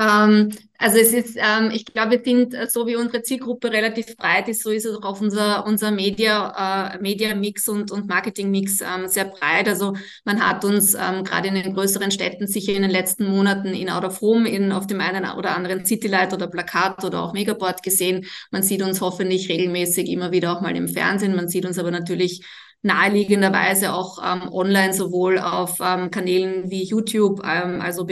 Ähm, 0.00 0.50
also 0.80 0.96
es 0.96 1.12
ist, 1.12 1.36
ähm, 1.36 1.72
ich 1.72 1.84
glaube, 1.86 2.12
wir 2.12 2.22
sind, 2.24 2.54
äh, 2.54 2.68
so 2.70 2.86
wie 2.86 2.94
unsere 2.94 3.22
Zielgruppe 3.22 3.72
relativ 3.72 4.16
breit 4.16 4.48
ist, 4.48 4.62
so 4.62 4.70
ist 4.70 4.86
es 4.86 4.96
auch 4.96 5.04
auf 5.04 5.20
unser, 5.20 5.66
unser 5.66 5.90
Media, 5.90 6.94
äh, 6.94 7.02
Media-Mix 7.02 7.68
und, 7.68 7.90
und 7.90 8.06
Marketing-Mix 8.06 8.80
ähm, 8.82 9.08
sehr 9.08 9.24
breit. 9.24 9.66
Also 9.68 9.94
man 10.24 10.40
hat 10.46 10.64
uns 10.64 10.94
ähm, 10.94 11.24
gerade 11.24 11.48
in 11.48 11.56
den 11.56 11.74
größeren 11.74 12.12
Städten 12.12 12.46
sicher 12.46 12.74
in 12.74 12.82
den 12.82 12.92
letzten 12.92 13.26
Monaten 13.26 13.68
in 13.68 13.90
Out 13.90 14.04
of 14.04 14.20
Home, 14.20 14.48
in, 14.48 14.70
auf 14.70 14.86
dem 14.86 15.00
einen 15.00 15.28
oder 15.36 15.56
anderen 15.56 15.84
Citylight 15.84 16.32
oder 16.32 16.46
Plakat 16.46 17.02
oder 17.04 17.24
auch 17.24 17.32
Megaboard 17.32 17.82
gesehen. 17.82 18.26
Man 18.52 18.62
sieht 18.62 18.82
uns 18.82 19.00
hoffentlich 19.00 19.48
regelmäßig 19.48 20.08
immer 20.08 20.30
wieder 20.30 20.56
auch 20.56 20.60
mal 20.60 20.76
im 20.76 20.86
Fernsehen. 20.86 21.34
Man 21.34 21.48
sieht 21.48 21.66
uns 21.66 21.76
aber 21.76 21.90
natürlich 21.90 22.44
naheliegenderweise 22.82 23.92
auch 23.92 24.18
ähm, 24.24 24.52
online 24.52 24.94
sowohl 24.94 25.38
auf 25.38 25.78
ähm, 25.80 26.12
Kanälen 26.12 26.70
wie 26.70 26.84
YouTube, 26.84 27.42
ähm, 27.44 27.80
also 27.80 28.04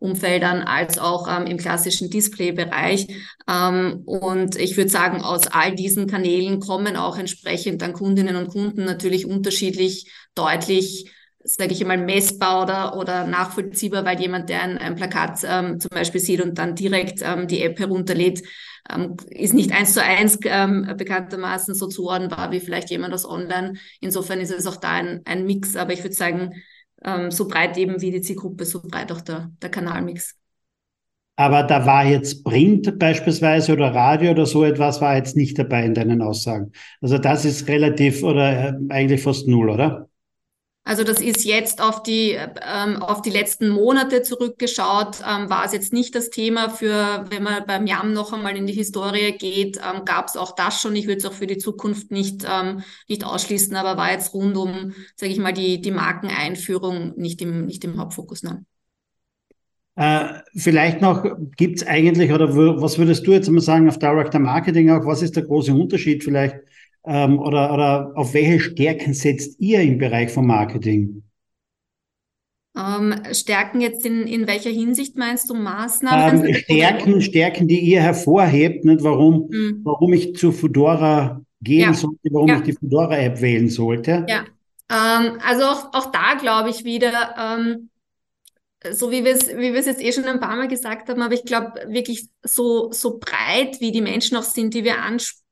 Bewegtbildumfeldern, 0.00 0.62
als 0.62 0.98
auch 0.98 1.28
ähm, 1.28 1.46
im 1.46 1.58
klassischen 1.58 2.10
Displaybereich. 2.10 3.06
Ähm, 3.48 4.02
und 4.06 4.56
ich 4.56 4.76
würde 4.76 4.90
sagen, 4.90 5.22
aus 5.22 5.46
all 5.46 5.74
diesen 5.74 6.06
Kanälen 6.06 6.60
kommen 6.60 6.96
auch 6.96 7.18
entsprechend 7.18 7.82
dann 7.82 7.92
Kundinnen 7.92 8.36
und 8.36 8.48
Kunden 8.48 8.84
natürlich 8.84 9.26
unterschiedlich 9.26 10.10
deutlich 10.34 11.10
sage 11.42 11.72
ich 11.72 11.80
einmal, 11.80 11.96
messbar 11.96 12.62
oder, 12.62 12.98
oder 12.98 13.26
nachvollziehbar, 13.26 14.04
weil 14.04 14.20
jemand, 14.20 14.50
der 14.50 14.62
ein, 14.62 14.76
ein 14.76 14.94
Plakat 14.94 15.40
ähm, 15.44 15.80
zum 15.80 15.88
Beispiel 15.88 16.20
sieht 16.20 16.42
und 16.42 16.58
dann 16.58 16.74
direkt 16.74 17.22
ähm, 17.22 17.48
die 17.48 17.62
App 17.62 17.78
herunterlädt, 17.78 18.42
ähm, 18.90 19.16
ist 19.30 19.54
nicht 19.54 19.72
eins 19.72 19.94
zu 19.94 20.02
eins 20.02 20.38
ähm, 20.44 20.92
bekanntermaßen 20.98 21.74
so 21.74 21.86
zuordnenbar 21.86 22.52
wie 22.52 22.60
vielleicht 22.60 22.90
jemand 22.90 23.14
aus 23.14 23.24
Online. 23.24 23.72
Insofern 24.00 24.38
ist 24.40 24.52
es 24.52 24.66
auch 24.66 24.76
da 24.76 24.90
ein, 24.90 25.22
ein 25.24 25.46
Mix, 25.46 25.76
aber 25.76 25.94
ich 25.94 26.02
würde 26.02 26.14
sagen, 26.14 26.62
ähm, 27.04 27.30
so 27.30 27.48
breit 27.48 27.76
eben 27.78 28.00
wie 28.00 28.10
die 28.10 28.20
Zielgruppe, 28.20 28.64
so 28.64 28.80
breit 28.82 29.12
auch 29.12 29.20
der, 29.20 29.50
der 29.62 29.70
Kanalmix. 29.70 30.36
Aber 31.36 31.62
da 31.62 31.86
war 31.86 32.04
jetzt 32.04 32.44
Print 32.44 32.98
beispielsweise 32.98 33.72
oder 33.72 33.94
Radio 33.94 34.32
oder 34.32 34.44
so 34.44 34.62
etwas 34.62 35.00
war 35.00 35.16
jetzt 35.16 35.36
nicht 35.36 35.58
dabei 35.58 35.86
in 35.86 35.94
deinen 35.94 36.20
Aussagen. 36.20 36.72
Also 37.00 37.16
das 37.16 37.46
ist 37.46 37.66
relativ 37.66 38.22
oder 38.22 38.68
äh, 38.68 38.72
eigentlich 38.90 39.22
fast 39.22 39.48
null, 39.48 39.70
oder? 39.70 40.09
Also 40.82 41.04
das 41.04 41.20
ist 41.20 41.44
jetzt 41.44 41.82
auf 41.82 42.02
die, 42.02 42.30
ähm, 42.32 43.02
auf 43.02 43.20
die 43.20 43.30
letzten 43.30 43.68
Monate 43.68 44.22
zurückgeschaut, 44.22 45.20
ähm, 45.20 45.50
war 45.50 45.64
es 45.64 45.72
jetzt 45.72 45.92
nicht 45.92 46.14
das 46.14 46.30
Thema 46.30 46.70
für, 46.70 47.26
wenn 47.28 47.42
man 47.42 47.64
beim 47.66 47.86
JAM 47.86 48.12
noch 48.12 48.32
einmal 48.32 48.56
in 48.56 48.66
die 48.66 48.72
Historie 48.72 49.32
geht, 49.32 49.76
ähm, 49.76 50.04
gab 50.06 50.28
es 50.28 50.36
auch 50.36 50.54
das 50.54 50.80
schon. 50.80 50.96
Ich 50.96 51.06
würde 51.06 51.18
es 51.18 51.26
auch 51.26 51.34
für 51.34 51.46
die 51.46 51.58
Zukunft 51.58 52.10
nicht, 52.10 52.46
ähm, 52.50 52.82
nicht 53.08 53.24
ausschließen, 53.24 53.76
aber 53.76 53.98
war 53.98 54.10
jetzt 54.10 54.32
rund 54.32 54.56
um, 54.56 54.94
sage 55.16 55.32
ich 55.32 55.38
mal, 55.38 55.52
die, 55.52 55.80
die 55.82 55.90
Markeneinführung 55.90 57.12
nicht 57.16 57.42
im, 57.42 57.66
nicht 57.66 57.84
im 57.84 57.98
Hauptfokus. 57.98 58.42
Nein. 58.42 58.64
Äh, 59.96 60.40
vielleicht 60.56 61.02
noch, 61.02 61.24
gibt 61.56 61.76
es 61.76 61.86
eigentlich, 61.86 62.32
oder 62.32 62.56
was 62.56 62.96
würdest 62.96 63.26
du 63.26 63.32
jetzt 63.32 63.50
mal 63.50 63.60
sagen 63.60 63.86
auf 63.86 63.98
Director 63.98 64.40
Marketing 64.40 64.90
auch, 64.90 65.04
was 65.04 65.20
ist 65.20 65.36
der 65.36 65.42
große 65.42 65.74
Unterschied 65.74 66.24
vielleicht 66.24 66.56
ähm, 67.04 67.38
oder, 67.38 67.72
oder 67.72 68.12
auf 68.14 68.34
welche 68.34 68.60
Stärken 68.60 69.14
setzt 69.14 69.60
ihr 69.60 69.80
im 69.80 69.98
Bereich 69.98 70.30
von 70.30 70.46
Marketing? 70.46 71.22
Ähm, 72.76 73.14
Stärken 73.32 73.80
jetzt 73.80 74.06
in, 74.06 74.26
in 74.26 74.46
welcher 74.46 74.70
Hinsicht 74.70 75.16
meinst 75.16 75.50
du 75.50 75.54
Maßnahmen? 75.54 76.46
Ähm, 76.46 76.54
Stärken, 76.54 77.20
Stärken, 77.20 77.68
die 77.68 77.80
ihr 77.80 78.00
hervorhebt, 78.00 78.84
nicht? 78.84 79.02
Warum, 79.02 79.48
mhm. 79.50 79.80
warum 79.82 80.12
ich 80.12 80.36
zu 80.36 80.52
Fedora 80.52 81.42
gehen 81.60 81.80
ja. 81.80 81.94
sollte, 81.94 82.28
warum 82.30 82.48
ja. 82.48 82.56
ich 82.56 82.62
die 82.62 82.72
Fedora-App 82.72 83.40
wählen 83.40 83.68
sollte. 83.68 84.24
Ja, 84.28 84.44
ähm, 84.90 85.38
also 85.44 85.64
auch, 85.64 85.92
auch 85.92 86.10
da 86.10 86.34
glaube 86.34 86.70
ich 86.70 86.84
wieder, 86.84 87.34
ähm, 87.38 87.90
so 88.92 89.10
wie 89.10 89.24
wir 89.24 89.32
es 89.32 89.48
wie 89.48 89.72
wir 89.72 89.80
es 89.80 89.86
jetzt 89.86 90.02
eh 90.02 90.12
schon 90.12 90.24
ein 90.24 90.40
paar 90.40 90.56
Mal 90.56 90.68
gesagt 90.68 91.08
haben, 91.08 91.20
aber 91.20 91.34
ich 91.34 91.44
glaube 91.44 91.72
wirklich 91.88 92.28
so 92.42 92.90
so 92.92 93.18
breit 93.18 93.80
wie 93.80 93.92
die 93.92 94.00
Menschen 94.00 94.36
auch 94.36 94.42
sind, 94.42 94.72
die 94.72 94.84
wir 94.84 95.02
ansprechen, 95.02 95.44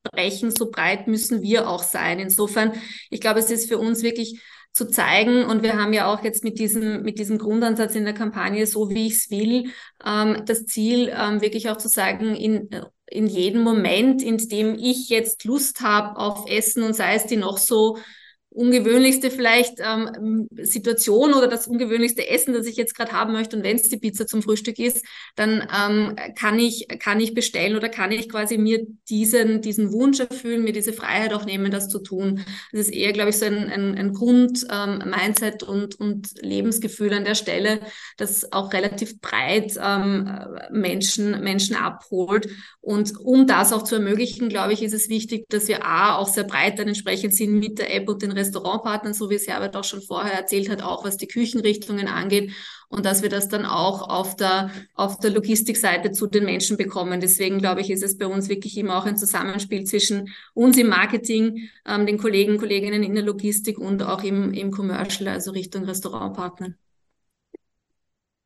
so 0.50 0.70
breit 0.70 1.06
müssen 1.06 1.42
wir 1.42 1.68
auch 1.68 1.82
sein. 1.82 2.18
Insofern, 2.18 2.72
ich 3.11 3.20
glaube, 3.20 3.40
es 3.40 3.50
ist 3.50 3.68
für 3.68 3.78
uns 3.78 4.02
wirklich 4.02 4.40
zu 4.72 4.88
zeigen 4.88 5.44
und 5.44 5.62
wir 5.62 5.76
haben 5.76 5.92
ja 5.92 6.12
auch 6.12 6.22
jetzt 6.22 6.44
mit 6.44 6.59
diesem 6.59 7.02
mit 7.02 7.18
diesem 7.18 7.38
Grundansatz 7.38 7.96
in 7.96 8.04
der 8.04 8.14
Kampagne 8.14 8.66
so 8.66 8.90
wie 8.90 9.09
ich 9.09 9.14
es 9.14 9.30
will 9.30 9.72
ähm, 10.04 10.42
das 10.44 10.66
Ziel 10.66 11.11
ähm, 11.12 11.40
wirklich 11.40 11.68
auch 11.70 11.78
zu 11.78 11.88
sagen 11.88 12.36
in 12.36 12.68
in 13.11 13.26
jedem 13.26 13.62
Moment, 13.62 14.22
in 14.22 14.36
dem 14.36 14.76
ich 14.78 15.09
jetzt 15.09 15.44
Lust 15.44 15.80
habe 15.80 16.18
auf 16.18 16.48
Essen 16.48 16.82
und 16.82 16.94
sei 16.94 17.14
es 17.14 17.26
die 17.26 17.36
noch 17.36 17.59
so 17.59 17.98
ungewöhnlichste 18.59 19.30
vielleicht 19.30 19.78
ähm, 19.78 20.48
Situation 20.61 21.32
oder 21.32 21.46
das 21.46 21.68
ungewöhnlichste 21.68 22.28
Essen, 22.28 22.52
das 22.52 22.66
ich 22.66 22.76
jetzt 22.76 22.96
gerade 22.96 23.12
haben 23.12 23.32
möchte 23.32 23.56
und 23.56 23.62
wenn 23.62 23.76
es 23.76 23.88
die 23.88 23.98
Pizza 23.98 24.26
zum 24.26 24.42
Frühstück 24.42 24.80
ist, 24.80 25.04
dann 25.36 25.66
ähm, 25.72 26.16
kann 26.34 26.59
ich 26.59 26.88
kann 26.98 27.20
ich 27.20 27.34
bestellen 27.34 27.76
oder 27.76 27.88
kann 27.88 28.11
ich 28.11 28.28
quasi 28.28 28.59
mir 28.59 28.84
diesen 29.09 29.62
diesen 29.62 29.92
Wunsch 29.92 30.18
erfüllen, 30.18 30.64
mir 30.64 30.72
diese 30.72 30.92
Freiheit 30.92 31.32
auch 31.32 31.44
nehmen, 31.44 31.70
das 31.70 31.88
zu 31.88 32.00
tun. 32.00 32.44
Das 32.72 32.80
ist 32.82 32.92
eher, 32.92 33.12
glaube 33.12 33.30
ich, 33.30 33.38
so 33.38 33.46
ein, 33.46 33.70
ein, 33.70 33.94
ein 33.94 34.12
Grund 34.12 34.66
ähm, 34.70 35.02
und 35.68 36.00
und 36.00 36.42
Lebensgefühl 36.42 37.12
an 37.12 37.24
der 37.24 37.36
Stelle, 37.36 37.80
das 38.16 38.52
auch 38.52 38.72
relativ 38.72 39.20
breit 39.20 39.78
ähm, 39.80 40.28
Menschen 40.70 41.42
Menschen 41.42 41.76
abholt 41.76 42.48
und 42.80 43.16
um 43.20 43.46
das 43.46 43.72
auch 43.72 43.84
zu 43.84 43.96
ermöglichen, 43.96 44.48
glaube 44.48 44.72
ich, 44.72 44.82
ist 44.82 44.94
es 44.94 45.09
wichtig, 45.09 45.46
dass 45.48 45.68
wir 45.68 45.84
a 45.84 46.16
auch 46.16 46.28
sehr 46.28 46.44
breit 46.44 46.78
dann 46.78 46.88
entsprechend 46.88 47.34
sind 47.34 47.59
mit 47.59 47.78
der 47.78 47.94
App 47.94 48.09
und 48.09 48.22
den 48.22 48.32
Restaurantpartnern, 48.49 49.14
so 49.14 49.30
wie 49.30 49.34
es 49.34 49.46
Herbert 49.46 49.76
auch 49.76 49.84
schon 49.84 50.03
vorher 50.03 50.32
erzählt 50.32 50.68
hat, 50.68 50.82
auch 50.82 51.05
was 51.05 51.16
die 51.16 51.28
Küchenrichtungen 51.28 52.09
angeht 52.09 52.53
und 52.88 53.05
dass 53.05 53.22
wir 53.22 53.28
das 53.28 53.49
dann 53.49 53.64
auch 53.64 54.09
auf 54.09 54.36
der, 54.36 54.70
auf 54.94 55.18
der 55.18 55.30
Logistikseite 55.30 56.11
zu 56.12 56.26
den 56.26 56.44
Menschen 56.44 56.76
bekommen. 56.76 57.20
Deswegen 57.20 57.59
glaube 57.59 57.80
ich, 57.80 57.90
ist 57.90 58.03
es 58.03 58.16
bei 58.16 58.26
uns 58.26 58.49
wirklich 58.49 58.76
immer 58.78 58.99
auch 58.99 59.07
ein 59.07 59.16
Zusammenspiel 59.16 59.84
zwischen 59.84 60.30
uns 60.55 60.78
im 60.78 60.88
Marketing, 60.88 61.68
ähm, 61.86 62.07
den 62.07 62.18
Kollegen, 62.18 62.59
Kolleginnen 62.59 63.03
in 63.03 63.14
der 63.14 63.24
Logistik 63.24 63.78
und 63.78 64.03
auch 64.03 64.24
im, 64.24 64.53
im 64.53 64.70
Commercial, 64.70 65.28
also 65.28 65.51
Richtung 65.51 65.84
Restaurantpartner. 65.84 66.74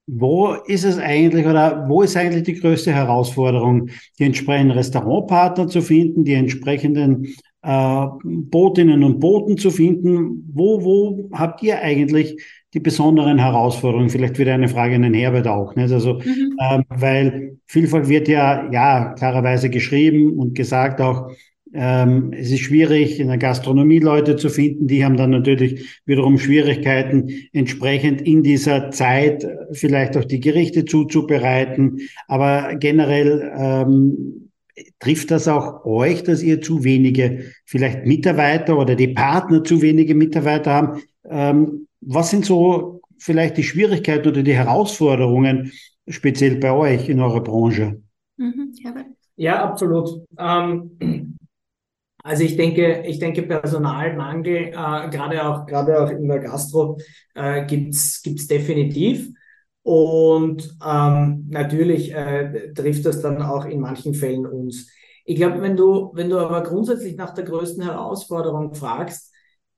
Wo 0.09 0.55
ist 0.67 0.85
es 0.85 0.99
eigentlich 0.99 1.47
oder 1.47 1.89
wo 1.89 2.03
ist 2.03 2.17
eigentlich 2.17 2.43
die 2.43 2.61
größte 2.61 2.93
Herausforderung, 2.93 3.89
die 4.19 4.25
entsprechenden 4.25 4.77
Restaurantpartner 4.77 5.69
zu 5.69 5.81
finden, 5.81 6.25
die 6.25 6.35
entsprechenden 6.35 7.33
äh, 7.63 8.07
Botinnen 8.25 9.05
und 9.05 9.21
Boten 9.21 9.57
zu 9.57 9.71
finden. 9.71 10.51
Wo, 10.53 10.85
wo 10.85 11.31
habt 11.33 11.63
ihr 11.63 11.81
eigentlich 11.81 12.43
die 12.75 12.81
besonderen 12.81 13.39
Herausforderungen? 13.39 14.11
Vielleicht 14.11 14.39
wieder 14.39 14.55
eine 14.55 14.69
Frage 14.69 14.97
an 14.97 15.03
den 15.03 15.15
Herbert 15.15 15.47
auch. 15.47 15.75
Nicht? 15.75 15.93
Also, 15.93 16.15
mhm. 16.15 16.57
ähm, 16.61 16.85
weil 16.89 17.59
Vielfalt 17.67 18.09
wird 18.09 18.29
ja, 18.29 18.71
ja, 18.71 19.15
klarerweise 19.15 19.71
geschrieben 19.71 20.39
und 20.39 20.55
gesagt 20.55 21.01
auch, 21.01 21.31
ähm, 21.75 22.33
es 22.37 22.51
ist 22.51 22.61
schwierig, 22.61 23.19
in 23.19 23.29
der 23.29 23.39
Gastronomie 23.39 23.99
Leute 23.99 24.37
zu 24.37 24.51
finden. 24.51 24.89
Die 24.89 25.05
haben 25.05 25.17
dann 25.17 25.31
natürlich 25.31 26.03
wiederum 26.05 26.39
Schwierigkeiten, 26.39 27.31
entsprechend 27.53 28.21
in 28.21 28.43
dieser 28.43 28.91
Zeit 28.91 29.47
vielleicht 29.73 30.17
auch 30.17 30.25
die 30.25 30.41
Gerichte 30.41 30.85
zuzubereiten. 30.85 32.01
Aber 32.29 32.75
generell 32.75 33.53
ähm, 33.57 34.51
Trifft 34.99 35.31
das 35.31 35.49
auch 35.49 35.85
euch, 35.85 36.23
dass 36.23 36.43
ihr 36.43 36.61
zu 36.61 36.85
wenige 36.85 37.53
vielleicht 37.65 38.07
Mitarbeiter 38.07 38.79
oder 38.79 38.95
die 38.95 39.09
Partner 39.09 39.65
zu 39.65 39.83
wenige 39.83 40.15
Mitarbeiter 40.15 40.73
haben? 40.73 41.03
Ähm, 41.25 41.89
was 42.01 42.31
sind 42.31 42.45
so 42.45 43.01
vielleicht 43.19 43.57
die 43.57 43.63
Schwierigkeiten 43.63 44.29
oder 44.29 44.43
die 44.43 44.55
Herausforderungen 44.55 45.73
speziell 46.09 46.57
bei 46.57 46.73
euch 46.73 47.09
in 47.09 47.21
eurer 47.21 47.43
Branche? 47.43 48.03
Mhm, 48.37 48.75
ja, 49.37 49.65
absolut. 49.65 50.27
Ähm, 50.39 51.37
also 52.23 52.45
ich 52.45 52.57
denke, 52.57 53.03
ich 53.07 53.19
denke 53.19 53.43
Personalmangel, 53.43 54.69
äh, 54.69 54.73
gerade 54.73 55.45
auch 55.45 55.67
gerade 55.67 56.01
auch 56.01 56.11
in 56.11 56.29
der 56.29 56.39
Gastro 56.39 56.99
äh, 57.35 57.67
gibt's 57.67 58.23
gibt's 58.23 58.47
definitiv. 58.47 59.29
Und 59.83 60.77
ähm, 60.85 61.47
natürlich 61.49 62.15
äh, 62.15 62.73
trifft 62.73 63.05
das 63.05 63.21
dann 63.21 63.43
auch 63.43 63.65
in 63.65 63.81
manchen 63.81 64.15
Fällen 64.15 64.47
uns. 64.47 64.89
Ich 65.25 65.37
glaube, 65.37 65.61
wenn 65.61 65.77
du, 65.77 66.11
wenn 66.15 66.31
du 66.31 66.39
aber 66.39 66.63
grundsätzlich 66.63 67.17
nach 67.17 67.35
der 67.35 67.45
größten 67.45 67.83
Herausforderung 67.83 68.75
fragst, 68.75 69.33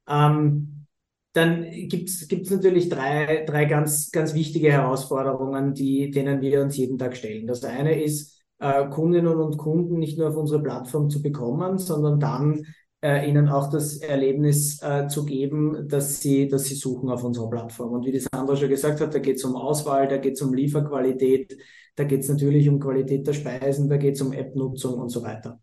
ähm, 0.08 0.86
dann 1.32 1.66
gibt's 1.88 2.28
gibt's 2.28 2.50
natürlich 2.50 2.88
drei, 2.88 3.44
drei 3.44 3.64
ganz, 3.64 4.10
ganz 4.12 4.34
wichtige 4.34 4.70
Herausforderungen, 4.70 5.74
die, 5.74 6.10
denen 6.10 6.40
wir 6.40 6.62
uns 6.62 6.76
jeden 6.76 6.96
Tag 6.96 7.16
stellen. 7.16 7.46
Das 7.46 7.64
eine 7.64 8.00
ist, 8.00 8.44
äh, 8.60 8.88
Kundinnen 8.88 9.36
und 9.36 9.56
Kunden 9.58 9.98
nicht 9.98 10.16
nur 10.16 10.28
auf 10.28 10.36
unsere 10.36 10.62
Plattform 10.62 11.10
zu 11.10 11.22
bekommen, 11.22 11.78
sondern 11.78 12.20
dann 12.20 12.66
äh, 13.04 13.28
ihnen 13.28 13.50
auch 13.50 13.68
das 13.68 13.98
Erlebnis 13.98 14.82
äh, 14.82 15.06
zu 15.08 15.26
geben, 15.26 15.86
dass 15.88 16.20
sie, 16.20 16.48
dass 16.48 16.64
sie 16.64 16.74
suchen 16.74 17.10
auf 17.10 17.22
unserer 17.22 17.50
Plattform. 17.50 17.92
Und 17.92 18.06
wie 18.06 18.12
die 18.12 18.20
Sandra 18.20 18.56
schon 18.56 18.70
gesagt 18.70 19.00
hat, 19.02 19.14
da 19.14 19.18
geht 19.18 19.36
es 19.36 19.44
um 19.44 19.56
Auswahl, 19.56 20.08
da 20.08 20.16
geht 20.16 20.34
es 20.34 20.42
um 20.42 20.54
Lieferqualität, 20.54 21.54
da 21.96 22.04
geht 22.04 22.22
es 22.22 22.30
natürlich 22.30 22.66
um 22.66 22.80
Qualität 22.80 23.26
der 23.26 23.34
Speisen, 23.34 23.90
da 23.90 23.98
geht 23.98 24.14
es 24.14 24.22
um 24.22 24.32
App-Nutzung 24.32 24.98
und 24.98 25.10
so 25.10 25.22
weiter. 25.22 25.60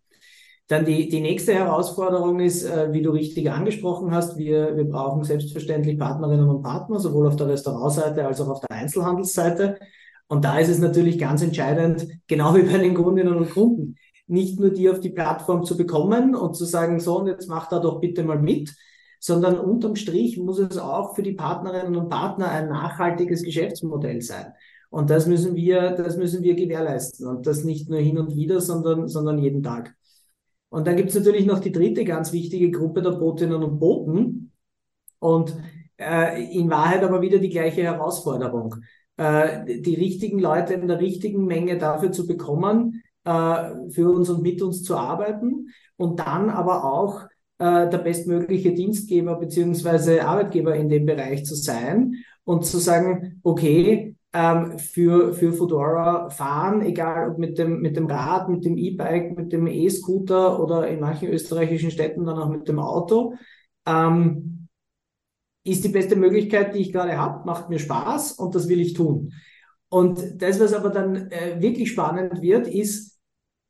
Dann 0.68 0.86
die, 0.86 1.10
die 1.10 1.20
nächste 1.20 1.56
Herausforderung 1.56 2.39
ist, 2.39 2.64
äh, 2.64 2.94
wie 2.94 3.02
du 3.02 3.10
richtig 3.10 3.50
angesprochen 3.50 4.12
hast, 4.12 4.38
wir, 4.38 4.78
wir 4.78 4.86
brauchen 4.86 5.24
selbstverständlich 5.24 5.98
Partnerinnen 5.98 6.48
und 6.48 6.62
Partner, 6.62 7.00
sowohl 7.00 7.28
auf 7.28 7.38
der 7.38 7.48
Restaurantseite 7.48 8.24
als 8.24 8.39
auch 8.39 8.50
auf 8.50 8.62
der 8.62 8.78
Einzelhandelsseite. 8.78 9.80
Und 10.28 10.46
da 10.46 10.60
ist 10.60 10.70
es 10.70 10.78
natürlich 10.78 11.18
ganz 11.18 11.42
entscheidend, 11.42 12.08
genau 12.28 12.56
wie 12.56 12.62
bei 12.62 12.78
den 12.78 12.94
Kundinnen 12.94 13.36
und 13.36 13.50
Kunden, 13.50 13.96
nicht 14.32 14.59
nur 14.59 14.69
die 14.69 14.89
auf 14.89 14.99
die 14.99 15.09
Plattform 15.09 15.63
zu 15.63 15.77
bekommen 15.77 16.36
und 16.36 16.55
zu 16.55 16.65
sagen, 16.65 16.99
so, 16.99 17.19
und 17.19 17.27
jetzt 17.27 17.49
macht 17.49 17.71
da 17.71 17.79
doch 17.79 17.99
bitte 17.99 18.23
mal 18.23 18.39
mit, 18.39 18.73
sondern 19.19 19.59
unterm 19.59 19.95
Strich 19.95 20.38
muss 20.38 20.59
es 20.59 20.77
auch 20.77 21.15
für 21.15 21.21
die 21.21 21.34
Partnerinnen 21.34 21.95
und 21.95 22.09
Partner 22.09 22.49
ein 22.49 22.69
nachhaltiges 22.69 23.43
Geschäftsmodell 23.43 24.21
sein. 24.21 24.53
Und 24.89 25.09
das 25.09 25.27
müssen 25.27 25.55
wir, 25.55 25.91
das 25.91 26.17
müssen 26.17 26.43
wir 26.43 26.55
gewährleisten. 26.55 27.27
Und 27.27 27.47
das 27.47 27.63
nicht 27.63 27.89
nur 27.89 27.99
hin 27.99 28.17
und 28.17 28.36
wieder, 28.36 28.59
sondern, 28.59 29.07
sondern 29.07 29.38
jeden 29.38 29.63
Tag. 29.63 29.95
Und 30.69 30.88
dann 30.88 30.95
gibt 30.97 31.09
es 31.09 31.15
natürlich 31.15 31.45
noch 31.45 31.59
die 31.59 31.71
dritte 31.71 32.03
ganz 32.03 32.34
wichtige 32.34 32.71
Gruppe 32.71 33.01
der 33.01 33.11
Botinnen 33.11 33.63
und 33.63 33.79
Boten. 33.79 34.51
Und 35.19 35.55
äh, 35.97 36.43
in 36.51 36.69
Wahrheit 36.69 37.03
aber 37.03 37.21
wieder 37.21 37.38
die 37.38 37.49
gleiche 37.49 37.84
Herausforderung. 37.84 38.75
Äh, 39.17 39.82
die 39.82 39.95
richtigen 39.95 40.39
Leute 40.39 40.73
in 40.73 40.88
der 40.88 40.99
richtigen 40.99 41.45
Menge 41.45 41.77
dafür 41.77 42.11
zu 42.11 42.25
bekommen, 42.25 43.01
äh, 43.24 43.89
für 43.89 44.11
uns 44.11 44.30
und 44.30 44.41
mit 44.41 44.61
uns 44.61 44.84
zu 44.84 44.95
arbeiten 44.95 45.69
und 45.97 46.19
dann 46.19 46.49
aber 46.49 46.84
auch 46.84 47.24
äh, 47.59 47.89
der 47.89 47.99
bestmögliche 47.99 48.74
Dienstgeber 48.74 49.36
beziehungsweise 49.36 50.26
Arbeitgeber 50.26 50.76
in 50.76 50.89
dem 50.89 51.05
Bereich 51.05 51.45
zu 51.45 51.55
sein 51.55 52.15
und 52.43 52.65
zu 52.65 52.80
sagen, 52.80 53.39
okay, 53.43 54.15
ähm, 54.34 54.80
für, 54.80 55.34
für 55.34 55.53
Fedora 55.53 56.30
fahren, 56.30 56.82
egal 56.82 57.32
ob 57.32 57.38
mit 57.38 57.57
dem, 57.57 57.82
mit 57.82 57.97
dem 57.97 58.07
Rad, 58.07 58.49
mit 58.49 58.65
dem 58.65 58.78
E-Bike, 58.78 59.38
mit 59.38 59.51
dem 59.51 59.67
E-Scooter 59.67 60.59
oder 60.59 60.88
in 60.88 61.01
manchen 61.01 61.30
österreichischen 61.30 61.91
Städten 61.91 62.26
dann 62.26 62.39
auch 62.39 62.49
mit 62.49 62.67
dem 62.67 62.80
Auto, 62.80 63.36
ähm, 63.86 64.67
ist 65.63 65.84
die 65.84 65.89
beste 65.89 66.15
Möglichkeit, 66.15 66.74
die 66.74 66.80
ich 66.80 66.91
gerade 66.91 67.17
habe, 67.17 67.45
macht 67.45 67.69
mir 67.69 67.80
Spaß 67.80 68.34
und 68.34 68.55
das 68.55 68.67
will 68.67 68.80
ich 68.80 68.93
tun. 68.93 69.34
Und 69.89 70.41
das, 70.41 70.59
was 70.59 70.74
aber 70.74 70.89
dann 70.89 71.30
äh, 71.32 71.61
wirklich 71.61 71.91
spannend 71.91 72.41
wird, 72.41 72.67
ist, 72.67 73.11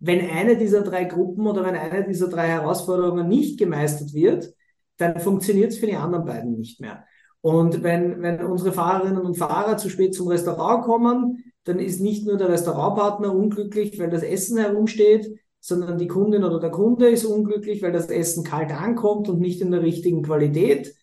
wenn 0.01 0.29
eine 0.29 0.57
dieser 0.57 0.81
drei 0.81 1.05
Gruppen 1.05 1.45
oder 1.45 1.63
wenn 1.63 1.75
eine 1.75 2.05
dieser 2.07 2.27
drei 2.27 2.47
Herausforderungen 2.47 3.29
nicht 3.29 3.59
gemeistert 3.59 4.13
wird, 4.13 4.53
dann 4.97 5.19
funktioniert 5.19 5.71
es 5.71 5.77
für 5.77 5.85
die 5.85 5.95
anderen 5.95 6.25
beiden 6.25 6.57
nicht 6.57 6.81
mehr. 6.81 7.05
Und 7.41 7.83
wenn, 7.83 8.21
wenn 8.21 8.43
unsere 8.43 8.71
Fahrerinnen 8.71 9.21
und 9.21 9.37
Fahrer 9.37 9.77
zu 9.77 9.89
spät 9.89 10.15
zum 10.15 10.27
Restaurant 10.27 10.83
kommen, 10.83 11.43
dann 11.63 11.79
ist 11.79 12.01
nicht 12.01 12.25
nur 12.25 12.37
der 12.37 12.49
Restaurantpartner 12.49 13.33
unglücklich, 13.33 13.99
weil 13.99 14.09
das 14.09 14.23
Essen 14.23 14.57
herumsteht, 14.57 15.39
sondern 15.59 15.99
die 15.99 16.07
Kundin 16.07 16.43
oder 16.43 16.59
der 16.59 16.71
Kunde 16.71 17.07
ist 17.07 17.23
unglücklich, 17.23 17.83
weil 17.83 17.91
das 17.91 18.09
Essen 18.09 18.43
kalt 18.43 18.71
ankommt 18.71 19.29
und 19.29 19.39
nicht 19.39 19.61
in 19.61 19.69
der 19.69 19.83
richtigen 19.83 20.23
Qualität. 20.23 20.95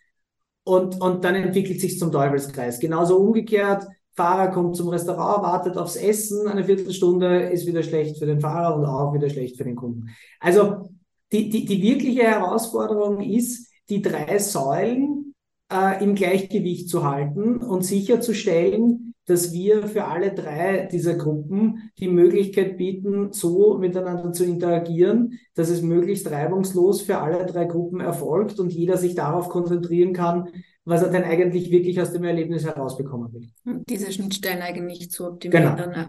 Und, 0.65 1.01
und 1.01 1.25
dann 1.25 1.37
entwickelt 1.37 1.81
sich 1.81 2.01
zum 2.01 2.11
Teufelskreis. 2.11 2.81
Genauso 2.81 3.17
umgekehrt, 3.17 3.87
Fahrer 4.19 4.49
kommt 4.49 4.75
zum 4.75 4.89
Restaurant, 4.89 5.45
wartet 5.45 5.77
aufs 5.77 5.95
Essen, 5.95 6.49
eine 6.49 6.65
Viertelstunde 6.65 7.51
ist 7.51 7.67
wieder 7.69 7.85
schlecht 7.85 8.19
für 8.19 8.27
den 8.27 8.41
Fahrer 8.41 8.77
und 8.77 8.85
auch 8.85 9.15
wieder 9.15 9.31
schlecht 9.31 9.57
für 9.57 9.63
den 9.63 9.77
Kunden. 9.77 10.09
Also 10.41 10.91
die, 11.31 11.49
die, 11.49 11.65
die 11.65 11.81
wirkliche 11.81 12.25
Herausforderung 12.25 13.21
ist, 13.21 13.69
die 13.89 14.03
drei 14.03 14.41
Säulen 14.41 15.35
äh, 15.73 16.03
im 16.03 16.17
Gleichgewicht 16.17 16.89
zu 16.89 17.09
halten 17.09 17.59
und 17.59 17.85
sicherzustellen, 17.85 19.15
dass 19.27 19.53
wir 19.53 19.87
für 19.87 20.07
alle 20.07 20.35
drei 20.35 20.89
dieser 20.91 21.15
Gruppen 21.15 21.91
die 22.01 22.09
Möglichkeit 22.09 22.77
bieten, 22.77 23.33
so 23.33 23.79
miteinander 23.79 24.33
zu 24.33 24.45
interagieren, 24.45 25.39
dass 25.55 25.69
es 25.69 25.81
möglichst 25.81 26.29
reibungslos 26.29 27.03
für 27.03 27.19
alle 27.19 27.47
drei 27.47 27.67
Gruppen 27.67 28.01
erfolgt 28.01 28.59
und 28.59 28.73
jeder 28.73 28.97
sich 28.97 29.15
darauf 29.15 29.49
konzentrieren 29.49 30.13
kann, 30.13 30.49
was 30.89 31.03
er 31.03 31.11
denn 31.11 31.25
eigentlich 31.25 31.71
wirklich 31.71 32.01
aus 32.01 32.13
dem 32.13 32.25
Erlebnis 32.25 32.65
herausbekommen 32.65 33.33
will. 33.33 33.83
Diese 33.89 34.11
Schnittstellen 34.11 34.63
eigentlich 34.63 35.11
zu 35.11 35.27
optimieren. 35.27 35.77
Genau. 35.77 36.07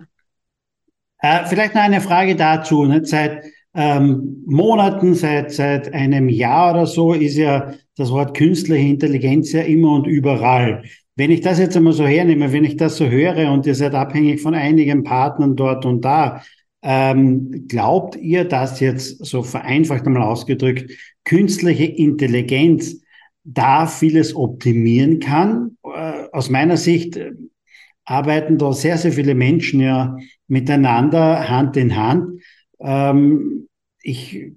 Äh, 1.22 1.46
vielleicht 1.48 1.76
noch 1.76 1.82
eine 1.82 2.00
Frage 2.00 2.36
dazu. 2.36 2.86
Ne? 2.86 3.04
Seit 3.04 3.44
ähm, 3.74 4.44
Monaten, 4.46 5.14
seit, 5.16 5.52
seit 5.52 5.94
einem 5.94 6.30
Jahr 6.30 6.72
oder 6.72 6.86
so 6.86 7.14
ist 7.14 7.36
ja 7.36 7.74
das 7.98 8.10
Wort 8.12 8.36
künstliche 8.38 8.88
Intelligenz 8.88 9.52
ja 9.52 9.62
immer 9.62 9.96
und 9.96 10.08
überall. 10.08 10.84
Wenn 11.18 11.32
ich 11.32 11.42
das 11.42 11.60
jetzt 11.60 11.76
einmal 11.76 11.92
so 11.92 12.08
hernehme, 12.08 12.54
wenn 12.54 12.64
ich 12.64 12.78
das 12.78 12.96
so 12.96 13.06
höre 13.06 13.52
und 13.52 13.66
ihr 13.66 13.76
seid 13.76 13.94
abhängig 13.94 14.42
von 14.42 14.56
einigen 14.56 15.04
Partnern 15.04 15.58
dort 15.58 15.86
und 15.86 16.06
da, 16.06 16.42
ähm, 16.82 17.66
glaubt 17.68 18.16
ihr, 18.16 18.46
dass 18.46 18.80
jetzt 18.80 19.26
so 19.26 19.44
vereinfacht 19.44 20.08
einmal 20.08 20.24
ausgedrückt 20.24 20.90
künstliche 21.26 21.84
Intelligenz 21.84 23.02
da 23.54 23.88
vieles 23.88 24.36
optimieren 24.36 25.20
kann? 25.20 25.78
Äh, 25.84 26.28
aus 26.32 26.50
meiner 26.50 26.78
Sicht 26.78 27.18
äh, 27.18 27.32
arbeiten 28.06 28.58
da 28.58 28.74
sehr, 28.74 28.98
sehr 28.98 29.12
viele 29.12 29.36
Menschen 29.36 29.82
ja 29.82 30.18
miteinander 30.48 31.48
Hand 31.50 31.78
in 31.78 31.96
Hand. 31.96 32.42
Ähm, 32.80 33.68
ich 34.02 34.52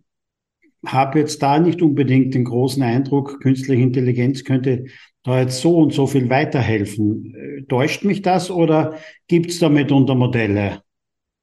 habe 0.87 1.21
jetzt 1.21 1.43
da 1.43 1.59
nicht 1.59 1.83
unbedingt 1.83 2.35
den 2.35 2.45
großen 2.45 2.83
Eindruck, 2.83 3.41
künstliche 3.41 3.83
Intelligenz 3.83 4.45
könnte 4.45 4.87
da 5.23 5.41
jetzt 5.41 5.61
so 5.61 5.79
und 5.79 5.93
so 5.93 6.07
viel 6.07 6.29
weiterhelfen. 6.31 7.35
Äh, 7.35 7.63
täuscht 7.67 8.05
mich 8.05 8.23
das 8.23 8.51
oder 8.51 8.99
gibt 9.29 9.51
es 9.51 9.59
da 9.59 9.69
mitunter 9.69 10.15
Modelle? 10.15 10.83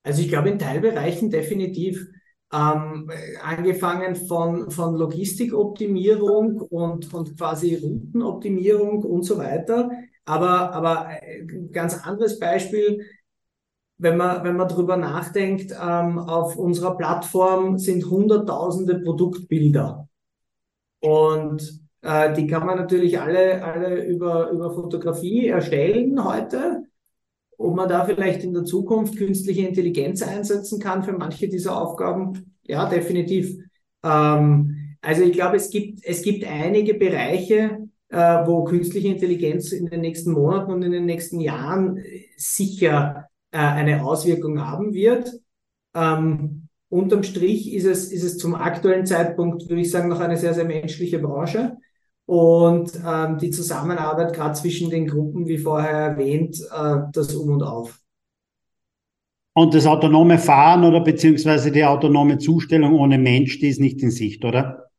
Also 0.03 0.21
ich 0.21 0.29
glaube 0.29 0.49
in 0.49 0.59
Teilbereichen 0.59 1.29
definitiv. 1.29 2.07
Ähm, 2.51 3.11
angefangen 3.43 4.15
von, 4.15 4.71
von 4.71 4.95
Logistikoptimierung 4.95 6.61
und, 6.61 7.13
und 7.13 7.37
quasi 7.37 7.75
Routenoptimierung 7.75 9.03
und 9.03 9.23
so 9.23 9.37
weiter. 9.37 9.91
Aber, 10.25 10.73
aber 10.73 11.09
äh, 11.21 11.45
ganz 11.71 12.05
anderes 12.05 12.39
Beispiel, 12.39 13.05
wenn 13.99 14.17
man, 14.17 14.43
wenn 14.43 14.55
man 14.55 14.67
drüber 14.67 14.97
nachdenkt, 14.97 15.71
ähm, 15.71 16.17
auf 16.17 16.55
unserer 16.55 16.97
Plattform 16.97 17.77
sind 17.77 18.09
hunderttausende 18.09 18.99
Produktbilder. 18.99 20.07
Und 21.01 21.81
äh, 22.01 22.33
die 22.33 22.47
kann 22.47 22.65
man 22.65 22.77
natürlich 22.77 23.19
alle, 23.19 23.63
alle 23.63 24.05
über, 24.05 24.49
über 24.51 24.73
Fotografie 24.73 25.47
erstellen 25.47 26.23
heute. 26.23 26.88
Ob 27.59 27.75
man 27.75 27.89
da 27.89 28.05
vielleicht 28.05 28.45
in 28.45 28.53
der 28.53 28.63
Zukunft 28.63 29.17
künstliche 29.17 29.67
Intelligenz 29.67 30.21
einsetzen 30.23 30.79
kann 30.79 31.03
für 31.03 31.11
manche 31.11 31.49
dieser 31.49 31.79
Aufgaben? 31.79 32.55
Ja, 32.63 32.87
definitiv. 32.87 33.57
Ähm, 34.01 34.95
also 35.01 35.23
ich 35.23 35.33
glaube, 35.33 35.57
es 35.57 35.69
gibt, 35.69 35.99
es 36.05 36.21
gibt 36.21 36.45
einige 36.45 36.93
Bereiche, 36.93 37.89
äh, 38.07 38.17
wo 38.45 38.63
künstliche 38.63 39.09
Intelligenz 39.09 39.73
in 39.73 39.87
den 39.87 39.99
nächsten 39.99 40.31
Monaten 40.31 40.71
und 40.71 40.83
in 40.83 40.93
den 40.93 41.05
nächsten 41.05 41.41
Jahren 41.41 42.01
sicher 42.37 43.27
äh, 43.51 43.57
eine 43.57 44.05
Auswirkung 44.05 44.65
haben 44.65 44.93
wird. 44.93 45.29
Ähm, 45.93 46.69
unterm 46.87 47.23
Strich 47.23 47.73
ist 47.73 47.85
es, 47.85 48.09
ist 48.13 48.23
es 48.23 48.37
zum 48.37 48.55
aktuellen 48.55 49.05
Zeitpunkt, 49.05 49.67
würde 49.67 49.81
ich 49.81 49.91
sagen, 49.91 50.07
noch 50.07 50.21
eine 50.21 50.37
sehr, 50.37 50.53
sehr 50.53 50.65
menschliche 50.65 51.19
Branche. 51.19 51.75
Und 52.29 52.91
ähm, 53.03 53.39
die 53.39 53.49
Zusammenarbeit 53.49 54.35
gerade 54.35 54.53
zwischen 54.53 54.91
den 54.91 55.07
Gruppen, 55.07 55.47
wie 55.47 55.57
vorher 55.57 56.11
erwähnt, 56.11 56.61
äh, 56.71 56.97
das 57.11 57.33
Um 57.33 57.53
und 57.53 57.63
Auf. 57.63 57.99
Und 59.55 59.73
das 59.73 59.87
autonome 59.87 60.37
Fahren 60.37 60.83
oder 60.83 60.99
beziehungsweise 60.99 61.71
die 61.71 61.83
autonome 61.83 62.37
Zustellung 62.37 62.93
ohne 62.93 63.17
Mensch, 63.17 63.57
die 63.57 63.69
ist 63.69 63.79
nicht 63.79 64.03
in 64.03 64.11
Sicht, 64.11 64.45
oder? 64.45 64.91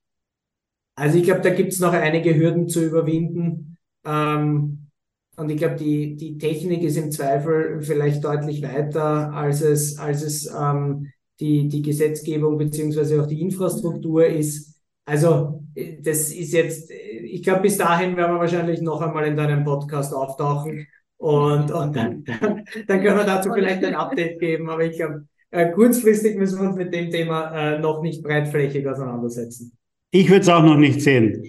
Also 0.96 1.18
ich 1.18 1.22
glaube, 1.22 1.42
da 1.42 1.50
gibt 1.50 1.72
es 1.72 1.78
noch 1.78 1.92
einige 1.92 2.34
Hürden 2.34 2.68
zu 2.68 2.84
überwinden. 2.84 3.76
Ähm, 4.04 4.88
und 5.36 5.50
ich 5.50 5.56
glaube, 5.56 5.76
die, 5.76 6.16
die 6.16 6.36
Technik 6.36 6.82
ist 6.82 6.96
im 6.96 7.12
Zweifel 7.12 7.80
vielleicht 7.80 8.24
deutlich 8.24 8.60
weiter, 8.60 9.32
als 9.32 9.60
es, 9.60 10.00
als 10.00 10.24
es 10.24 10.52
ähm, 10.52 11.06
die, 11.38 11.68
die 11.68 11.82
Gesetzgebung 11.82 12.58
beziehungsweise 12.58 13.22
auch 13.22 13.28
die 13.28 13.40
Infrastruktur 13.40 14.26
ist. 14.26 14.79
Also 15.10 15.64
das 15.74 16.30
ist 16.30 16.52
jetzt, 16.52 16.88
ich 16.90 17.42
glaube, 17.42 17.62
bis 17.62 17.76
dahin 17.76 18.16
werden 18.16 18.36
wir 18.36 18.38
wahrscheinlich 18.38 18.80
noch 18.80 19.00
einmal 19.00 19.26
in 19.26 19.36
deinem 19.36 19.64
Podcast 19.64 20.14
auftauchen 20.14 20.86
und, 21.16 21.72
und 21.72 21.96
dann, 21.96 22.22
dann, 22.24 22.64
dann 22.86 23.02
können 23.02 23.18
wir 23.18 23.24
dazu 23.24 23.50
vielleicht 23.52 23.84
ein 23.84 23.96
Update 23.96 24.38
geben. 24.38 24.70
Aber 24.70 24.84
ich 24.84 24.96
glaube, 24.96 25.26
äh, 25.50 25.72
kurzfristig 25.72 26.36
müssen 26.36 26.60
wir 26.60 26.68
uns 26.68 26.76
mit 26.76 26.94
dem 26.94 27.10
Thema 27.10 27.50
äh, 27.50 27.78
noch 27.80 28.02
nicht 28.02 28.22
breitflächig 28.22 28.86
auseinandersetzen. 28.86 29.76
Ich 30.12 30.28
würde 30.28 30.42
es 30.42 30.48
auch 30.48 30.62
noch 30.62 30.76
nicht 30.76 31.00
sehen. 31.00 31.42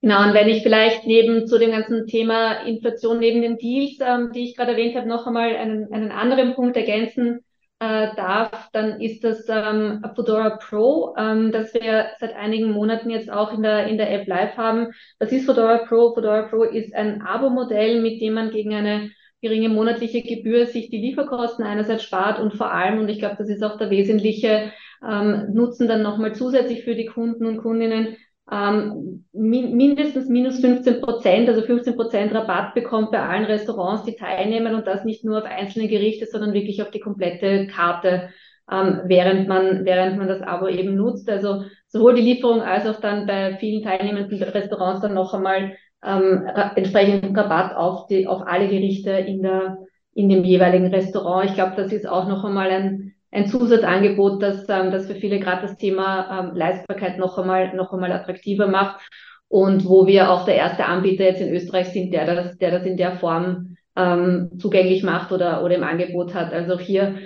Genau, 0.00 0.22
und 0.24 0.34
wenn 0.34 0.48
ich 0.48 0.62
vielleicht 0.62 1.04
neben 1.04 1.48
zu 1.48 1.58
dem 1.58 1.72
ganzen 1.72 2.06
Thema 2.06 2.62
Inflation, 2.62 3.18
neben 3.18 3.42
den 3.42 3.58
Deals, 3.58 3.98
ähm, 4.00 4.30
die 4.32 4.44
ich 4.44 4.56
gerade 4.56 4.72
erwähnt 4.72 4.94
habe, 4.94 5.08
noch 5.08 5.26
einmal 5.26 5.56
einen, 5.56 5.92
einen 5.92 6.12
anderen 6.12 6.54
Punkt 6.54 6.76
ergänzen 6.76 7.40
äh, 7.82 8.14
darf, 8.14 8.70
dann 8.72 9.00
ist 9.00 9.24
das 9.24 9.44
ähm, 9.48 10.04
Fedora 10.14 10.50
Pro, 10.50 11.16
ähm, 11.18 11.50
das 11.50 11.74
wir 11.74 12.10
seit 12.20 12.36
einigen 12.36 12.70
Monaten 12.70 13.10
jetzt 13.10 13.28
auch 13.28 13.52
in 13.52 13.62
der, 13.64 13.88
in 13.88 13.98
der 13.98 14.12
App 14.12 14.28
live 14.28 14.56
haben. 14.56 14.92
Was 15.18 15.32
ist 15.32 15.46
Fedora 15.46 15.78
Pro? 15.78 16.14
Fedora 16.14 16.42
Pro 16.42 16.62
ist 16.62 16.94
ein 16.94 17.22
Abo-Modell, 17.22 18.00
mit 18.00 18.20
dem 18.20 18.34
man 18.34 18.50
gegen 18.50 18.72
eine 18.72 19.10
geringe 19.40 19.68
monatliche 19.68 20.22
Gebühr 20.22 20.66
sich 20.66 20.90
die 20.90 21.00
Lieferkosten 21.00 21.64
einerseits 21.64 22.04
spart 22.04 22.38
und 22.38 22.54
vor 22.54 22.72
allem, 22.72 23.00
und 23.00 23.08
ich 23.08 23.18
glaube, 23.18 23.34
das 23.36 23.48
ist 23.48 23.64
auch 23.64 23.76
der 23.76 23.90
wesentliche 23.90 24.70
ähm, 25.04 25.48
Nutzen 25.52 25.88
dann 25.88 26.02
nochmal 26.02 26.36
zusätzlich 26.36 26.84
für 26.84 26.94
die 26.94 27.06
Kunden 27.06 27.46
und 27.46 27.56
Kundinnen, 27.56 28.16
ähm, 28.50 29.24
mindestens 29.32 30.28
minus 30.28 30.60
15 30.60 31.00
Prozent, 31.00 31.48
also 31.48 31.62
15 31.62 31.96
Prozent 31.96 32.34
Rabatt 32.34 32.74
bekommt 32.74 33.10
bei 33.10 33.20
allen 33.20 33.44
Restaurants, 33.44 34.04
die 34.04 34.16
teilnehmen 34.16 34.74
und 34.74 34.86
das 34.86 35.04
nicht 35.04 35.24
nur 35.24 35.38
auf 35.38 35.44
einzelne 35.44 35.88
Gerichte, 35.88 36.26
sondern 36.26 36.52
wirklich 36.52 36.82
auf 36.82 36.90
die 36.90 37.00
komplette 37.00 37.66
Karte, 37.68 38.30
ähm, 38.70 39.02
während 39.04 39.48
man, 39.48 39.84
während 39.84 40.18
man 40.18 40.28
das 40.28 40.42
Abo 40.42 40.68
eben 40.68 40.96
nutzt. 40.96 41.30
Also 41.30 41.64
sowohl 41.86 42.14
die 42.14 42.22
Lieferung 42.22 42.62
als 42.62 42.86
auch 42.86 43.00
dann 43.00 43.26
bei 43.26 43.56
vielen 43.58 43.82
teilnehmenden 43.82 44.42
Restaurants 44.42 45.02
dann 45.02 45.14
noch 45.14 45.34
einmal 45.34 45.76
ähm, 46.04 46.46
entsprechenden 46.74 47.36
Rabatt 47.36 47.76
auf 47.76 48.06
die, 48.08 48.26
auf 48.26 48.42
alle 48.46 48.68
Gerichte 48.68 49.10
in 49.10 49.42
der, 49.42 49.78
in 50.14 50.28
dem 50.28 50.44
jeweiligen 50.44 50.88
Restaurant. 50.88 51.48
Ich 51.48 51.54
glaube, 51.54 51.74
das 51.76 51.92
ist 51.92 52.08
auch 52.08 52.26
noch 52.26 52.44
einmal 52.44 52.70
ein, 52.70 53.14
ein 53.32 53.46
Zusatzangebot, 53.46 54.42
das, 54.42 54.68
ähm, 54.68 54.92
das 54.92 55.06
für 55.06 55.14
viele 55.14 55.40
gerade 55.40 55.62
das 55.62 55.76
Thema 55.76 56.50
ähm, 56.50 56.56
Leistbarkeit 56.56 57.18
noch 57.18 57.38
einmal, 57.38 57.74
noch 57.74 57.92
einmal 57.92 58.12
attraktiver 58.12 58.68
macht 58.68 59.00
und 59.48 59.86
wo 59.86 60.06
wir 60.06 60.30
auch 60.30 60.44
der 60.44 60.56
erste 60.56 60.84
Anbieter 60.84 61.24
jetzt 61.24 61.40
in 61.40 61.52
Österreich 61.52 61.88
sind, 61.88 62.12
der 62.12 62.26
das, 62.26 62.58
der 62.58 62.70
das 62.70 62.86
in 62.86 62.96
der 62.96 63.16
Form 63.16 63.76
ähm, 63.96 64.50
zugänglich 64.58 65.02
macht 65.02 65.32
oder, 65.32 65.64
oder 65.64 65.74
im 65.74 65.82
Angebot 65.82 66.34
hat. 66.34 66.52
Also 66.52 66.78
hier 66.78 67.16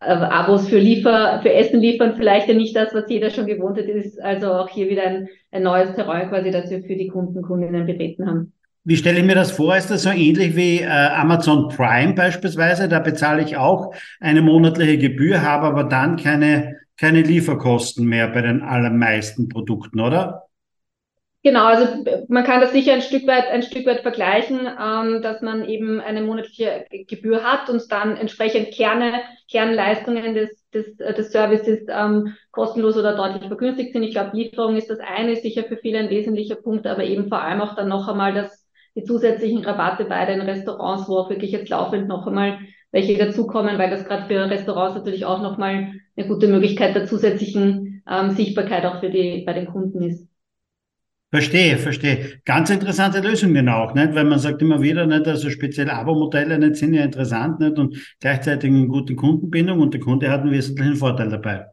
äh, 0.00 0.12
Abos 0.12 0.68
für 0.68 0.78
Liefer, 0.78 1.40
für 1.42 1.52
Essen 1.52 1.80
liefern 1.80 2.16
vielleicht 2.16 2.48
ja 2.48 2.54
nicht 2.54 2.74
das, 2.74 2.94
was 2.94 3.08
jeder 3.08 3.30
schon 3.30 3.46
gewohnt 3.46 3.78
hat, 3.78 3.84
ist 3.84 4.20
also 4.20 4.52
auch 4.52 4.68
hier 4.68 4.88
wieder 4.88 5.04
ein, 5.04 5.28
ein 5.50 5.62
neues 5.62 5.94
Terrain 5.94 6.30
quasi, 6.30 6.50
das 6.50 6.70
wir 6.70 6.82
für 6.82 6.96
die 6.96 7.08
Kunden, 7.08 7.42
Kundinnen 7.42 7.86
betreten 7.86 8.26
haben. 8.26 8.52
Wie 8.84 8.96
stelle 8.96 9.20
ich 9.20 9.24
mir 9.24 9.36
das 9.36 9.52
vor? 9.52 9.76
Ist 9.76 9.90
das 9.90 10.02
so 10.02 10.10
ähnlich 10.10 10.56
wie 10.56 10.80
äh, 10.80 10.86
Amazon 10.86 11.68
Prime 11.68 12.14
beispielsweise? 12.14 12.88
Da 12.88 12.98
bezahle 12.98 13.42
ich 13.42 13.56
auch 13.56 13.94
eine 14.18 14.42
monatliche 14.42 14.98
Gebühr, 14.98 15.42
habe 15.42 15.66
aber 15.66 15.84
dann 15.84 16.16
keine, 16.16 16.80
keine 16.96 17.22
Lieferkosten 17.22 18.04
mehr 18.06 18.26
bei 18.28 18.42
den 18.42 18.62
allermeisten 18.62 19.48
Produkten, 19.48 20.00
oder? 20.00 20.48
Genau, 21.44 21.64
also 21.64 22.04
man 22.28 22.44
kann 22.44 22.60
das 22.60 22.72
sicher 22.72 22.92
ein 22.92 23.02
Stück 23.02 23.26
weit, 23.26 23.48
ein 23.48 23.64
Stück 23.64 23.84
weit 23.86 24.02
vergleichen, 24.02 24.60
ähm, 24.60 25.22
dass 25.22 25.42
man 25.42 25.64
eben 25.68 26.00
eine 26.00 26.22
monatliche 26.22 26.86
Gebühr 27.08 27.42
hat 27.42 27.68
und 27.68 27.82
dann 27.90 28.16
entsprechend 28.16 28.72
Kerne, 28.72 29.22
Kernleistungen 29.50 30.34
des, 30.34 30.50
des, 30.70 30.96
des 30.96 31.32
Services 31.32 31.80
ähm, 31.88 32.34
kostenlos 32.52 32.96
oder 32.96 33.16
deutlich 33.16 33.48
vergünstigt 33.48 33.92
sind. 33.92 34.04
Ich 34.04 34.12
glaube, 34.12 34.36
Lieferung 34.36 34.76
ist 34.76 34.88
das 34.88 35.00
eine, 35.00 35.34
sicher 35.34 35.64
für 35.64 35.76
viele 35.76 35.98
ein 35.98 36.10
wesentlicher 36.10 36.56
Punkt, 36.56 36.86
aber 36.86 37.02
eben 37.02 37.28
vor 37.28 37.42
allem 37.42 37.60
auch 37.60 37.74
dann 37.74 37.88
noch 37.88 38.06
einmal 38.06 38.34
das 38.34 38.61
die 38.94 39.04
zusätzlichen 39.04 39.64
Rabatte 39.64 40.04
bei 40.04 40.24
den 40.26 40.40
Restaurants, 40.40 41.08
wo 41.08 41.16
auch 41.16 41.30
wirklich 41.30 41.52
jetzt 41.52 41.70
laufend 41.70 42.08
noch 42.08 42.26
einmal 42.26 42.58
welche 42.90 43.16
dazukommen, 43.16 43.78
weil 43.78 43.90
das 43.90 44.04
gerade 44.04 44.26
für 44.26 44.50
Restaurants 44.50 44.94
natürlich 44.94 45.24
auch 45.24 45.40
nochmal 45.40 45.92
eine 46.14 46.28
gute 46.28 46.46
Möglichkeit 46.48 46.94
der 46.94 47.06
zusätzlichen 47.06 48.02
ähm, 48.08 48.30
Sichtbarkeit 48.32 48.84
auch 48.84 49.00
für 49.00 49.10
die, 49.10 49.44
bei 49.46 49.54
den 49.54 49.66
Kunden 49.66 50.02
ist. 50.02 50.28
Verstehe, 51.30 51.78
verstehe. 51.78 52.42
Ganz 52.44 52.68
interessante 52.68 53.20
Lösungen 53.20 53.66
auch, 53.70 53.94
nicht? 53.94 54.14
Weil 54.14 54.24
man 54.24 54.38
sagt 54.38 54.60
immer 54.60 54.82
wieder, 54.82 55.06
nicht, 55.06 55.26
also 55.26 55.48
speziell 55.48 55.88
Abo-Modelle 55.88 56.58
nicht 56.58 56.76
sind 56.76 56.92
ja 56.92 57.04
interessant, 57.04 57.58
nicht? 57.58 57.78
Und 57.78 57.96
gleichzeitig 58.20 58.70
eine 58.70 58.86
gute 58.86 59.14
Kundenbindung 59.14 59.80
und 59.80 59.94
der 59.94 60.00
Kunde 60.02 60.30
hat 60.30 60.42
einen 60.42 60.52
wesentlichen 60.52 60.96
Vorteil 60.96 61.30
dabei. 61.30 61.68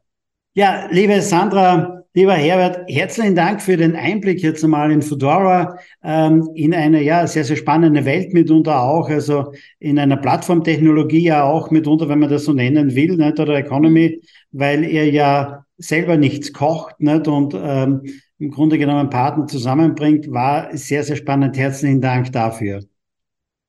Ja, 0.54 0.88
liebe 0.90 1.22
Sandra, 1.22 1.99
Lieber 2.16 2.34
Herbert, 2.34 2.90
herzlichen 2.90 3.36
Dank 3.36 3.62
für 3.62 3.78
den 3.78 3.96
Einblick 3.96 4.42
jetzt 4.42 4.64
einmal 4.64 4.92
in 4.92 5.04
Fedora, 5.04 5.78
ähm, 6.04 6.50
in 6.56 6.74
eine 6.74 7.04
ja 7.04 7.28
sehr, 7.28 7.44
sehr 7.44 7.56
spannende 7.56 8.04
Welt 8.04 8.34
mitunter 8.34 8.82
auch, 8.82 9.10
also 9.10 9.54
in 9.78 10.00
einer 10.00 10.18
Plattformtechnologie 10.18 11.26
ja 11.26 11.44
auch 11.44 11.70
mitunter, 11.70 12.10
wenn 12.10 12.18
man 12.18 12.30
das 12.30 12.46
so 12.46 12.54
nennen 12.54 12.96
will, 12.96 13.16
nicht, 13.16 13.40
oder 13.40 13.56
Economy, 13.58 14.22
weil 14.52 14.86
ihr 14.86 15.12
ja 15.12 15.66
selber 15.78 16.18
nichts 16.18 16.52
kocht 16.52 17.00
nicht, 17.00 17.28
und 17.28 17.54
ähm, 17.56 18.02
im 18.40 18.50
Grunde 18.50 18.80
genommen 18.80 19.12
Partner 19.12 19.46
zusammenbringt, 19.46 20.32
war 20.32 20.76
sehr, 20.76 21.04
sehr 21.04 21.16
spannend. 21.16 21.58
Herzlichen 21.58 22.02
Dank 22.02 22.32
dafür. 22.32 22.84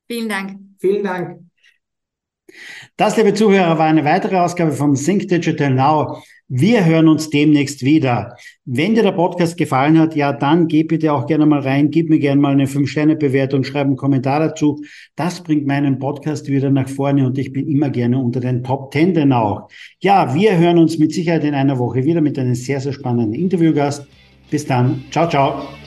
Vielen 0.09 0.29
Dank. 0.29 0.59
Vielen 0.79 1.03
Dank. 1.03 1.41
Das, 2.97 3.17
liebe 3.17 3.33
Zuhörer, 3.33 3.77
war 3.77 3.87
eine 3.87 4.05
weitere 4.05 4.37
Ausgabe 4.37 4.71
von 4.73 4.95
Think 4.95 5.27
Digital 5.27 5.73
Now. 5.73 6.21
Wir 6.49 6.83
hören 6.85 7.07
uns 7.07 7.29
demnächst 7.29 7.81
wieder. 7.83 8.35
Wenn 8.65 8.93
dir 8.93 9.03
der 9.03 9.13
Podcast 9.13 9.55
gefallen 9.55 9.97
hat, 9.97 10.15
ja, 10.17 10.33
dann 10.33 10.67
geh 10.67 10.83
bitte 10.83 11.13
auch 11.13 11.25
gerne 11.25 11.45
mal 11.45 11.61
rein, 11.61 11.89
gib 11.89 12.09
mir 12.09 12.19
gerne 12.19 12.41
mal 12.41 12.51
eine 12.51 12.65
5-Sterne-Bewertung, 12.65 13.63
schreib 13.63 13.87
einen 13.87 13.95
Kommentar 13.95 14.41
dazu. 14.41 14.83
Das 15.15 15.41
bringt 15.41 15.65
meinen 15.65 15.97
Podcast 15.97 16.47
wieder 16.49 16.69
nach 16.69 16.89
vorne 16.89 17.25
und 17.25 17.37
ich 17.37 17.53
bin 17.53 17.69
immer 17.69 17.89
gerne 17.89 18.19
unter 18.19 18.41
den 18.41 18.63
Top 18.63 18.91
10 18.91 19.13
denn 19.13 19.31
auch. 19.31 19.69
Ja, 20.01 20.35
wir 20.35 20.57
hören 20.57 20.77
uns 20.77 20.99
mit 20.99 21.13
Sicherheit 21.13 21.45
in 21.45 21.53
einer 21.53 21.79
Woche 21.79 22.03
wieder 22.03 22.19
mit 22.19 22.37
einem 22.37 22.55
sehr, 22.55 22.81
sehr 22.81 22.91
spannenden 22.91 23.33
Interviewgast. 23.33 24.05
Bis 24.49 24.65
dann. 24.65 25.05
Ciao, 25.09 25.29
ciao. 25.29 25.80